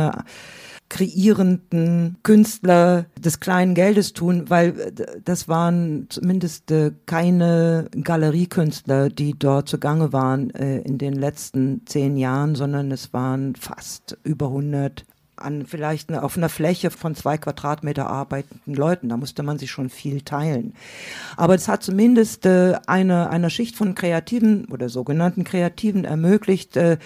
kreierenden 0.94 2.18
Künstler 2.22 3.08
des 3.20 3.40
kleinen 3.40 3.74
Geldes 3.74 4.14
tun, 4.14 4.46
weil 4.50 4.80
äh, 4.80 4.92
das 5.26 5.48
waren 5.48 6.06
zumindest 6.10 6.70
äh, 6.70 6.92
keine 7.08 7.90
Galeriekünstler, 8.00 9.10
die 9.10 9.34
dort 9.38 9.68
zugange 9.68 10.14
waren 10.14 10.52
äh, 10.52 10.82
in 10.82 11.00
den 11.00 11.14
letzten 11.14 11.82
zehn 11.88 12.16
Jahren, 12.16 12.54
sondern 12.54 12.92
es 12.92 13.12
waren 13.12 13.56
fast 13.56 14.20
über 14.24 14.48
100 14.48 15.04
an 15.44 15.66
vielleicht 15.66 16.10
eine, 16.10 16.24
auf 16.24 16.38
einer 16.38 16.50
Fläche 16.50 16.92
von 16.92 17.16
zwei 17.16 17.38
Quadratmeter 17.38 18.08
arbeitenden 18.08 18.74
Leuten. 18.74 19.10
Da 19.10 19.18
musste 19.18 19.44
man 19.44 19.60
sich 19.60 19.72
schon 19.72 19.90
viel 19.90 20.22
teilen. 20.22 20.74
Aber 21.38 21.56
es 21.56 21.68
hat 21.68 21.84
zumindest 21.84 22.46
äh, 22.46 22.76
eine, 22.88 23.30
einer 23.30 23.50
Schicht 23.50 23.76
von 23.76 23.96
Kreativen 23.96 24.66
oder 24.66 24.90
sogenannten 24.90 25.44
Kreativen 25.44 26.06
ermöglicht, 26.06 26.78
äh, 26.78 26.98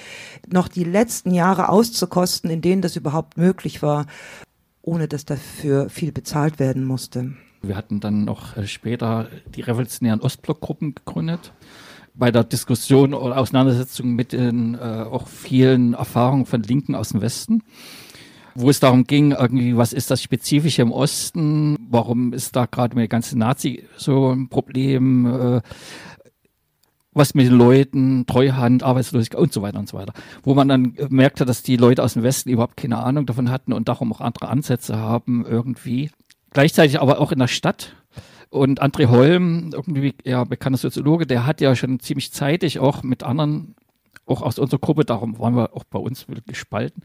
noch 0.48 0.68
die 0.68 0.84
letzten 0.84 1.34
Jahre 1.34 1.70
auszukosten, 1.70 2.50
in 2.50 2.62
denen 2.62 2.82
das 2.82 2.96
überhaupt 2.96 3.38
möglich 3.38 3.82
war, 3.82 4.06
ohne 4.82 5.08
dass 5.08 5.26
dafür 5.26 5.90
viel 5.90 6.12
bezahlt 6.12 6.60
werden 6.60 6.86
musste. 6.86 7.34
Wir 7.62 7.76
hatten 7.76 8.00
dann 8.00 8.26
noch 8.26 8.56
äh, 8.56 8.68
später 8.68 9.28
die 9.56 9.62
revolutionären 9.62 10.22
Ostblockgruppen 10.22 10.96
gegründet 10.96 11.52
bei 12.18 12.32
der 12.32 12.44
Diskussion 12.44 13.14
oder 13.14 13.38
Auseinandersetzung 13.38 14.16
mit 14.16 14.34
den 14.34 14.76
äh, 14.76 14.78
auch 14.78 15.28
vielen 15.28 15.94
Erfahrungen 15.94 16.46
von 16.46 16.64
Linken 16.64 16.96
aus 16.96 17.10
dem 17.10 17.22
Westen 17.22 17.64
wo 18.60 18.72
es 18.72 18.80
darum 18.80 19.04
ging, 19.04 19.34
irgendwie, 19.34 19.78
was 19.78 19.94
ist 19.94 20.10
das 20.10 20.24
Spezifische 20.24 20.82
im 20.82 20.92
Osten? 20.92 21.78
Warum 21.92 22.34
ist 22.34 22.56
da 22.56 22.66
gerade 22.66 22.96
mit 22.96 23.04
der 23.04 23.08
ganzen 23.08 23.38
Nazi 23.38 23.84
so 23.98 24.32
ein 24.32 24.50
Problem? 24.50 25.26
Äh, 25.28 25.62
was 27.14 27.34
mit 27.36 27.48
den 27.48 27.54
Leuten, 27.54 28.26
Treuhand, 28.26 28.84
Arbeitslosigkeit 28.84 29.40
und 29.40 29.54
so 29.54 29.62
weiter 29.62 29.80
und 29.80 29.90
so 29.90 29.98
weiter. 29.98 30.14
Wo 30.44 30.54
man 30.54 30.68
dann 30.68 30.96
merkte, 31.10 31.46
dass 31.46 31.64
die 31.64 31.78
Leute 31.78 32.04
aus 32.04 32.14
dem 32.14 32.24
Westen 32.24 32.50
überhaupt 32.50 32.78
keine 32.78 32.98
Ahnung 32.98 33.26
davon 33.26 33.50
hatten 33.50 33.74
und 33.74 33.88
darum 33.90 34.12
auch 34.14 34.22
andere 34.22 34.50
Ansätze 34.50 34.98
haben 34.98 35.46
irgendwie. 35.46 36.10
Gleichzeitig 36.52 37.00
aber 37.00 37.20
auch 37.20 37.32
in 37.32 37.40
der 37.40 37.48
Stadt. 37.48 37.96
Und 38.50 38.82
André 38.82 39.08
Holm, 39.08 39.72
irgendwie 39.74 40.16
ja 40.24 40.44
bekannter 40.46 40.78
Soziologe, 40.78 41.28
der 41.28 41.46
hat 41.46 41.60
ja 41.60 41.76
schon 41.76 42.00
ziemlich 42.00 42.32
zeitig 42.32 42.80
auch 42.80 43.04
mit 43.04 43.24
anderen 43.24 43.76
auch 44.28 44.42
aus 44.42 44.60
unserer 44.60 44.80
Gruppe, 44.80 45.06
darum 45.06 45.40
waren 45.40 45.56
wir 45.56 45.76
auch 45.76 45.84
bei 45.84 46.00
uns 46.00 46.26
gespalten, 46.46 47.04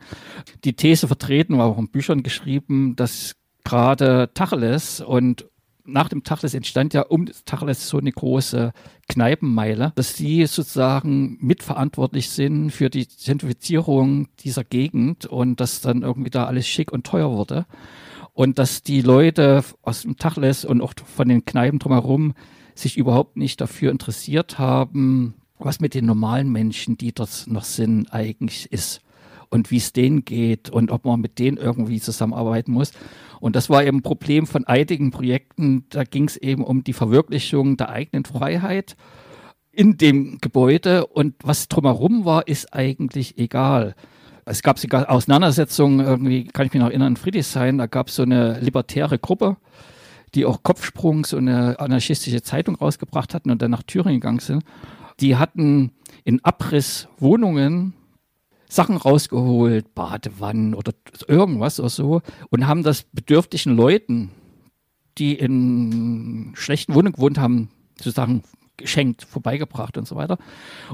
die 0.64 0.74
These 0.74 1.06
vertreten, 1.06 1.58
war 1.58 1.66
auch 1.66 1.78
in 1.78 1.88
Büchern 1.88 2.22
geschrieben, 2.22 2.96
dass 2.96 3.36
gerade 3.64 4.30
Tacheles 4.34 5.00
und 5.00 5.46
nach 5.84 6.08
dem 6.08 6.22
Tacheles 6.22 6.54
entstand 6.54 6.94
ja 6.94 7.02
um 7.02 7.28
Tacheles 7.44 7.88
so 7.88 7.98
eine 7.98 8.12
große 8.12 8.72
Kneipenmeile, 9.08 9.92
dass 9.94 10.14
die 10.14 10.46
sozusagen 10.46 11.38
mitverantwortlich 11.40 12.30
sind 12.30 12.70
für 12.70 12.88
die 12.88 13.08
Zentrifizierung 13.08 14.28
dieser 14.40 14.64
Gegend 14.64 15.26
und 15.26 15.60
dass 15.60 15.80
dann 15.80 16.02
irgendwie 16.02 16.30
da 16.30 16.46
alles 16.46 16.68
schick 16.68 16.92
und 16.92 17.04
teuer 17.04 17.32
wurde. 17.32 17.66
Und 18.32 18.58
dass 18.58 18.82
die 18.82 19.02
Leute 19.02 19.62
aus 19.82 20.02
dem 20.02 20.16
Tacheles 20.16 20.64
und 20.64 20.80
auch 20.80 20.94
von 21.04 21.28
den 21.28 21.44
Kneipen 21.44 21.78
drumherum 21.78 22.34
sich 22.74 22.96
überhaupt 22.96 23.36
nicht 23.36 23.60
dafür 23.60 23.90
interessiert 23.90 24.58
haben, 24.58 25.34
was 25.64 25.80
mit 25.80 25.94
den 25.94 26.06
normalen 26.06 26.50
Menschen, 26.50 26.96
die 26.96 27.12
dort 27.12 27.44
noch 27.46 27.64
sind, 27.64 28.12
eigentlich 28.12 28.70
ist 28.72 29.00
und 29.50 29.70
wie 29.70 29.76
es 29.76 29.92
denen 29.92 30.24
geht 30.24 30.70
und 30.70 30.90
ob 30.90 31.04
man 31.04 31.20
mit 31.20 31.38
denen 31.38 31.58
irgendwie 31.58 32.00
zusammenarbeiten 32.00 32.72
muss. 32.72 32.92
Und 33.40 33.56
das 33.56 33.68
war 33.68 33.84
eben 33.84 33.98
ein 33.98 34.02
Problem 34.02 34.46
von 34.46 34.64
einigen 34.66 35.10
Projekten. 35.10 35.84
Da 35.90 36.04
ging 36.04 36.24
es 36.24 36.36
eben 36.36 36.64
um 36.64 36.84
die 36.84 36.92
Verwirklichung 36.92 37.76
der 37.76 37.90
eigenen 37.90 38.24
Freiheit 38.24 38.96
in 39.72 39.96
dem 39.96 40.38
Gebäude 40.40 41.06
und 41.06 41.34
was 41.42 41.66
drumherum 41.68 42.24
war, 42.24 42.46
ist 42.46 42.74
eigentlich 42.74 43.38
egal. 43.38 43.94
Es 44.44 44.62
gab 44.62 44.78
sogar 44.78 45.10
Auseinandersetzungen, 45.10 46.04
irgendwie 46.04 46.44
kann 46.44 46.66
ich 46.66 46.72
mich 46.72 46.80
noch 46.80 46.90
erinnern, 46.90 47.12
in 47.12 47.16
Friedrichshain, 47.16 47.78
da 47.78 47.86
gab 47.86 48.08
es 48.08 48.16
so 48.16 48.22
eine 48.22 48.60
libertäre 48.60 49.18
Gruppe, 49.18 49.56
die 50.34 50.44
auch 50.44 50.62
Kopfsprung 50.62 51.24
so 51.24 51.36
eine 51.36 51.78
anarchistische 51.80 52.42
Zeitung 52.42 52.76
rausgebracht 52.76 53.34
hatten 53.34 53.50
und 53.50 53.62
dann 53.62 53.70
nach 53.70 53.82
Thüringen 53.82 54.20
gegangen 54.20 54.40
sind, 54.40 54.64
die 55.20 55.36
hatten 55.36 55.92
in 56.24 56.44
Abrisswohnungen 56.44 57.94
Sachen 58.68 58.96
rausgeholt, 58.96 59.94
Badewannen 59.94 60.74
oder 60.74 60.94
irgendwas 61.28 61.78
oder 61.78 61.90
so 61.90 62.22
und 62.48 62.66
haben 62.66 62.82
das 62.82 63.02
bedürftigen 63.02 63.76
Leuten, 63.76 64.30
die 65.18 65.34
in 65.34 66.52
schlechten 66.54 66.94
Wohnungen 66.94 67.12
gewohnt 67.12 67.38
haben, 67.38 67.68
sozusagen 67.98 68.42
geschenkt, 68.78 69.24
vorbeigebracht 69.24 69.98
und 69.98 70.08
so 70.08 70.16
weiter. 70.16 70.38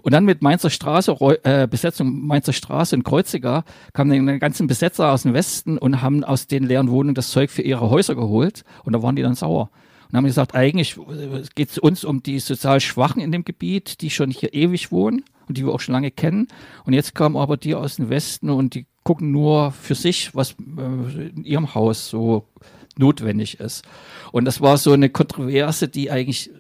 Und 0.03 0.13
dann 0.13 0.25
mit 0.25 0.43
Mainzer 0.43 0.71
Straße, 0.71 1.13
äh, 1.45 1.69
Besetzung 1.69 2.27
Mainzer 2.27 2.53
Straße 2.53 2.97
in 2.97 3.05
Kreuziger, 3.05 3.65
kamen 3.93 4.27
die 4.27 4.39
ganzen 4.41 4.67
Besetzer 4.67 5.13
aus 5.13 5.23
dem 5.23 5.33
Westen 5.33 5.79
und 5.79 6.03
haben 6.03 6.25
aus 6.25 6.49
den 6.49 6.65
leeren 6.65 6.91
Wohnungen 6.91 7.15
das 7.15 7.31
Zeug 7.31 7.51
für 7.51 7.63
ihre 7.63 7.91
Häuser 7.91 8.17
geholt. 8.17 8.65
Und 8.85 8.93
da 8.93 9.03
waren 9.03 9.15
die 9.15 9.23
dann 9.23 9.37
sauer. 9.37 9.71
Und 10.11 10.17
haben 10.17 10.25
gesagt, 10.25 10.55
eigentlich 10.55 10.97
äh, 10.97 11.43
geht 11.55 11.71
es 11.71 11.79
uns 11.79 12.05
um 12.05 12.23
die 12.23 12.39
sozial 12.39 12.81
Schwachen 12.81 13.21
in 13.21 13.33
dem 13.33 13.45
Gebiet, 13.45 14.01
die 14.01 14.11
schon 14.11 14.31
hier 14.31 14.55
ewig 14.55 14.91
wohnen 14.91 15.25
und 15.49 15.59
die 15.59 15.65
wir 15.65 15.73
auch 15.73 15.81
schon 15.81 15.93
lange 15.95 16.11
kennen. 16.11 16.49
Und 16.85 16.93
jetzt 16.93 17.15
kamen 17.15 17.37
aber 17.37 17.57
die 17.57 17.75
aus 17.75 17.97
dem 17.97 18.09
Westen 18.09 18.51
und 18.51 18.75
die 18.75 18.87
gucken 19.05 19.31
nur 19.31 19.73
für 19.73 19.95
sich, 19.95 20.35
was 20.35 20.53
äh, 20.53 21.29
in 21.29 21.45
ihrem 21.45 21.75
Haus 21.75 22.09
so 22.09 22.47
notwendig 22.97 23.61
ist. 23.61 23.85
Und 24.33 24.45
das 24.45 24.61
war 24.61 24.77
so 24.77 24.93
eine 24.93 25.09
Kontroverse, 25.09 25.89
die 25.89 26.11
eigentlich 26.11 26.51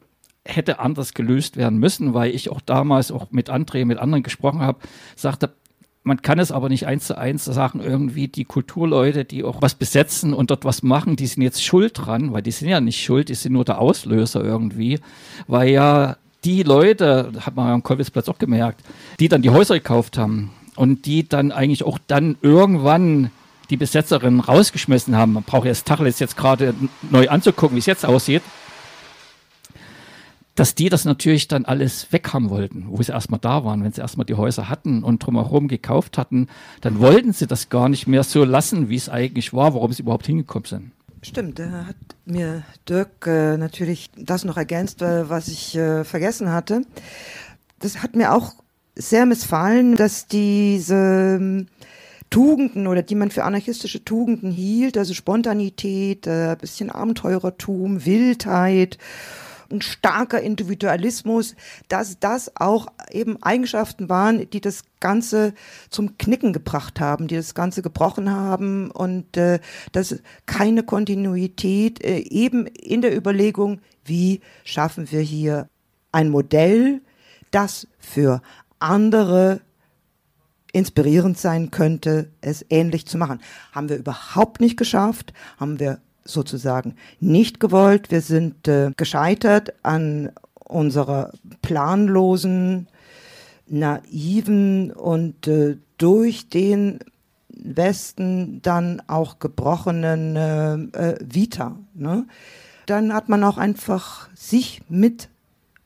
hätte 0.44 0.78
anders 0.78 1.12
gelöst 1.12 1.57
werden 1.57 1.78
müssen, 1.78 2.14
weil 2.14 2.34
ich 2.34 2.49
auch 2.49 2.62
damals 2.62 3.11
auch 3.11 3.30
mit 3.30 3.51
André, 3.51 3.84
mit 3.84 3.99
anderen 3.99 4.22
gesprochen 4.22 4.61
habe, 4.61 4.78
sagte, 5.14 5.55
man 6.09 6.22
kann 6.22 6.38
es 6.38 6.50
aber 6.50 6.68
nicht 6.68 6.86
eins 6.86 7.06
zu 7.06 7.16
eins 7.16 7.44
sagen, 7.44 7.80
irgendwie 7.80 8.28
die 8.28 8.44
Kulturleute, 8.44 9.24
die 9.24 9.44
auch 9.44 9.62
was 9.62 9.74
besetzen 9.74 10.32
und 10.32 10.50
dort 10.50 10.64
was 10.64 10.82
machen, 10.82 11.16
die 11.16 11.26
sind 11.26 11.42
jetzt 11.42 11.62
schuld 11.62 11.92
dran, 11.94 12.32
weil 12.32 12.42
die 12.42 12.50
sind 12.50 12.68
ja 12.68 12.80
nicht 12.80 13.02
schuld, 13.02 13.28
die 13.28 13.34
sind 13.34 13.52
nur 13.52 13.64
der 13.64 13.78
Auslöser 13.78 14.42
irgendwie, 14.42 14.98
weil 15.46 15.68
ja 15.68 16.16
die 16.44 16.62
Leute, 16.62 17.32
hat 17.40 17.56
man 17.56 17.68
am 17.68 17.82
Kolwitzplatz 17.82 18.28
auch 18.28 18.38
gemerkt, 18.38 18.80
die 19.20 19.28
dann 19.28 19.42
die 19.42 19.50
Häuser 19.50 19.74
gekauft 19.74 20.18
haben 20.18 20.50
und 20.76 21.04
die 21.04 21.28
dann 21.28 21.52
eigentlich 21.52 21.84
auch 21.84 21.98
dann 22.06 22.36
irgendwann 22.40 23.30
die 23.68 23.76
Besetzerinnen 23.76 24.40
rausgeschmissen 24.40 25.14
haben. 25.14 25.34
Man 25.34 25.42
braucht 25.42 25.66
jetzt 25.66 25.86
Tacheles 25.86 26.20
jetzt 26.20 26.38
gerade 26.38 26.74
neu 27.11 27.28
anzugucken, 27.28 27.76
wie 27.76 27.80
es 27.80 27.86
jetzt 27.86 28.06
aussieht 28.06 28.42
dass 30.59 30.74
die 30.74 30.88
das 30.88 31.04
natürlich 31.04 31.46
dann 31.46 31.64
alles 31.64 32.09
weghaben 32.11 32.50
wollten, 32.50 32.86
wo 32.88 33.00
sie 33.00 33.12
erstmal 33.12 33.38
da 33.38 33.64
waren, 33.64 33.84
wenn 33.84 33.92
sie 33.92 34.00
erstmal 34.00 34.26
die 34.26 34.34
Häuser 34.34 34.68
hatten 34.68 35.04
und 35.04 35.24
drumherum 35.24 35.68
gekauft 35.68 36.18
hatten, 36.18 36.48
dann 36.80 36.98
wollten 36.98 37.32
sie 37.32 37.46
das 37.46 37.68
gar 37.68 37.88
nicht 37.88 38.09
mehr 38.09 38.24
so 38.24 38.42
lassen, 38.42 38.88
wie 38.88 38.96
es 38.96 39.09
eigentlich 39.09 39.52
war, 39.52 39.74
warum 39.74 39.92
sie 39.92 40.02
überhaupt 40.02 40.26
hingekommen 40.26 40.66
sind. 40.66 40.90
Stimmt, 41.22 41.61
da 41.61 41.86
hat 41.86 41.96
mir 42.24 42.64
Dirk 42.88 43.26
äh, 43.26 43.56
natürlich 43.56 44.11
das 44.16 44.44
noch 44.44 44.56
ergänzt, 44.56 45.00
äh, 45.00 45.28
was 45.28 45.46
ich 45.46 45.76
äh, 45.76 46.02
vergessen 46.02 46.50
hatte. 46.50 46.82
Das 47.78 48.02
hat 48.02 48.16
mir 48.16 48.34
auch 48.34 48.54
sehr 48.96 49.26
missfallen, 49.26 49.94
dass 49.94 50.26
diese 50.26 51.36
ähm, 51.40 51.66
Tugenden 52.30 52.88
oder 52.88 53.02
die 53.02 53.14
man 53.14 53.30
für 53.30 53.44
anarchistische 53.44 54.04
Tugenden 54.04 54.50
hielt, 54.50 54.98
also 54.98 55.14
Spontanität, 55.14 56.26
äh, 56.26 56.56
bisschen 56.61 56.90
Abenteurertum, 56.90 58.04
Wildheit 58.04 58.98
ein 59.71 59.83
starker 59.83 60.41
Individualismus, 60.41 61.55
dass 61.89 62.19
das 62.19 62.57
auch 62.57 62.87
eben 63.11 63.43
Eigenschaften 63.43 64.09
waren, 64.09 64.49
die 64.51 64.61
das 64.61 64.85
Ganze 65.01 65.55
zum 65.91 66.16
Knicken 66.19 66.53
gebracht 66.53 67.01
haben, 67.01 67.29
die 67.29 67.37
das 67.37 67.55
Ganze 67.55 67.83
gebrochen 67.83 68.31
haben 68.31 68.91
und 68.91 69.37
äh, 69.37 69.61
dass 69.93 70.21
keine 70.47 70.83
Kontinuität 70.83 72.03
äh, 72.03 72.19
eben 72.19 72.66
in 72.66 73.03
der 73.03 73.16
Überlegung, 73.16 73.81
wie 74.05 74.41
schaffen 74.64 75.11
wir 75.11 75.21
hier 75.21 75.69
ein 76.12 76.31
Modell, 76.31 77.03
das 77.51 77.87
für 77.99 78.43
andere 78.79 79.61
inspirierend 80.73 81.39
sein 81.39 81.71
könnte, 81.71 82.31
es 82.41 82.64
ähnlich 82.69 83.07
zu 83.07 83.19
machen. 83.19 83.41
Haben 83.73 83.89
wir 83.89 83.97
überhaupt 83.97 84.61
nicht 84.61 84.77
geschafft, 84.77 85.33
haben 85.59 85.79
wir 85.81 86.01
sozusagen 86.29 86.95
nicht 87.20 87.61
gewollt. 87.61 88.11
Wir 88.11 88.20
sind 88.20 88.68
äh, 88.68 88.93
gescheitert 88.97 89.74
an 89.83 90.31
unserer 90.64 91.33
planlosen, 91.62 92.89
naiven 93.66 94.93
und 94.93 95.47
äh, 95.49 95.76
durch 95.97 96.49
den 96.49 97.01
Westen 97.49 98.62
dann 98.62 99.03
auch 99.09 99.39
gebrochenen 99.39 100.37
äh, 100.37 100.74
äh, 101.11 101.18
Vita. 101.20 101.76
Ne? 101.95 102.26
Dann 102.87 103.12
hat 103.12 103.29
man 103.29 103.43
auch 103.45 103.59
einfach 103.59 104.29
sich 104.35 104.83
mit 104.89 105.29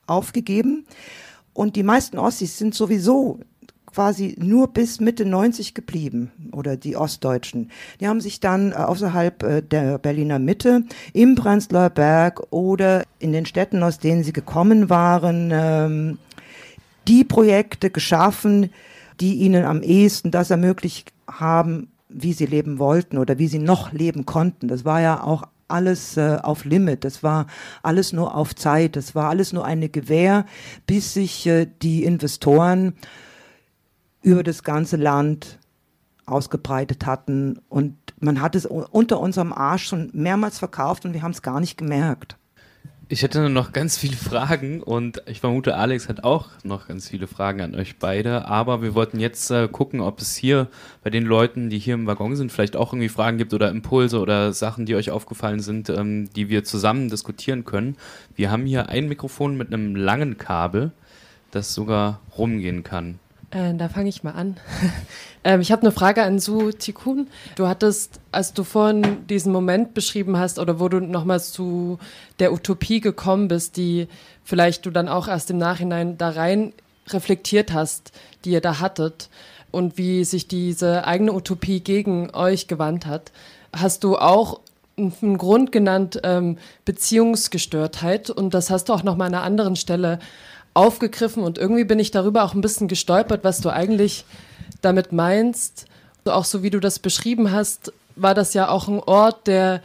aufgegeben. 0.07 0.85
Und 1.55 1.77
die 1.77 1.83
meisten 1.83 2.19
Ossis 2.19 2.59
sind 2.59 2.75
sowieso 2.75 3.41
quasi 3.93 4.37
nur 4.39 4.69
bis 4.69 5.01
Mitte 5.01 5.25
90 5.25 5.75
geblieben 5.75 6.33
oder 6.53 6.77
die 6.77 6.97
Ostdeutschen. 6.97 7.71
Die 8.01 8.09
haben 8.09 8.21
sich 8.21 8.41
dann 8.41 8.73
äh, 8.73 8.77
außerhalb 8.77 9.43
äh, 9.43 9.63
der 9.63 9.99
Berliner 9.99 10.39
Mitte 10.39 10.85
im 11.13 11.35
Prenzlauer 11.35 11.91
Berg 11.91 12.43
oder 12.51 13.05
in 13.19 13.33
den 13.33 13.47
Städten, 13.47 13.83
aus 13.83 13.99
denen 13.99 14.25
sie 14.25 14.33
gekommen 14.33 14.91
waren, 14.91 15.51
ähm, 15.53 16.19
die 17.09 17.25
Projekte 17.25 17.91
geschaffen, 17.91 18.71
die 19.21 19.35
ihnen 19.37 19.65
am 19.65 19.83
ehesten 19.83 20.31
das 20.31 20.51
ermöglicht 20.51 21.13
haben, 21.29 21.89
wie 22.09 22.33
sie 22.33 22.47
leben 22.47 22.79
wollten 22.79 23.19
oder 23.19 23.39
wie 23.39 23.49
sie 23.49 23.59
noch 23.59 23.93
leben 23.93 24.27
konnten. 24.27 24.69
Das 24.69 24.85
war 24.85 25.01
ja 25.01 25.23
auch 25.23 25.45
alles 25.69 26.17
äh, 26.17 26.39
auf 26.43 26.65
Limit, 26.65 27.05
das 27.05 27.23
war 27.23 27.47
alles 27.83 28.13
nur 28.13 28.35
auf 28.37 28.55
Zeit, 28.55 28.97
das 28.97 29.15
war 29.15 29.31
alles 29.31 29.53
nur 29.53 29.65
eine 29.65 29.89
Gewähr, 29.89 30.45
bis 30.87 31.15
sich 31.15 31.47
äh, 31.47 31.67
die 31.83 32.05
Investoren 32.05 32.95
über 34.23 34.43
das 34.43 34.63
ganze 34.63 34.97
Land 34.97 35.59
ausgebreitet 36.27 37.07
hatten. 37.07 37.61
Und 37.69 37.97
man 38.21 38.41
hat 38.41 38.55
es 38.55 38.67
unter 38.67 39.21
unserem 39.21 39.53
Arsch 39.53 39.87
schon 39.87 40.11
mehrmals 40.13 40.59
verkauft 40.59 41.05
und 41.05 41.15
wir 41.15 41.23
haben 41.23 41.33
es 41.33 41.43
gar 41.43 41.61
nicht 41.61 41.77
gemerkt. 41.77 42.37
Ich 43.09 43.23
hätte 43.23 43.51
noch 43.51 43.73
ganz 43.73 43.99
viele 43.99 44.17
Fragen 44.17 44.83
und 44.83 45.23
ich 45.27 45.41
vermute, 45.41 45.75
Alex 45.77 46.09
hat 46.09 46.25
auch 46.25 46.49
noch 46.63 46.89
ganz 46.89 47.11
viele 47.11 47.27
Fragen 47.27 47.61
an 47.61 47.75
euch 47.75 47.99
beide. 47.99 48.47
Aber 48.47 48.81
wir 48.81 48.95
wollten 48.95 49.21
jetzt 49.21 49.51
äh, 49.51 49.69
gucken, 49.69 50.01
ob 50.01 50.23
es 50.23 50.35
hier 50.35 50.69
bei 51.05 51.11
den 51.11 51.25
Leuten, 51.25 51.69
die 51.69 51.79
hier 51.79 51.93
im 51.93 52.07
Waggon 52.07 52.37
sind, 52.37 52.51
vielleicht 52.51 52.75
auch 52.75 52.95
irgendwie 52.95 53.11
Fragen 53.11 53.37
gibt 53.37 53.53
oder 53.53 53.69
Impulse 53.69 54.19
oder 54.19 54.55
Sachen, 54.55 54.87
die 54.87 54.95
euch 54.95 55.11
aufgefallen 55.11 55.61
sind, 55.61 55.91
ähm, 55.91 56.31
die 56.33 56.49
wir 56.49 56.65
zusammen 56.65 57.11
diskutieren 57.11 57.67
können. 57.67 57.99
Wir 58.35 58.51
haben 58.51 58.65
hier 58.65 58.89
ein 58.89 59.09
Mikrofon 59.09 59.59
mit 59.59 59.75
einem 59.75 59.95
langen 59.95 60.39
Kabel, 60.39 60.93
das 61.51 61.75
sogar 61.75 62.21
rumgehen 62.39 62.83
kann. 62.83 63.19
Äh, 63.53 63.75
da 63.75 63.89
fange 63.89 64.09
ich 64.09 64.23
mal 64.25 64.33
an. 64.33 64.57
ähm, 65.45 65.61
ich 65.61 65.71
habe 65.71 65.83
eine 65.83 65.93
Frage 65.93 66.23
an 66.23 66.39
Su 66.39 66.73
Tikun. 66.73 67.29
Du 67.55 67.69
hattest, 67.69 68.19
als 68.33 68.55
du 68.55 68.65
vorhin 68.65 69.27
diesen 69.29 69.53
Moment 69.53 69.95
beschrieben 69.95 70.39
hast 70.39 70.59
oder 70.59 70.81
wo 70.81 70.89
du 70.89 71.01
nochmals 71.01 71.53
zu 71.53 71.99
der 72.39 72.53
Utopie 72.53 73.01
gekommen 73.01 73.49
bist, 73.49 73.77
die 73.77 74.09
vielleicht 74.43 74.87
du 74.87 74.91
dann 74.91 75.09
auch 75.09 75.29
erst 75.29 75.51
im 75.51 75.59
Nachhinein 75.59 76.17
da 76.17 76.31
rein 76.31 76.73
reflektiert 77.09 77.73
hast, 77.73 78.13
die 78.45 78.53
ihr 78.53 78.61
da 78.61 78.81
hattet 78.81 79.29
und 79.71 79.99
wie 79.99 80.25
sich 80.25 80.49
diese 80.49 81.07
eigene 81.07 81.33
Utopie 81.33 81.81
gegen 81.81 82.31
euch 82.35 82.69
gewandt 82.69 83.07
hat, 83.07 83.33
hast 83.75 84.05
du 84.05 84.17
auch 84.17 84.61
einen 84.97 85.39
Grund 85.39 85.73
genannt, 85.73 86.21
ähm, 86.23 86.59
Beziehungsgestörtheit. 86.85 88.31
Und 88.31 88.55
das 88.55 88.71
hast 88.71 88.89
du 88.89 88.93
auch 88.93 89.03
noch 89.03 89.17
mal 89.17 89.27
an 89.27 89.35
einer 89.35 89.43
anderen 89.43 89.77
Stelle 89.77 90.19
aufgegriffen 90.75 91.43
und 91.43 91.59
irgendwie 91.59 91.85
bin 91.85 91.99
ich 91.99 92.11
darüber 92.11 92.45
auch 92.45 92.55
ein 92.55 92.61
bisschen 92.61 92.89
gestolpert, 92.89 93.45
was 93.45 93.61
du 93.61 93.71
eigentlich 93.71 94.25
damit 94.81 95.13
meinst. 95.13 95.87
Auch 96.25 96.45
so 96.45 96.63
wie 96.63 96.71
du 96.71 96.81
das 96.81 96.99
beschrieben 96.99 97.53
hast, 97.53 97.93
war 98.17 98.35
das 98.35 98.55
ja 98.55 98.69
auch 98.69 98.89
ein 98.89 99.01
Ort, 99.01 99.47
der 99.47 99.83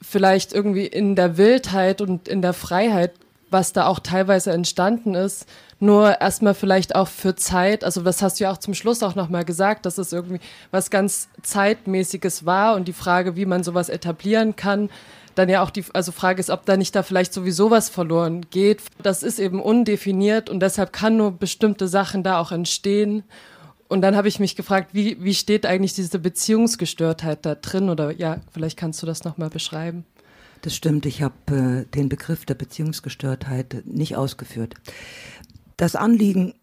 vielleicht 0.00 0.52
irgendwie 0.52 0.86
in 0.86 1.16
der 1.16 1.36
Wildheit 1.36 2.00
und 2.00 2.28
in 2.28 2.42
der 2.42 2.52
Freiheit, 2.52 3.12
was 3.50 3.72
da 3.72 3.86
auch 3.86 3.98
teilweise 3.98 4.52
entstanden 4.52 5.14
ist, 5.14 5.46
nur 5.78 6.20
erstmal 6.20 6.54
vielleicht 6.54 6.94
auch 6.94 7.08
für 7.08 7.36
Zeit, 7.36 7.84
also 7.84 8.02
das 8.02 8.22
hast 8.22 8.40
du 8.40 8.44
ja 8.44 8.52
auch 8.52 8.58
zum 8.58 8.74
Schluss 8.74 9.02
auch 9.02 9.14
nochmal 9.14 9.44
gesagt, 9.44 9.86
dass 9.86 9.98
es 9.98 10.12
irgendwie 10.12 10.40
was 10.70 10.90
ganz 10.90 11.28
Zeitmäßiges 11.42 12.46
war 12.46 12.74
und 12.74 12.88
die 12.88 12.92
Frage, 12.92 13.36
wie 13.36 13.46
man 13.46 13.62
sowas 13.62 13.88
etablieren 13.88 14.56
kann, 14.56 14.90
dann 15.36 15.48
ja 15.48 15.62
auch 15.62 15.70
die 15.70 15.84
also 15.92 16.12
Frage 16.12 16.40
ist, 16.40 16.50
ob 16.50 16.66
da 16.66 16.76
nicht 16.76 16.94
da 16.94 17.02
vielleicht 17.02 17.32
sowieso 17.32 17.70
was 17.70 17.88
verloren 17.88 18.46
geht. 18.50 18.82
Das 19.02 19.22
ist 19.22 19.38
eben 19.38 19.60
undefiniert 19.60 20.50
und 20.50 20.60
deshalb 20.60 20.92
kann 20.92 21.16
nur 21.16 21.30
bestimmte 21.30 21.86
Sachen 21.88 22.22
da 22.22 22.40
auch 22.40 22.52
entstehen. 22.52 23.22
Und 23.88 24.00
dann 24.00 24.16
habe 24.16 24.28
ich 24.28 24.40
mich 24.40 24.56
gefragt, 24.56 24.94
wie, 24.94 25.22
wie 25.22 25.34
steht 25.34 25.64
eigentlich 25.64 25.94
diese 25.94 26.18
Beziehungsgestörtheit 26.18 27.46
da 27.46 27.54
drin? 27.54 27.88
Oder 27.88 28.10
ja, 28.10 28.40
vielleicht 28.50 28.76
kannst 28.76 29.00
du 29.02 29.06
das 29.06 29.22
nochmal 29.22 29.50
beschreiben. 29.50 30.04
Das 30.62 30.74
stimmt, 30.74 31.06
ich 31.06 31.22
habe 31.22 31.84
äh, 31.86 31.94
den 31.94 32.08
Begriff 32.08 32.44
der 32.46 32.54
Beziehungsgestörtheit 32.54 33.84
nicht 33.84 34.16
ausgeführt. 34.16 34.74
Das 35.76 35.94
Anliegen 35.94 36.54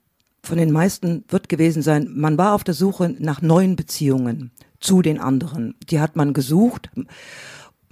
von 0.42 0.58
den 0.58 0.72
meisten 0.72 1.24
wird 1.30 1.48
gewesen 1.48 1.82
sein, 1.82 2.10
man 2.14 2.38
war 2.38 2.54
auf 2.54 2.66
der 2.66 2.74
Suche 2.74 3.16
nach 3.20 3.42
neuen 3.42 3.78
Beziehungen 3.78 4.52
zu 4.82 5.02
den 5.02 5.20
anderen. 5.20 5.76
Die 5.90 6.02
hat 6.02 6.18
man 6.18 6.34
gesucht 6.34 6.90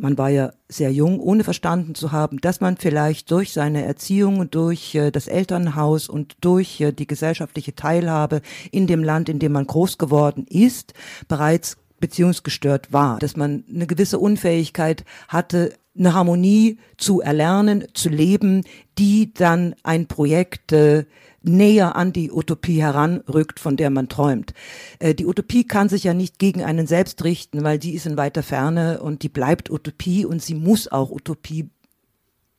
man 0.01 0.17
war 0.17 0.29
ja 0.29 0.53
sehr 0.67 0.91
jung, 0.91 1.19
ohne 1.19 1.43
verstanden 1.43 1.93
zu 1.93 2.11
haben, 2.11 2.41
dass 2.41 2.59
man 2.59 2.77
vielleicht 2.77 3.29
durch 3.29 3.53
seine 3.53 3.85
Erziehung, 3.85 4.49
durch 4.49 4.95
äh, 4.95 5.11
das 5.11 5.27
Elternhaus 5.27 6.09
und 6.09 6.37
durch 6.41 6.81
äh, 6.81 6.91
die 6.91 7.05
gesellschaftliche 7.05 7.75
Teilhabe 7.75 8.41
in 8.71 8.87
dem 8.87 9.03
Land, 9.03 9.29
in 9.29 9.37
dem 9.37 9.51
man 9.51 9.67
groß 9.67 9.99
geworden 9.99 10.45
ist, 10.49 10.93
bereits 11.27 11.77
beziehungsgestört 11.99 12.91
war, 12.91 13.19
dass 13.19 13.37
man 13.37 13.63
eine 13.71 13.85
gewisse 13.85 14.17
Unfähigkeit 14.17 15.05
hatte, 15.27 15.73
eine 15.97 16.13
Harmonie 16.15 16.79
zu 16.97 17.21
erlernen, 17.21 17.85
zu 17.93 18.09
leben, 18.09 18.63
die 18.97 19.33
dann 19.33 19.75
ein 19.83 20.07
Projekt 20.07 20.71
äh, 20.71 21.05
näher 21.43 21.95
an 21.95 22.13
die 22.13 22.31
Utopie 22.31 22.81
heranrückt, 22.81 23.59
von 23.59 23.77
der 23.77 23.89
man 23.89 24.09
träumt. 24.09 24.53
Äh, 24.99 25.15
die 25.15 25.25
Utopie 25.25 25.63
kann 25.63 25.89
sich 25.89 26.03
ja 26.03 26.13
nicht 26.13 26.39
gegen 26.39 26.63
einen 26.63 26.87
selbst 26.87 27.23
richten, 27.23 27.63
weil 27.63 27.79
die 27.79 27.93
ist 27.93 28.05
in 28.05 28.17
weiter 28.17 28.43
Ferne 28.43 29.01
und 29.01 29.23
die 29.23 29.29
bleibt 29.29 29.69
Utopie 29.69 30.25
und 30.25 30.41
sie 30.41 30.55
muss 30.55 30.91
auch 30.91 31.11
Utopie 31.11 31.69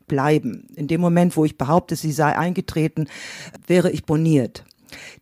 bleiben. 0.07 0.66
In 0.74 0.89
dem 0.89 1.01
Moment, 1.01 1.37
wo 1.37 1.45
ich 1.45 1.57
behaupte, 1.57 1.97
sie 1.97 2.12
sei 2.12 2.37
eingetreten, 2.37 3.09
wäre 3.66 3.91
ich 3.91 4.05
boniert. 4.05 4.64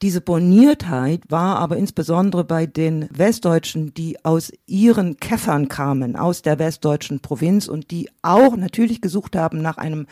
Diese 0.03 0.21
Boniertheit 0.21 1.23
war 1.29 1.59
aber 1.59 1.77
insbesondere 1.77 2.45
bei 2.45 2.67
den 2.67 3.09
Westdeutschen, 3.11 3.95
die 3.95 4.25
aus 4.25 4.53
ihren 4.67 5.19
Käffern 5.19 5.69
kamen, 5.69 6.17
aus 6.17 6.43
der 6.43 6.59
westdeutschen 6.59 7.21
Provinz 7.21 7.69
und 7.69 7.91
die 7.91 8.09
auch 8.23 8.57
natürlich 8.57 9.01
gesucht 9.01 9.37
haben 9.37 9.63
nach 9.63 9.79
einem, 9.79 10.07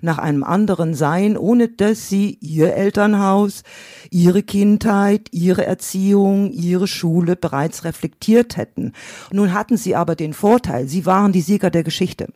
nach 0.00 0.18
einem 0.18 0.44
anderen 0.44 0.94
Sein, 0.94 1.36
ohne 1.36 1.68
dass 1.68 2.08
sie 2.08 2.38
ihr 2.40 2.74
Elternhaus, 2.74 3.62
ihre 4.10 4.42
Kindheit, 4.42 5.28
ihre 5.32 5.66
Erziehung, 5.66 6.50
ihre 6.52 6.86
Schule 6.86 7.36
bereits 7.36 7.84
reflektiert 7.84 8.56
hätten. 8.56 8.92
Nun 9.32 9.52
hatten 9.52 9.76
sie 9.76 9.94
aber 9.94 10.16
den 10.16 10.32
Vorteil, 10.32 10.88
sie 10.88 11.06
waren 11.06 11.32
die 11.32 11.40
Sieger 11.40 11.70
der 11.70 11.82
Geschichte. 11.82 12.28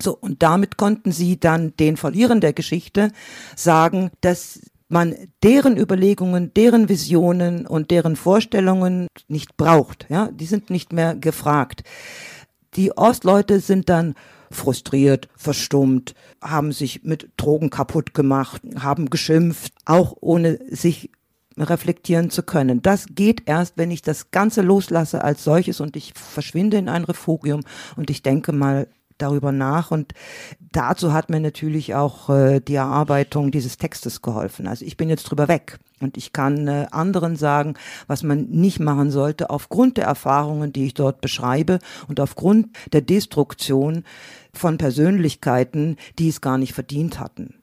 So, 0.00 0.16
und 0.16 0.42
damit 0.42 0.76
konnten 0.76 1.12
sie 1.12 1.40
dann 1.40 1.74
den 1.76 1.96
Verlierern 1.96 2.40
der 2.40 2.52
Geschichte 2.52 3.10
sagen, 3.56 4.10
dass 4.20 4.60
man 4.88 5.14
deren 5.42 5.76
Überlegungen, 5.76 6.52
deren 6.54 6.88
Visionen 6.88 7.66
und 7.66 7.90
deren 7.90 8.16
Vorstellungen 8.16 9.08
nicht 9.28 9.56
braucht. 9.56 10.06
Ja, 10.08 10.30
die 10.32 10.46
sind 10.46 10.70
nicht 10.70 10.92
mehr 10.92 11.14
gefragt. 11.14 11.82
Die 12.74 12.96
Ostleute 12.96 13.60
sind 13.60 13.88
dann 13.88 14.14
frustriert, 14.50 15.28
verstummt, 15.36 16.14
haben 16.42 16.72
sich 16.72 17.04
mit 17.04 17.30
Drogen 17.36 17.70
kaputt 17.70 18.14
gemacht, 18.14 18.62
haben 18.78 19.10
geschimpft, 19.10 19.72
auch 19.84 20.16
ohne 20.20 20.58
sich 20.70 21.10
reflektieren 21.56 22.30
zu 22.30 22.42
können. 22.42 22.82
Das 22.82 23.06
geht 23.10 23.42
erst, 23.46 23.76
wenn 23.76 23.90
ich 23.90 24.02
das 24.02 24.30
Ganze 24.30 24.62
loslasse 24.62 25.22
als 25.22 25.44
solches 25.44 25.80
und 25.80 25.96
ich 25.96 26.12
verschwinde 26.14 26.78
in 26.78 26.88
ein 26.88 27.04
Refugium 27.04 27.62
und 27.96 28.10
ich 28.10 28.22
denke 28.22 28.52
mal 28.52 28.88
darüber 29.18 29.52
nach. 29.52 29.90
Und 29.90 30.14
dazu 30.72 31.12
hat 31.12 31.30
mir 31.30 31.40
natürlich 31.40 31.94
auch 31.94 32.30
äh, 32.30 32.60
die 32.60 32.74
Erarbeitung 32.74 33.50
dieses 33.50 33.76
Textes 33.76 34.22
geholfen. 34.22 34.66
Also 34.66 34.84
ich 34.84 34.96
bin 34.96 35.08
jetzt 35.08 35.24
drüber 35.24 35.48
weg. 35.48 35.78
Und 36.00 36.16
ich 36.16 36.32
kann 36.32 36.68
äh, 36.68 36.86
anderen 36.90 37.36
sagen, 37.36 37.74
was 38.06 38.22
man 38.22 38.46
nicht 38.50 38.80
machen 38.80 39.10
sollte, 39.10 39.50
aufgrund 39.50 39.96
der 39.96 40.04
Erfahrungen, 40.04 40.72
die 40.72 40.86
ich 40.86 40.94
dort 40.94 41.20
beschreibe 41.20 41.80
und 42.06 42.20
aufgrund 42.20 42.68
der 42.92 43.00
Destruktion 43.00 44.04
von 44.52 44.78
Persönlichkeiten, 44.78 45.96
die 46.18 46.28
es 46.28 46.40
gar 46.40 46.56
nicht 46.56 46.72
verdient 46.72 47.18
hatten 47.18 47.57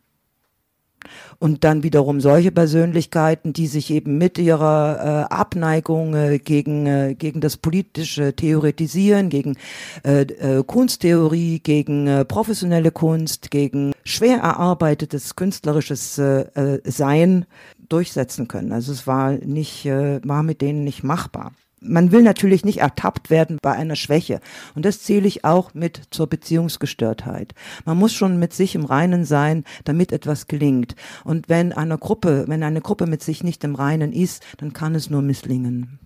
und 1.39 1.63
dann 1.63 1.83
wiederum 1.83 2.21
solche 2.21 2.51
Persönlichkeiten, 2.51 3.53
die 3.53 3.67
sich 3.67 3.91
eben 3.91 4.17
mit 4.17 4.37
ihrer 4.37 5.27
äh, 5.29 5.33
Abneigung 5.33 6.13
äh, 6.15 6.39
gegen, 6.39 6.85
äh, 6.85 7.15
gegen 7.17 7.41
das 7.41 7.57
politische 7.57 8.35
Theoretisieren, 8.35 9.29
gegen 9.29 9.57
äh, 10.03 10.21
äh, 10.21 10.63
Kunsttheorie, 10.63 11.59
gegen 11.59 12.07
äh, 12.07 12.25
professionelle 12.25 12.91
Kunst, 12.91 13.51
gegen 13.51 13.93
schwer 14.03 14.37
erarbeitetes 14.37 15.35
künstlerisches 15.35 16.17
äh, 16.17 16.41
äh, 16.55 16.81
Sein 16.85 17.45
durchsetzen 17.89 18.47
können. 18.47 18.71
Also 18.71 18.91
es 18.91 19.07
war 19.07 19.31
nicht, 19.31 19.85
äh, 19.85 20.19
war 20.23 20.43
mit 20.43 20.61
denen 20.61 20.83
nicht 20.83 21.03
machbar 21.03 21.51
man 21.87 22.11
will 22.11 22.21
natürlich 22.21 22.65
nicht 22.65 22.79
ertappt 22.79 23.29
werden 23.29 23.57
bei 23.61 23.71
einer 23.71 23.95
Schwäche. 23.95 24.39
Und 24.75 24.85
das 24.85 25.01
zähle 25.01 25.27
ich 25.27 25.45
auch 25.45 25.73
mit 25.73 26.01
zur 26.11 26.27
Beziehungsgestörtheit. 26.27 27.53
Man 27.85 27.97
muss 27.97 28.13
schon 28.13 28.37
mit 28.37 28.53
sich 28.53 28.75
im 28.75 28.85
Reinen 28.85 29.25
sein, 29.25 29.63
damit 29.83 30.11
etwas 30.11 30.47
gelingt. 30.47 30.95
Und 31.23 31.49
wenn 31.49 31.71
eine 31.73 31.97
Gruppe, 31.97 32.45
wenn 32.47 32.63
eine 32.63 32.81
Gruppe 32.81 33.07
mit 33.07 33.23
sich 33.23 33.43
nicht 33.43 33.63
im 33.63 33.75
Reinen 33.75 34.13
ist, 34.13 34.43
dann 34.57 34.73
kann 34.73 34.95
es 34.95 35.09
nur 35.09 35.21
misslingen. 35.21 35.99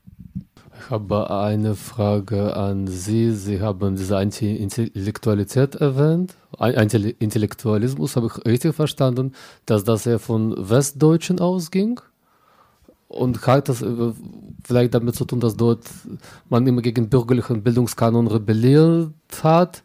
Ich 0.81 0.89
habe 0.89 1.29
eine 1.29 1.75
Frage 1.75 2.55
an 2.55 2.87
Sie. 2.87 3.31
Sie 3.31 3.59
haben 3.59 3.97
diese 3.97 4.17
Anti-Intellektualität 4.17 5.75
erwähnt. 5.75 6.35
Anti-Intellektualismus 6.57 8.15
habe 8.15 8.27
ich 8.27 8.45
richtig 8.45 8.75
verstanden, 8.75 9.33
dass 9.65 9.83
das 9.83 10.05
eher 10.05 10.19
von 10.19 10.55
Westdeutschen 10.57 11.39
ausging? 11.41 11.99
Und 13.09 13.45
hat 13.45 13.69
das 13.69 13.81
äh, 13.81 14.13
vielleicht 14.63 14.93
damit 14.93 15.15
zu 15.15 15.25
tun, 15.25 15.39
dass 15.39 15.57
dort 15.57 15.83
man 16.49 16.65
immer 16.65 16.81
gegen 16.81 17.09
bürgerlichen 17.09 17.63
Bildungskanon 17.63 18.27
rebelliert 18.27 19.11
hat. 19.43 19.83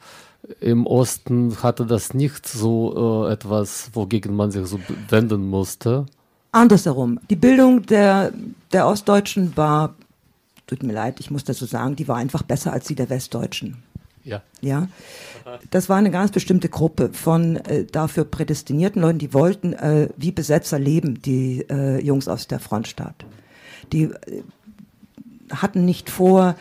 Im 0.61 0.87
Osten 0.87 1.57
hatte 1.63 1.87
das 1.87 2.13
nicht 2.13 2.47
so 2.47 3.27
äh, 3.27 3.33
etwas, 3.33 3.91
wogegen 3.95 4.37
man 4.37 4.51
sich 4.51 4.67
so 4.67 4.79
wenden 5.09 5.49
musste. 5.49 6.05
Andersherum. 6.53 7.19
Die 7.31 7.37
Bildung 7.37 7.83
der, 7.83 8.33
der 8.73 8.87
Ostdeutschen 8.87 9.57
war, 9.57 9.95
tut 10.67 10.83
mir 10.83 10.93
leid, 10.93 11.19
ich 11.19 11.31
muss 11.31 11.45
das 11.45 11.59
so 11.59 11.67
sagen, 11.67 11.97
die 11.97 12.07
war 12.07 12.17
einfach 12.17 12.43
besser 12.43 12.73
als 12.73 12.87
die 12.87 12.95
der 12.95 13.11
Westdeutschen. 13.11 13.83
Ja. 14.25 14.43
Ja. 14.61 14.89
Das 15.71 15.89
war 15.89 15.97
eine 15.97 16.11
ganz 16.11 16.31
bestimmte 16.31 16.69
Gruppe 16.69 17.11
von 17.13 17.57
äh, 17.57 17.85
dafür 17.85 18.25
prädestinierten 18.25 19.03
Leuten, 19.03 19.19
die 19.19 19.35
wollten 19.35 19.75
äh, 19.75 20.09
wie 20.17 20.33
Besetzer 20.33 20.79
leben, 20.79 21.21
die 21.21 21.67
äh, 21.71 22.03
Jungs 22.03 22.29
aus 22.29 22.47
der 22.47 22.61
Frontstaat. 22.61 23.27
Die 23.93 24.05
äh, 24.05 24.43
hatten 25.51 25.85
nicht 25.85 26.09
vor, 26.09 26.57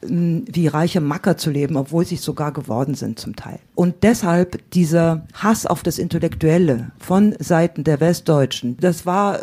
wie 0.00 0.68
reiche 0.68 1.00
Macker 1.00 1.36
zu 1.36 1.50
leben, 1.50 1.76
obwohl 1.76 2.04
sie 2.04 2.14
sogar 2.14 2.52
geworden 2.52 2.94
sind 2.94 3.18
zum 3.18 3.34
Teil. 3.34 3.58
Und 3.74 4.04
deshalb 4.04 4.70
dieser 4.70 5.26
Hass 5.34 5.66
auf 5.66 5.82
das 5.82 5.98
Intellektuelle 5.98 6.92
von 7.00 7.34
Seiten 7.40 7.82
der 7.82 7.98
Westdeutschen, 7.98 8.76
das 8.78 9.06
war 9.06 9.42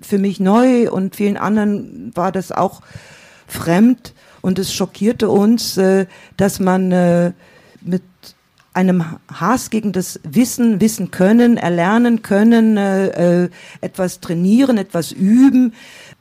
für 0.00 0.18
mich 0.18 0.40
neu 0.40 0.90
und 0.90 1.16
vielen 1.16 1.36
anderen 1.36 2.12
war 2.16 2.32
das 2.32 2.50
auch 2.50 2.80
fremd 3.46 4.14
und 4.40 4.58
es 4.58 4.72
schockierte 4.72 5.28
uns, 5.28 5.76
äh, 5.76 6.06
dass 6.36 6.60
man 6.60 6.92
äh, 6.92 7.32
mit 7.82 8.02
einem 8.72 9.04
Hass 9.32 9.70
gegen 9.70 9.92
das 9.92 10.20
Wissen, 10.22 10.80
Wissen 10.80 11.10
können, 11.10 11.56
erlernen 11.56 12.22
können, 12.22 12.76
äh, 12.76 13.44
äh, 13.44 13.50
etwas 13.80 14.20
trainieren, 14.20 14.78
etwas 14.78 15.10
üben, 15.10 15.74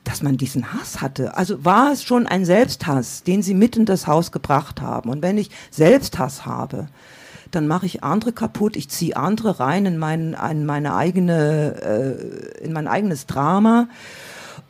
dass 0.03 0.23
man 0.23 0.37
diesen 0.37 0.73
Hass 0.73 1.01
hatte. 1.01 1.37
Also 1.37 1.63
war 1.63 1.91
es 1.91 2.03
schon 2.03 2.25
ein 2.25 2.45
Selbsthass, 2.45 3.23
den 3.23 3.43
sie 3.43 3.53
mit 3.53 3.77
in 3.77 3.85
das 3.85 4.07
Haus 4.07 4.31
gebracht 4.31 4.81
haben. 4.81 5.09
Und 5.09 5.21
wenn 5.21 5.37
ich 5.37 5.51
Selbsthass 5.69 6.45
habe, 6.45 6.87
dann 7.51 7.67
mache 7.67 7.85
ich 7.85 8.03
andere 8.03 8.31
kaputt, 8.31 8.75
ich 8.75 8.89
ziehe 8.89 9.15
andere 9.15 9.59
rein 9.59 9.85
in, 9.85 9.97
mein, 9.97 10.35
in 10.49 10.65
meine 10.65 10.95
eigene, 10.95 11.75
äh, 12.61 12.63
in 12.63 12.73
mein 12.73 12.87
eigenes 12.87 13.27
Drama, 13.27 13.87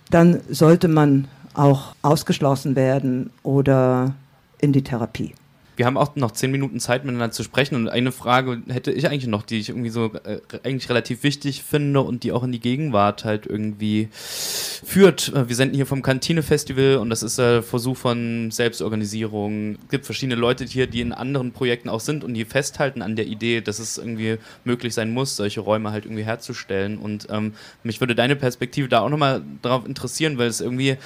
dann 0.09 0.41
sollte 0.49 0.87
man 0.87 1.27
auch 1.53 1.95
ausgeschlossen 2.01 2.75
werden 2.75 3.31
oder 3.43 4.13
in 4.59 4.73
die 4.73 4.83
Therapie. 4.83 5.33
Wir 5.79 5.85
haben 5.85 5.95
auch 5.95 6.17
noch 6.17 6.31
zehn 6.31 6.51
Minuten 6.51 6.81
Zeit 6.81 7.05
miteinander 7.05 7.31
zu 7.31 7.41
sprechen 7.41 7.75
und 7.75 7.87
eine 7.87 8.11
Frage 8.11 8.61
hätte 8.67 8.91
ich 8.91 9.07
eigentlich 9.07 9.27
noch, 9.27 9.43
die 9.43 9.59
ich 9.59 9.69
irgendwie 9.69 9.89
so 9.89 10.11
äh, 10.25 10.41
eigentlich 10.65 10.89
relativ 10.89 11.23
wichtig 11.23 11.63
finde 11.63 12.01
und 12.01 12.23
die 12.23 12.33
auch 12.33 12.43
in 12.43 12.51
die 12.51 12.59
Gegenwart 12.59 13.23
halt 13.23 13.45
irgendwie 13.45 14.09
führt. 14.11 15.31
Äh, 15.33 15.47
wir 15.47 15.55
senden 15.55 15.77
hier 15.77 15.85
vom 15.85 16.01
Kantine-Festival 16.01 16.97
und 16.97 17.09
das 17.09 17.23
ist 17.23 17.39
ein 17.39 17.63
Versuch 17.63 17.95
von 17.95 18.51
Selbstorganisierung. 18.51 19.77
Es 19.85 19.89
gibt 19.89 20.05
verschiedene 20.05 20.35
Leute 20.35 20.65
hier, 20.65 20.85
die 20.85 20.99
in 20.99 21.13
anderen 21.13 21.53
Projekten 21.53 21.87
auch 21.87 22.01
sind 22.01 22.25
und 22.25 22.33
die 22.33 22.43
festhalten 22.43 23.01
an 23.01 23.15
der 23.15 23.27
Idee, 23.27 23.61
dass 23.61 23.79
es 23.79 23.97
irgendwie 23.97 24.37
möglich 24.65 24.93
sein 24.93 25.13
muss, 25.13 25.37
solche 25.37 25.61
Räume 25.61 25.93
halt 25.93 26.03
irgendwie 26.03 26.25
herzustellen. 26.25 26.97
Und 26.97 27.27
ähm, 27.29 27.53
mich 27.83 28.01
würde 28.01 28.15
deine 28.15 28.35
Perspektive 28.35 28.89
da 28.89 28.99
auch 28.99 29.09
nochmal 29.09 29.43
darauf 29.61 29.85
interessieren, 29.85 30.37
weil 30.37 30.47
es 30.49 30.59
irgendwie 30.59 30.97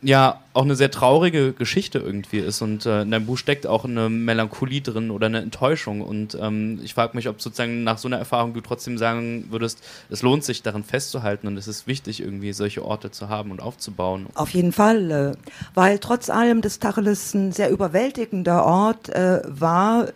ja 0.00 0.40
auch 0.52 0.62
eine 0.62 0.76
sehr 0.76 0.90
traurige 0.90 1.52
Geschichte 1.52 1.98
irgendwie 1.98 2.38
ist 2.38 2.62
und 2.62 2.86
äh, 2.86 3.02
in 3.02 3.10
deinem 3.10 3.26
Buch 3.26 3.38
steckt 3.38 3.66
auch 3.66 3.84
eine 3.84 4.08
Melancholie 4.08 4.80
drin 4.80 5.10
oder 5.10 5.26
eine 5.26 5.40
Enttäuschung 5.40 6.02
und 6.02 6.36
ähm, 6.40 6.80
ich 6.84 6.94
frage 6.94 7.16
mich, 7.16 7.28
ob 7.28 7.40
sozusagen 7.40 7.82
nach 7.82 7.98
so 7.98 8.06
einer 8.08 8.18
Erfahrung 8.18 8.54
du 8.54 8.60
trotzdem 8.60 8.96
sagen 8.96 9.46
würdest, 9.50 9.82
es 10.08 10.22
lohnt 10.22 10.44
sich 10.44 10.62
daran 10.62 10.84
festzuhalten 10.84 11.48
und 11.48 11.56
es 11.56 11.66
ist 11.66 11.86
wichtig 11.86 12.20
irgendwie 12.20 12.52
solche 12.52 12.84
Orte 12.84 13.10
zu 13.10 13.28
haben 13.28 13.50
und 13.50 13.60
aufzubauen. 13.60 14.26
Auf 14.34 14.50
jeden 14.50 14.72
Fall, 14.72 15.10
äh, 15.10 15.32
weil 15.74 15.98
trotz 15.98 16.30
allem 16.30 16.60
des 16.60 16.78
Tacheles 16.78 17.34
ein 17.34 17.52
sehr 17.52 17.70
überwältigender 17.70 18.64
Ort 18.64 19.08
äh, 19.08 19.42
war, 19.46 20.08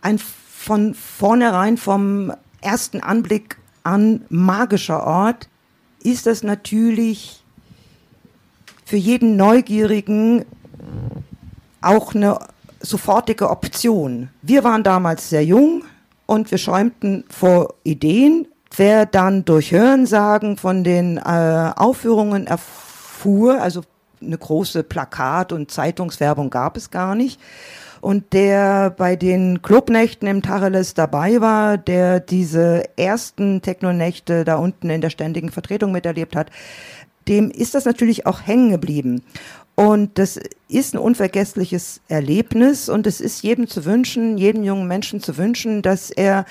ein 0.00 0.18
von 0.18 0.94
vornherein 0.94 1.76
vom 1.76 2.32
ersten 2.60 3.00
Anblick 3.00 3.56
an 3.84 4.22
magischer 4.28 5.04
Ort, 5.06 5.48
ist 6.02 6.26
das 6.26 6.42
natürlich 6.42 7.37
für 8.88 8.96
jeden 8.96 9.36
Neugierigen 9.36 10.46
auch 11.82 12.14
eine 12.14 12.38
sofortige 12.80 13.50
Option. 13.50 14.30
Wir 14.40 14.64
waren 14.64 14.82
damals 14.82 15.28
sehr 15.28 15.44
jung 15.44 15.84
und 16.24 16.50
wir 16.50 16.56
schäumten 16.56 17.24
vor 17.28 17.74
Ideen. 17.84 18.48
Wer 18.74 19.04
dann 19.04 19.44
durch 19.44 19.72
Hörensagen 19.72 20.56
von 20.56 20.84
den 20.84 21.18
äh, 21.18 21.70
Aufführungen 21.76 22.46
erfuhr, 22.46 23.60
also 23.60 23.82
eine 24.22 24.38
große 24.38 24.84
Plakat- 24.84 25.52
und 25.52 25.70
Zeitungswerbung 25.70 26.48
gab 26.48 26.78
es 26.78 26.90
gar 26.90 27.14
nicht. 27.14 27.38
Und 28.00 28.32
der 28.32 28.90
bei 28.90 29.16
den 29.16 29.60
Clubnächten 29.60 30.28
im 30.28 30.42
Tacheles 30.42 30.94
dabei 30.94 31.40
war, 31.40 31.76
der 31.76 32.20
diese 32.20 32.84
ersten 32.96 33.60
Technonächte 33.60 34.44
da 34.44 34.56
unten 34.56 34.88
in 34.88 35.00
der 35.00 35.10
ständigen 35.10 35.50
Vertretung 35.50 35.92
miterlebt 35.92 36.36
hat, 36.36 36.50
dem 37.28 37.50
ist 37.50 37.74
das 37.74 37.84
natürlich 37.84 38.26
auch 38.26 38.46
hängen 38.46 38.70
geblieben. 38.70 39.22
Und 39.74 40.18
das 40.18 40.40
ist 40.68 40.94
ein 40.94 40.98
unvergessliches 40.98 42.00
Erlebnis 42.08 42.88
und 42.88 43.06
es 43.06 43.20
ist 43.20 43.42
jedem 43.42 43.68
zu 43.68 43.84
wünschen, 43.84 44.36
jedem 44.36 44.64
jungen 44.64 44.88
Menschen 44.88 45.20
zu 45.20 45.36
wünschen, 45.36 45.82
dass 45.82 46.10
er 46.10 46.46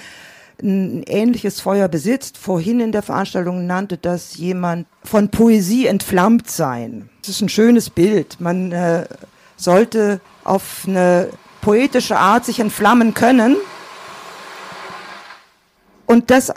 ein 0.61 1.03
ähnliches 1.03 1.59
Feuer 1.59 1.87
besitzt. 1.87 2.37
Vorhin 2.37 2.79
in 2.79 2.91
der 2.91 3.01
Veranstaltung 3.03 3.67
nannte 3.67 3.97
das 3.97 4.37
jemand 4.37 4.87
von 5.03 5.29
Poesie 5.29 5.87
entflammt 5.87 6.49
sein. 6.49 7.09
Das 7.21 7.29
ist 7.29 7.41
ein 7.41 7.49
schönes 7.49 7.89
Bild. 7.89 8.39
Man 8.39 8.71
äh, 8.71 9.05
sollte 9.57 10.21
auf 10.43 10.85
eine 10.87 11.29
poetische 11.61 12.17
Art 12.17 12.45
sich 12.45 12.59
entflammen 12.59 13.13
können 13.13 13.57
und 16.05 16.31
das 16.31 16.53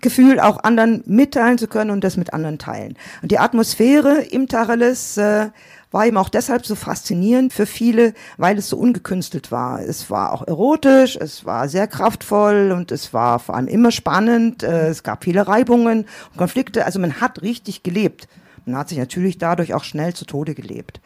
Gefühl 0.00 0.40
auch 0.40 0.62
anderen 0.62 1.02
mitteilen 1.06 1.58
zu 1.58 1.68
können 1.68 1.90
und 1.90 2.04
das 2.04 2.16
mit 2.16 2.32
anderen 2.32 2.58
teilen. 2.58 2.96
Und 3.22 3.30
die 3.30 3.38
Atmosphäre 3.38 4.22
im 4.22 4.48
Tacheles 4.48 5.16
äh, 5.16 5.50
war 5.90 6.06
eben 6.06 6.16
auch 6.16 6.28
deshalb 6.28 6.66
so 6.66 6.74
faszinierend 6.74 7.52
für 7.52 7.66
viele, 7.66 8.14
weil 8.36 8.58
es 8.58 8.68
so 8.68 8.76
ungekünstelt 8.76 9.50
war. 9.50 9.80
Es 9.80 10.10
war 10.10 10.32
auch 10.32 10.46
erotisch, 10.46 11.16
es 11.16 11.44
war 11.44 11.68
sehr 11.68 11.86
kraftvoll 11.86 12.72
und 12.76 12.92
es 12.92 13.14
war 13.14 13.38
vor 13.38 13.54
allem 13.54 13.68
immer 13.68 13.90
spannend. 13.90 14.62
Äh, 14.62 14.88
es 14.88 15.02
gab 15.02 15.24
viele 15.24 15.46
Reibungen 15.46 16.06
und 16.30 16.36
Konflikte. 16.36 16.84
Also 16.84 16.98
man 16.98 17.20
hat 17.20 17.42
richtig 17.42 17.82
gelebt. 17.82 18.28
Man 18.66 18.76
hat 18.76 18.90
sich 18.90 18.98
natürlich 18.98 19.38
dadurch 19.38 19.72
auch 19.74 19.84
schnell 19.84 20.12
zu 20.14 20.26
Tode 20.26 20.54
gelebt. 20.54 21.00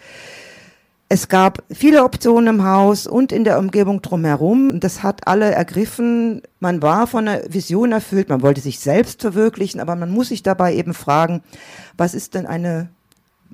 Es 1.15 1.29
gab 1.29 1.63
viele 1.71 2.05
Optionen 2.05 2.55
im 2.55 2.65
Haus 2.65 3.07
und 3.07 3.33
in 3.33 3.45
der 3.45 3.59
Umgebung 3.59 4.01
drumherum. 4.01 4.81
Das 4.81 5.03
hat 5.03 5.27
alle 5.29 5.53
ergriffen. 5.53 6.41
Man 6.59 6.81
war 6.81 7.07
von 7.07 7.29
einer 7.29 7.43
Vision 7.53 7.93
erfüllt. 7.93 8.31
Man 8.31 8.41
wollte 8.41 8.63
sich 8.63 8.79
selbst 8.79 9.21
verwirklichen, 9.21 9.79
aber 9.79 9.95
man 9.95 10.11
muss 10.11 10.29
sich 10.29 10.43
dabei 10.43 10.75
eben 10.75 10.95
fragen, 10.95 11.43
was 11.99 12.15
ist 12.15 12.33
denn 12.33 12.47
eine 12.47 12.89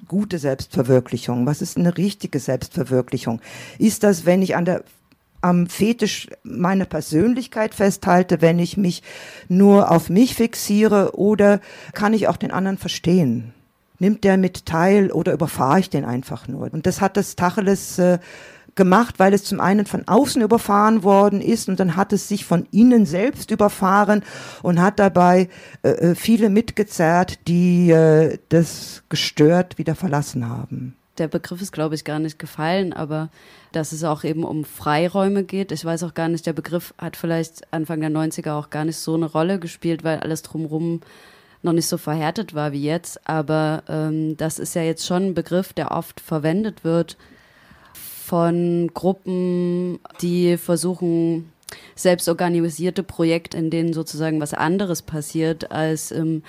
gute 0.06 0.38
Selbstverwirklichung? 0.38 1.46
Was 1.46 1.60
ist 1.60 1.76
eine 1.76 1.96
richtige 1.96 2.38
Selbstverwirklichung? 2.38 3.40
Ist 3.80 4.04
das, 4.04 4.24
wenn 4.24 4.40
ich 4.40 4.54
an 4.54 4.64
der 4.64 4.84
am 5.40 5.66
Fetisch 5.66 6.28
meiner 6.44 6.84
Persönlichkeit 6.84 7.74
festhalte, 7.74 8.40
wenn 8.40 8.60
ich 8.60 8.76
mich 8.76 9.02
nur 9.48 9.90
auf 9.90 10.10
mich 10.10 10.36
fixiere 10.36 11.16
oder 11.18 11.58
kann 11.92 12.14
ich 12.14 12.28
auch 12.28 12.36
den 12.36 12.52
anderen 12.52 12.78
verstehen? 12.78 13.52
Nimmt 13.98 14.24
der 14.24 14.36
mit 14.36 14.66
teil 14.66 15.10
oder 15.12 15.32
überfahre 15.32 15.80
ich 15.80 15.90
den 15.90 16.04
einfach 16.04 16.48
nur? 16.48 16.72
Und 16.72 16.86
das 16.86 17.00
hat 17.00 17.16
das 17.16 17.36
Tacheles 17.36 17.98
äh, 17.98 18.18
gemacht, 18.78 19.16
weil 19.18 19.34
es 19.34 19.44
zum 19.44 19.60
einen 19.60 19.84
von 19.84 20.06
außen 20.06 20.40
überfahren 20.40 21.02
worden 21.02 21.42
ist 21.42 21.68
und 21.68 21.80
dann 21.80 21.96
hat 21.96 22.12
es 22.14 22.28
sich 22.28 22.44
von 22.46 22.66
innen 22.70 23.04
selbst 23.04 23.50
überfahren 23.50 24.22
und 24.62 24.80
hat 24.80 24.98
dabei 24.98 25.48
äh, 25.82 25.90
äh 25.90 26.14
viele 26.14 26.48
mitgezerrt, 26.48 27.40
die 27.48 27.90
äh, 27.90 28.38
das 28.48 29.02
gestört 29.08 29.76
wieder 29.78 29.94
verlassen 29.94 30.48
haben. 30.48 30.94
Der 31.18 31.26
Begriff 31.26 31.60
ist, 31.60 31.72
glaube 31.72 31.96
ich, 31.96 32.04
gar 32.04 32.20
nicht 32.20 32.38
gefallen, 32.38 32.92
aber 32.92 33.30
dass 33.72 33.90
es 33.90 34.04
auch 34.04 34.22
eben 34.22 34.44
um 34.44 34.64
Freiräume 34.64 35.42
geht. 35.42 35.72
Ich 35.72 35.84
weiß 35.84 36.04
auch 36.04 36.14
gar 36.14 36.28
nicht, 36.28 36.46
der 36.46 36.52
Begriff 36.52 36.94
hat 36.96 37.16
vielleicht 37.16 37.72
Anfang 37.72 38.00
der 38.00 38.10
90er 38.10 38.52
auch 38.52 38.70
gar 38.70 38.84
nicht 38.84 38.98
so 38.98 39.14
eine 39.14 39.26
Rolle 39.26 39.58
gespielt, 39.58 40.04
weil 40.04 40.20
alles 40.20 40.42
drumherum 40.42 41.00
noch 41.62 41.72
nicht 41.72 41.86
so 41.86 41.98
verhärtet 41.98 42.54
war 42.54 42.72
wie 42.72 42.82
jetzt. 42.82 43.26
Aber 43.28 43.82
ähm, 43.88 44.36
das 44.36 44.58
ist 44.58 44.74
ja 44.74 44.82
jetzt 44.82 45.06
schon 45.06 45.26
ein 45.26 45.34
Begriff, 45.34 45.72
der 45.72 45.90
oft 45.92 46.20
verwendet 46.20 46.84
wird 46.84 47.16
von 47.92 48.90
Gruppen, 48.92 50.00
die 50.20 50.58
versuchen, 50.58 51.50
selbstorganisierte 51.94 53.02
Projekte, 53.02 53.56
in 53.56 53.70
denen 53.70 53.92
sozusagen 53.92 54.40
was 54.40 54.54
anderes 54.54 55.02
passiert 55.02 55.70
als 55.70 56.10
im 56.10 56.42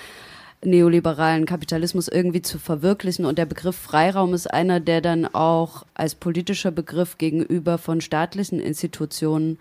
neoliberalen 0.64 1.46
Kapitalismus 1.46 2.08
irgendwie 2.10 2.42
zu 2.42 2.60
verwirklichen. 2.60 3.26
Und 3.26 3.38
der 3.38 3.46
Begriff 3.46 3.78
Freiraum 3.78 4.34
ist 4.34 4.48
einer, 4.48 4.80
der 4.80 5.02
dann 5.02 5.26
auch 5.26 5.86
als 5.94 6.16
politischer 6.16 6.72
Begriff 6.72 7.18
gegenüber 7.18 7.78
von 7.78 8.02
staatlichen 8.02 8.60
Institutionen 8.60 9.58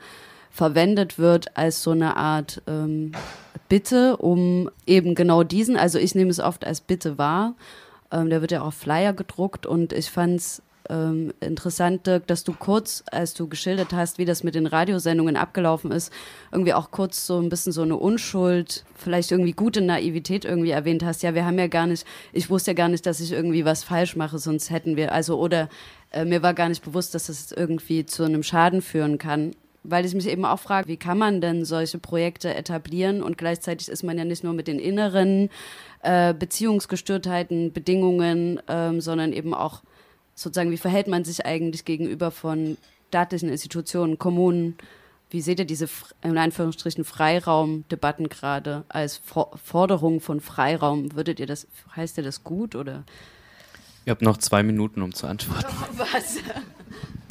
verwendet 0.51 1.19
wird 1.19 1.57
als 1.57 1.83
so 1.83 1.93
eine 1.93 2.17
Art 2.17 2.63
ähm, 2.67 3.13
Bitte 3.69 4.17
um 4.17 4.71
eben 4.87 5.15
genau 5.15 5.43
diesen, 5.43 5.77
also 5.77 5.99
ich 5.99 6.15
nehme 6.15 6.31
es 6.31 6.41
oft 6.41 6.67
als 6.67 6.81
Bitte 6.81 7.19
wahr. 7.19 7.55
Ähm, 8.11 8.31
der 8.31 8.41
wird 8.41 8.51
ja 8.51 8.63
auch 8.63 8.73
Flyer 8.73 9.13
gedruckt 9.13 9.67
und 9.67 9.93
ich 9.93 10.11
fand 10.11 10.37
es 10.37 10.63
ähm, 10.89 11.35
interessant, 11.41 12.07
Dirk, 12.07 12.27
dass 12.27 12.45
du 12.45 12.55
kurz, 12.55 13.05
als 13.11 13.35
du 13.35 13.47
geschildert 13.47 13.93
hast, 13.93 14.17
wie 14.17 14.25
das 14.25 14.43
mit 14.43 14.55
den 14.55 14.67
Radiosendungen 14.67 15.37
abgelaufen 15.37 15.91
ist, 15.91 16.11
irgendwie 16.51 16.73
auch 16.73 16.91
kurz 16.91 17.27
so 17.27 17.39
ein 17.39 17.51
bisschen 17.51 17.73
so 17.73 17.83
eine 17.83 17.97
Unschuld, 17.97 18.85
vielleicht 18.95 19.31
irgendwie 19.31 19.53
gute 19.53 19.83
Naivität 19.83 20.47
irgendwie 20.47 20.71
erwähnt 20.71 21.05
hast. 21.05 21.23
Ja, 21.23 21.35
wir 21.35 21.45
haben 21.45 21.59
ja 21.59 21.67
gar 21.67 21.87
nicht, 21.87 22.07
ich 22.33 22.49
wusste 22.49 22.71
ja 22.71 22.75
gar 22.75 22.89
nicht, 22.89 23.05
dass 23.05 23.21
ich 23.21 23.33
irgendwie 23.33 23.67
was 23.67 23.85
falsch 23.85 24.17
mache, 24.17 24.39
sonst 24.39 24.71
hätten 24.71 24.97
wir, 24.97 25.13
also 25.13 25.39
oder 25.39 25.69
äh, 26.11 26.25
mir 26.25 26.43
war 26.43 26.55
gar 26.55 26.71
nicht 26.71 26.83
bewusst, 26.83 27.15
dass 27.15 27.27
das 27.27 27.53
irgendwie 27.53 28.07
zu 28.07 28.25
einem 28.25 28.43
Schaden 28.43 28.81
führen 28.81 29.19
kann 29.19 29.55
weil 29.91 30.05
ich 30.05 30.15
mich 30.15 30.29
eben 30.29 30.45
auch 30.45 30.59
frage, 30.59 30.89
wie 30.89 30.97
kann 30.97 31.19
man 31.19 31.41
denn 31.41 31.65
solche 31.65 31.99
Projekte 31.99 32.55
etablieren 32.55 33.23
und 33.23 33.39
gleichzeitig 33.39 33.89
ist 33.89 34.03
man 34.03 34.19
ja 34.19 34.25
nicht 34.25 34.45
nur 34.45 34.53
mit 34.53 34.69
den 34.69 34.79
inneren 34.79 35.49
äh, 36.03 36.35
Beziehungsgestörtheiten, 36.35 37.73
Bedingungen, 37.73 38.61
ähm, 38.69 39.01
sondern 39.01 39.33
eben 39.33 39.55
auch 39.55 39.83
sozusagen, 40.35 40.71
wie 40.71 40.77
verhält 40.77 41.09
man 41.09 41.25
sich 41.25 41.47
eigentlich 41.47 41.85
gegenüber 41.85 42.31
von 42.31 42.77
staatlichen 43.09 43.49
Institutionen, 43.49 44.19
Kommunen? 44.19 44.77
Wie 45.31 45.41
seht 45.41 45.59
ihr 45.59 45.67
diese 45.67 45.89
in 46.23 46.39
Anführungsstrichen 46.39 47.05
Freiraumdebatten 47.05 48.29
gerade 48.29 48.85
als 48.89 49.17
For 49.17 49.51
Forderung 49.63 50.21
von 50.21 50.41
Freiraum? 50.41 51.15
Würdet 51.15 51.41
ihr 51.41 51.47
das, 51.47 51.67
heißt 51.95 52.17
ihr 52.19 52.25
das 52.25 52.45
gut 52.45 52.75
oder? 52.75 53.05
Ihr 54.07 54.13
habt 54.13 54.23
noch 54.23 54.39
zwei 54.39 54.63
Minuten, 54.63 55.03
um 55.03 55.13
zu 55.13 55.27
antworten. 55.27 55.67
Oh, 55.69 55.99
was? 55.99 56.39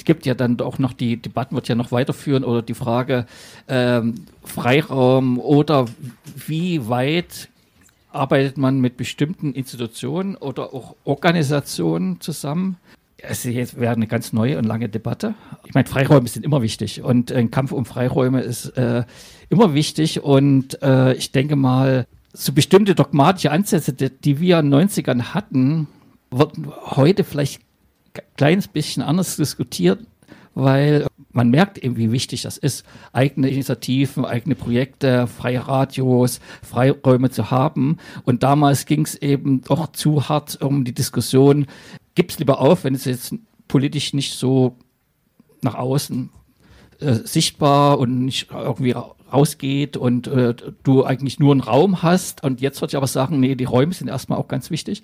Gibt 0.08 0.26
ja 0.26 0.34
dann 0.34 0.60
auch 0.62 0.80
noch 0.80 0.94
die 0.94 1.18
Debatten, 1.18 1.54
wird 1.54 1.68
ja 1.68 1.76
noch 1.76 1.92
weiterführen 1.92 2.46
oder 2.46 2.62
die 2.62 2.74
Frage 2.74 3.26
ähm, 3.68 4.16
Freiraum 4.42 5.38
oder 5.38 5.86
wie 6.48 6.88
weit 6.88 7.50
arbeitet 8.14 8.58
man 8.58 8.80
mit 8.80 8.96
bestimmten 8.96 9.52
Institutionen 9.52 10.38
oder 10.38 10.74
auch 10.74 10.96
Organisationen 11.04 12.22
zusammen. 12.22 12.78
Es 13.18 13.46
wäre 13.46 13.94
eine 13.94 14.08
ganz 14.08 14.32
neue 14.32 14.58
und 14.58 14.64
lange 14.64 14.88
Debatte. 14.88 15.36
Ich 15.66 15.74
meine, 15.74 15.88
Freiräume 15.88 16.30
sind 16.30 16.46
immer 16.46 16.62
wichtig 16.62 17.02
und 17.02 17.34
ein 17.34 17.52
Kampf 17.52 17.74
um 17.74 17.84
Freiräume 17.86 18.42
ist 18.42 18.78
äh, 18.78 19.04
immer 19.50 19.74
wichtig 19.74 20.24
und 20.24 20.82
äh, 20.82 21.16
ich 21.16 21.34
denke 21.34 21.58
mal, 21.58 22.08
so 22.32 22.54
bestimmte 22.54 22.96
dogmatische 22.96 23.52
Ansätze, 23.52 23.92
die, 23.92 24.10
die 24.10 24.40
wir 24.40 24.60
in 24.60 24.72
den 24.72 24.88
90ern 24.88 25.34
hatten, 25.34 25.88
würden 26.32 26.72
heute 26.96 27.26
vielleicht 27.26 27.67
kleines 28.36 28.68
bisschen 28.68 29.04
anders 29.04 29.36
diskutiert, 29.36 30.00
weil 30.54 31.06
man 31.32 31.50
merkt 31.50 31.78
eben, 31.78 31.98
wie 31.98 32.12
wichtig 32.12 32.42
das 32.42 32.58
ist, 32.58 32.84
eigene 33.14 33.50
Initiativen, 33.50 34.26
eigene 34.26 34.56
Projekte, 34.56 35.28
freie 35.28 35.68
Radios, 35.68 36.40
Freiräume 36.64 37.30
zu 37.30 37.52
haben. 37.52 37.98
Und 38.26 38.42
damals 38.42 38.86
ging 38.88 39.04
es 39.04 39.16
eben 39.16 39.62
doch 39.62 39.92
zu 39.92 40.30
hart 40.30 40.60
um 40.62 40.84
die 40.84 40.96
Diskussion, 40.96 41.68
gibt 42.16 42.32
es 42.32 42.40
lieber 42.40 42.60
auf, 42.60 42.84
wenn 42.84 42.96
es 42.96 43.06
jetzt 43.06 43.36
politisch 43.68 44.14
nicht 44.14 44.34
so 44.34 44.76
nach 45.62 45.76
außen 45.76 46.30
äh, 47.00 47.14
sichtbar 47.14 48.00
und 48.00 48.26
nicht 48.26 48.48
irgendwie 48.52 48.96
rausgeht 49.32 49.98
und 49.98 50.28
äh, 50.28 50.54
du 50.84 51.04
eigentlich 51.04 51.40
nur 51.40 51.52
einen 51.52 51.62
Raum 51.62 52.02
hast. 52.04 52.44
Und 52.44 52.62
jetzt 52.62 52.82
würde 52.82 52.92
ich 52.92 52.98
aber 52.98 53.08
sagen, 53.08 53.40
nee, 53.40 53.56
die 53.56 53.66
Räume 53.66 53.94
sind 53.94 54.08
erstmal 54.08 54.40
auch 54.40 54.48
ganz 54.48 54.72
wichtig. 54.72 55.04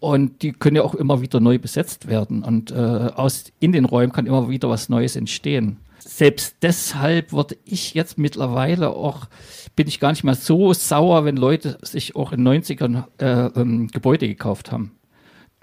Und 0.00 0.42
die 0.42 0.52
können 0.52 0.76
ja 0.76 0.82
auch 0.82 0.94
immer 0.94 1.20
wieder 1.20 1.40
neu 1.40 1.58
besetzt 1.58 2.08
werden. 2.08 2.42
Und 2.44 2.70
äh, 2.70 2.74
aus, 2.74 3.52
in 3.60 3.72
den 3.72 3.84
Räumen 3.84 4.12
kann 4.12 4.26
immer 4.26 4.48
wieder 4.48 4.68
was 4.68 4.88
Neues 4.88 5.16
entstehen. 5.16 5.78
Selbst 5.98 6.56
deshalb 6.62 7.32
würde 7.32 7.56
ich 7.64 7.94
jetzt 7.94 8.18
mittlerweile 8.18 8.90
auch, 8.90 9.26
bin 9.76 9.88
ich 9.88 10.00
gar 10.00 10.10
nicht 10.10 10.24
mehr 10.24 10.34
so 10.34 10.72
sauer, 10.72 11.24
wenn 11.24 11.36
Leute 11.36 11.78
sich 11.82 12.16
auch 12.16 12.32
in 12.32 12.46
90ern 12.46 13.04
äh, 13.18 13.60
ähm, 13.60 13.88
Gebäude 13.88 14.28
gekauft 14.28 14.72
haben. 14.72 14.92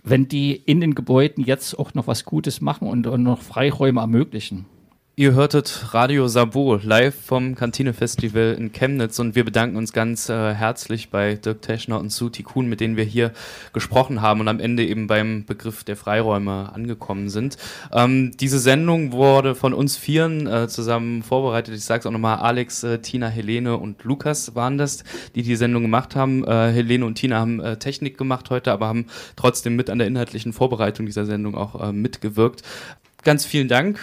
Wenn 0.04 0.28
die 0.28 0.56
in 0.56 0.82
den 0.82 0.94
Gebäuden 0.94 1.44
jetzt 1.44 1.80
auch 1.80 1.96
noch 1.96 2.06
was 2.06 2.26
Gutes 2.26 2.62
machen 2.62 2.88
und, 2.88 3.08
und 3.08 3.24
noch 3.24 3.42
Freiräume 3.42 4.02
ermöglichen 4.02 4.66
Ihr 5.18 5.34
hörtet 5.34 5.94
Radio 5.94 6.28
Sabo 6.28 6.76
live 6.76 7.16
vom 7.16 7.56
Kantine 7.56 7.94
Festival 7.94 8.54
in 8.60 8.74
Chemnitz 8.74 9.18
und 9.18 9.34
wir 9.34 9.46
bedanken 9.46 9.78
uns 9.78 9.94
ganz 9.94 10.28
äh, 10.28 10.54
herzlich 10.54 11.10
bei 11.10 11.36
Dirk 11.36 11.62
Teschner 11.62 12.02
und 12.02 12.12
Suti 12.12 12.44
Kuhn, 12.44 12.68
mit 12.68 12.82
denen 12.82 12.98
wir 12.98 13.06
hier 13.06 13.32
gesprochen 13.72 14.22
haben 14.22 14.42
und 14.42 14.50
am 14.50 14.60
Ende 14.60 14.86
eben 14.86 15.08
beim 15.08 15.46
Begriff 15.46 15.86
der 15.86 15.96
Freiräume 15.96 16.70
angekommen 16.74 17.30
sind. 17.30 17.56
Ähm, 17.94 18.36
diese 18.36 18.60
Sendung 18.60 19.14
wurde 19.14 19.56
von 19.56 19.74
uns 19.74 19.96
Vieren 19.96 20.48
äh, 20.48 20.68
zusammen 20.68 21.24
vorbereitet. 21.24 21.76
Ich 21.76 21.86
sage 21.86 22.02
es 22.02 22.06
auch 22.06 22.12
nochmal, 22.12 22.40
Alex, 22.40 22.84
äh, 22.84 23.00
Tina, 23.00 23.30
Helene 23.30 23.78
und 23.78 24.04
Lukas 24.04 24.54
waren 24.54 24.78
das, 24.78 25.06
die 25.34 25.44
die 25.44 25.56
Sendung 25.56 25.84
gemacht 25.84 26.18
haben. 26.18 26.44
Äh, 26.44 26.74
Helene 26.74 27.06
und 27.06 27.16
Tina 27.16 27.40
haben 27.40 27.62
äh, 27.62 27.78
Technik 27.78 28.18
gemacht 28.18 28.50
heute, 28.50 28.74
aber 28.74 28.88
haben 28.88 29.06
trotzdem 29.38 29.78
mit 29.78 29.90
an 29.90 29.98
der 29.98 30.08
inhaltlichen 30.08 30.52
Vorbereitung 30.52 31.06
dieser 31.06 31.26
Sendung 31.26 31.56
auch 31.56 31.82
äh, 31.82 31.94
mitgewirkt. 31.94 32.64
Ganz 33.24 33.46
vielen 33.46 33.70
Dank 33.70 33.98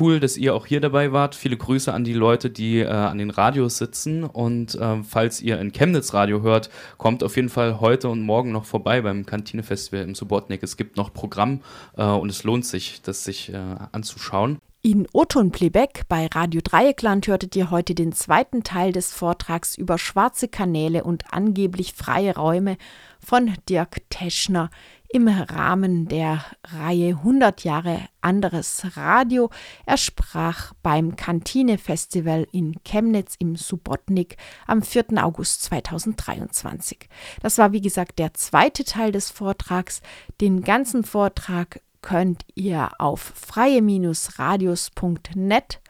cool, 0.00 0.20
dass 0.20 0.36
ihr 0.36 0.54
auch 0.54 0.66
hier 0.66 0.80
dabei 0.80 1.12
wart. 1.12 1.34
Viele 1.34 1.56
Grüße 1.56 1.92
an 1.92 2.04
die 2.04 2.12
Leute, 2.12 2.50
die 2.50 2.80
äh, 2.80 2.86
an 2.86 3.18
den 3.18 3.30
Radios 3.30 3.78
sitzen. 3.78 4.24
Und 4.24 4.74
äh, 4.74 5.02
falls 5.02 5.40
ihr 5.40 5.60
in 5.60 5.72
Chemnitz 5.72 6.14
Radio 6.14 6.42
hört, 6.42 6.70
kommt 6.98 7.22
auf 7.22 7.36
jeden 7.36 7.48
Fall 7.48 7.80
heute 7.80 8.08
und 8.08 8.22
morgen 8.22 8.52
noch 8.52 8.64
vorbei 8.64 9.00
beim 9.00 9.26
Kantine 9.26 9.62
Festival 9.62 10.02
im 10.02 10.14
Subotnik. 10.14 10.62
Es 10.62 10.76
gibt 10.76 10.96
noch 10.96 11.12
Programm 11.12 11.60
äh, 11.96 12.04
und 12.04 12.30
es 12.30 12.44
lohnt 12.44 12.66
sich, 12.66 13.02
das 13.02 13.24
sich 13.24 13.52
äh, 13.52 13.56
anzuschauen. 13.92 14.58
In 14.86 15.08
Oton 15.12 15.50
Playback 15.50 16.02
bei 16.08 16.28
Radio 16.28 16.60
Dreieckland 16.62 17.26
hörtet 17.26 17.56
ihr 17.56 17.72
heute 17.72 17.96
den 17.96 18.12
zweiten 18.12 18.62
Teil 18.62 18.92
des 18.92 19.12
Vortrags 19.12 19.76
über 19.76 19.98
schwarze 19.98 20.46
Kanäle 20.46 21.02
und 21.02 21.24
angeblich 21.32 21.92
freie 21.92 22.36
Räume 22.36 22.76
von 23.18 23.52
Dirk 23.68 24.08
Teschner 24.10 24.70
im 25.08 25.28
Rahmen 25.28 26.08
der 26.08 26.44
Reihe 26.64 27.10
100 27.10 27.62
Jahre 27.64 28.00
anderes 28.20 28.96
Radio. 28.96 29.50
Er 29.84 29.96
sprach 29.96 30.72
beim 30.82 31.14
Kantine 31.16 31.78
Festival 31.78 32.46
in 32.52 32.74
Chemnitz 32.84 33.34
im 33.38 33.56
Subotnik 33.56 34.36
am 34.66 34.82
4. 34.82 35.06
August 35.22 35.62
2023. 35.64 37.08
Das 37.42 37.58
war 37.58 37.72
wie 37.72 37.80
gesagt 37.80 38.18
der 38.18 38.34
zweite 38.34 38.84
Teil 38.84 39.12
des 39.12 39.30
Vortrags. 39.30 40.02
Den 40.40 40.62
ganzen 40.62 41.04
Vortrag 41.04 41.80
könnt 42.02 42.44
ihr 42.54 42.90
auf 42.98 43.20
freie-radios.net 43.20 45.80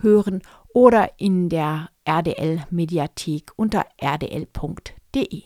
hören 0.00 0.42
oder 0.74 1.10
in 1.18 1.48
der 1.48 1.88
RDL 2.04 2.64
Mediathek 2.70 3.52
unter 3.56 3.86
rdl.de. 4.02 5.40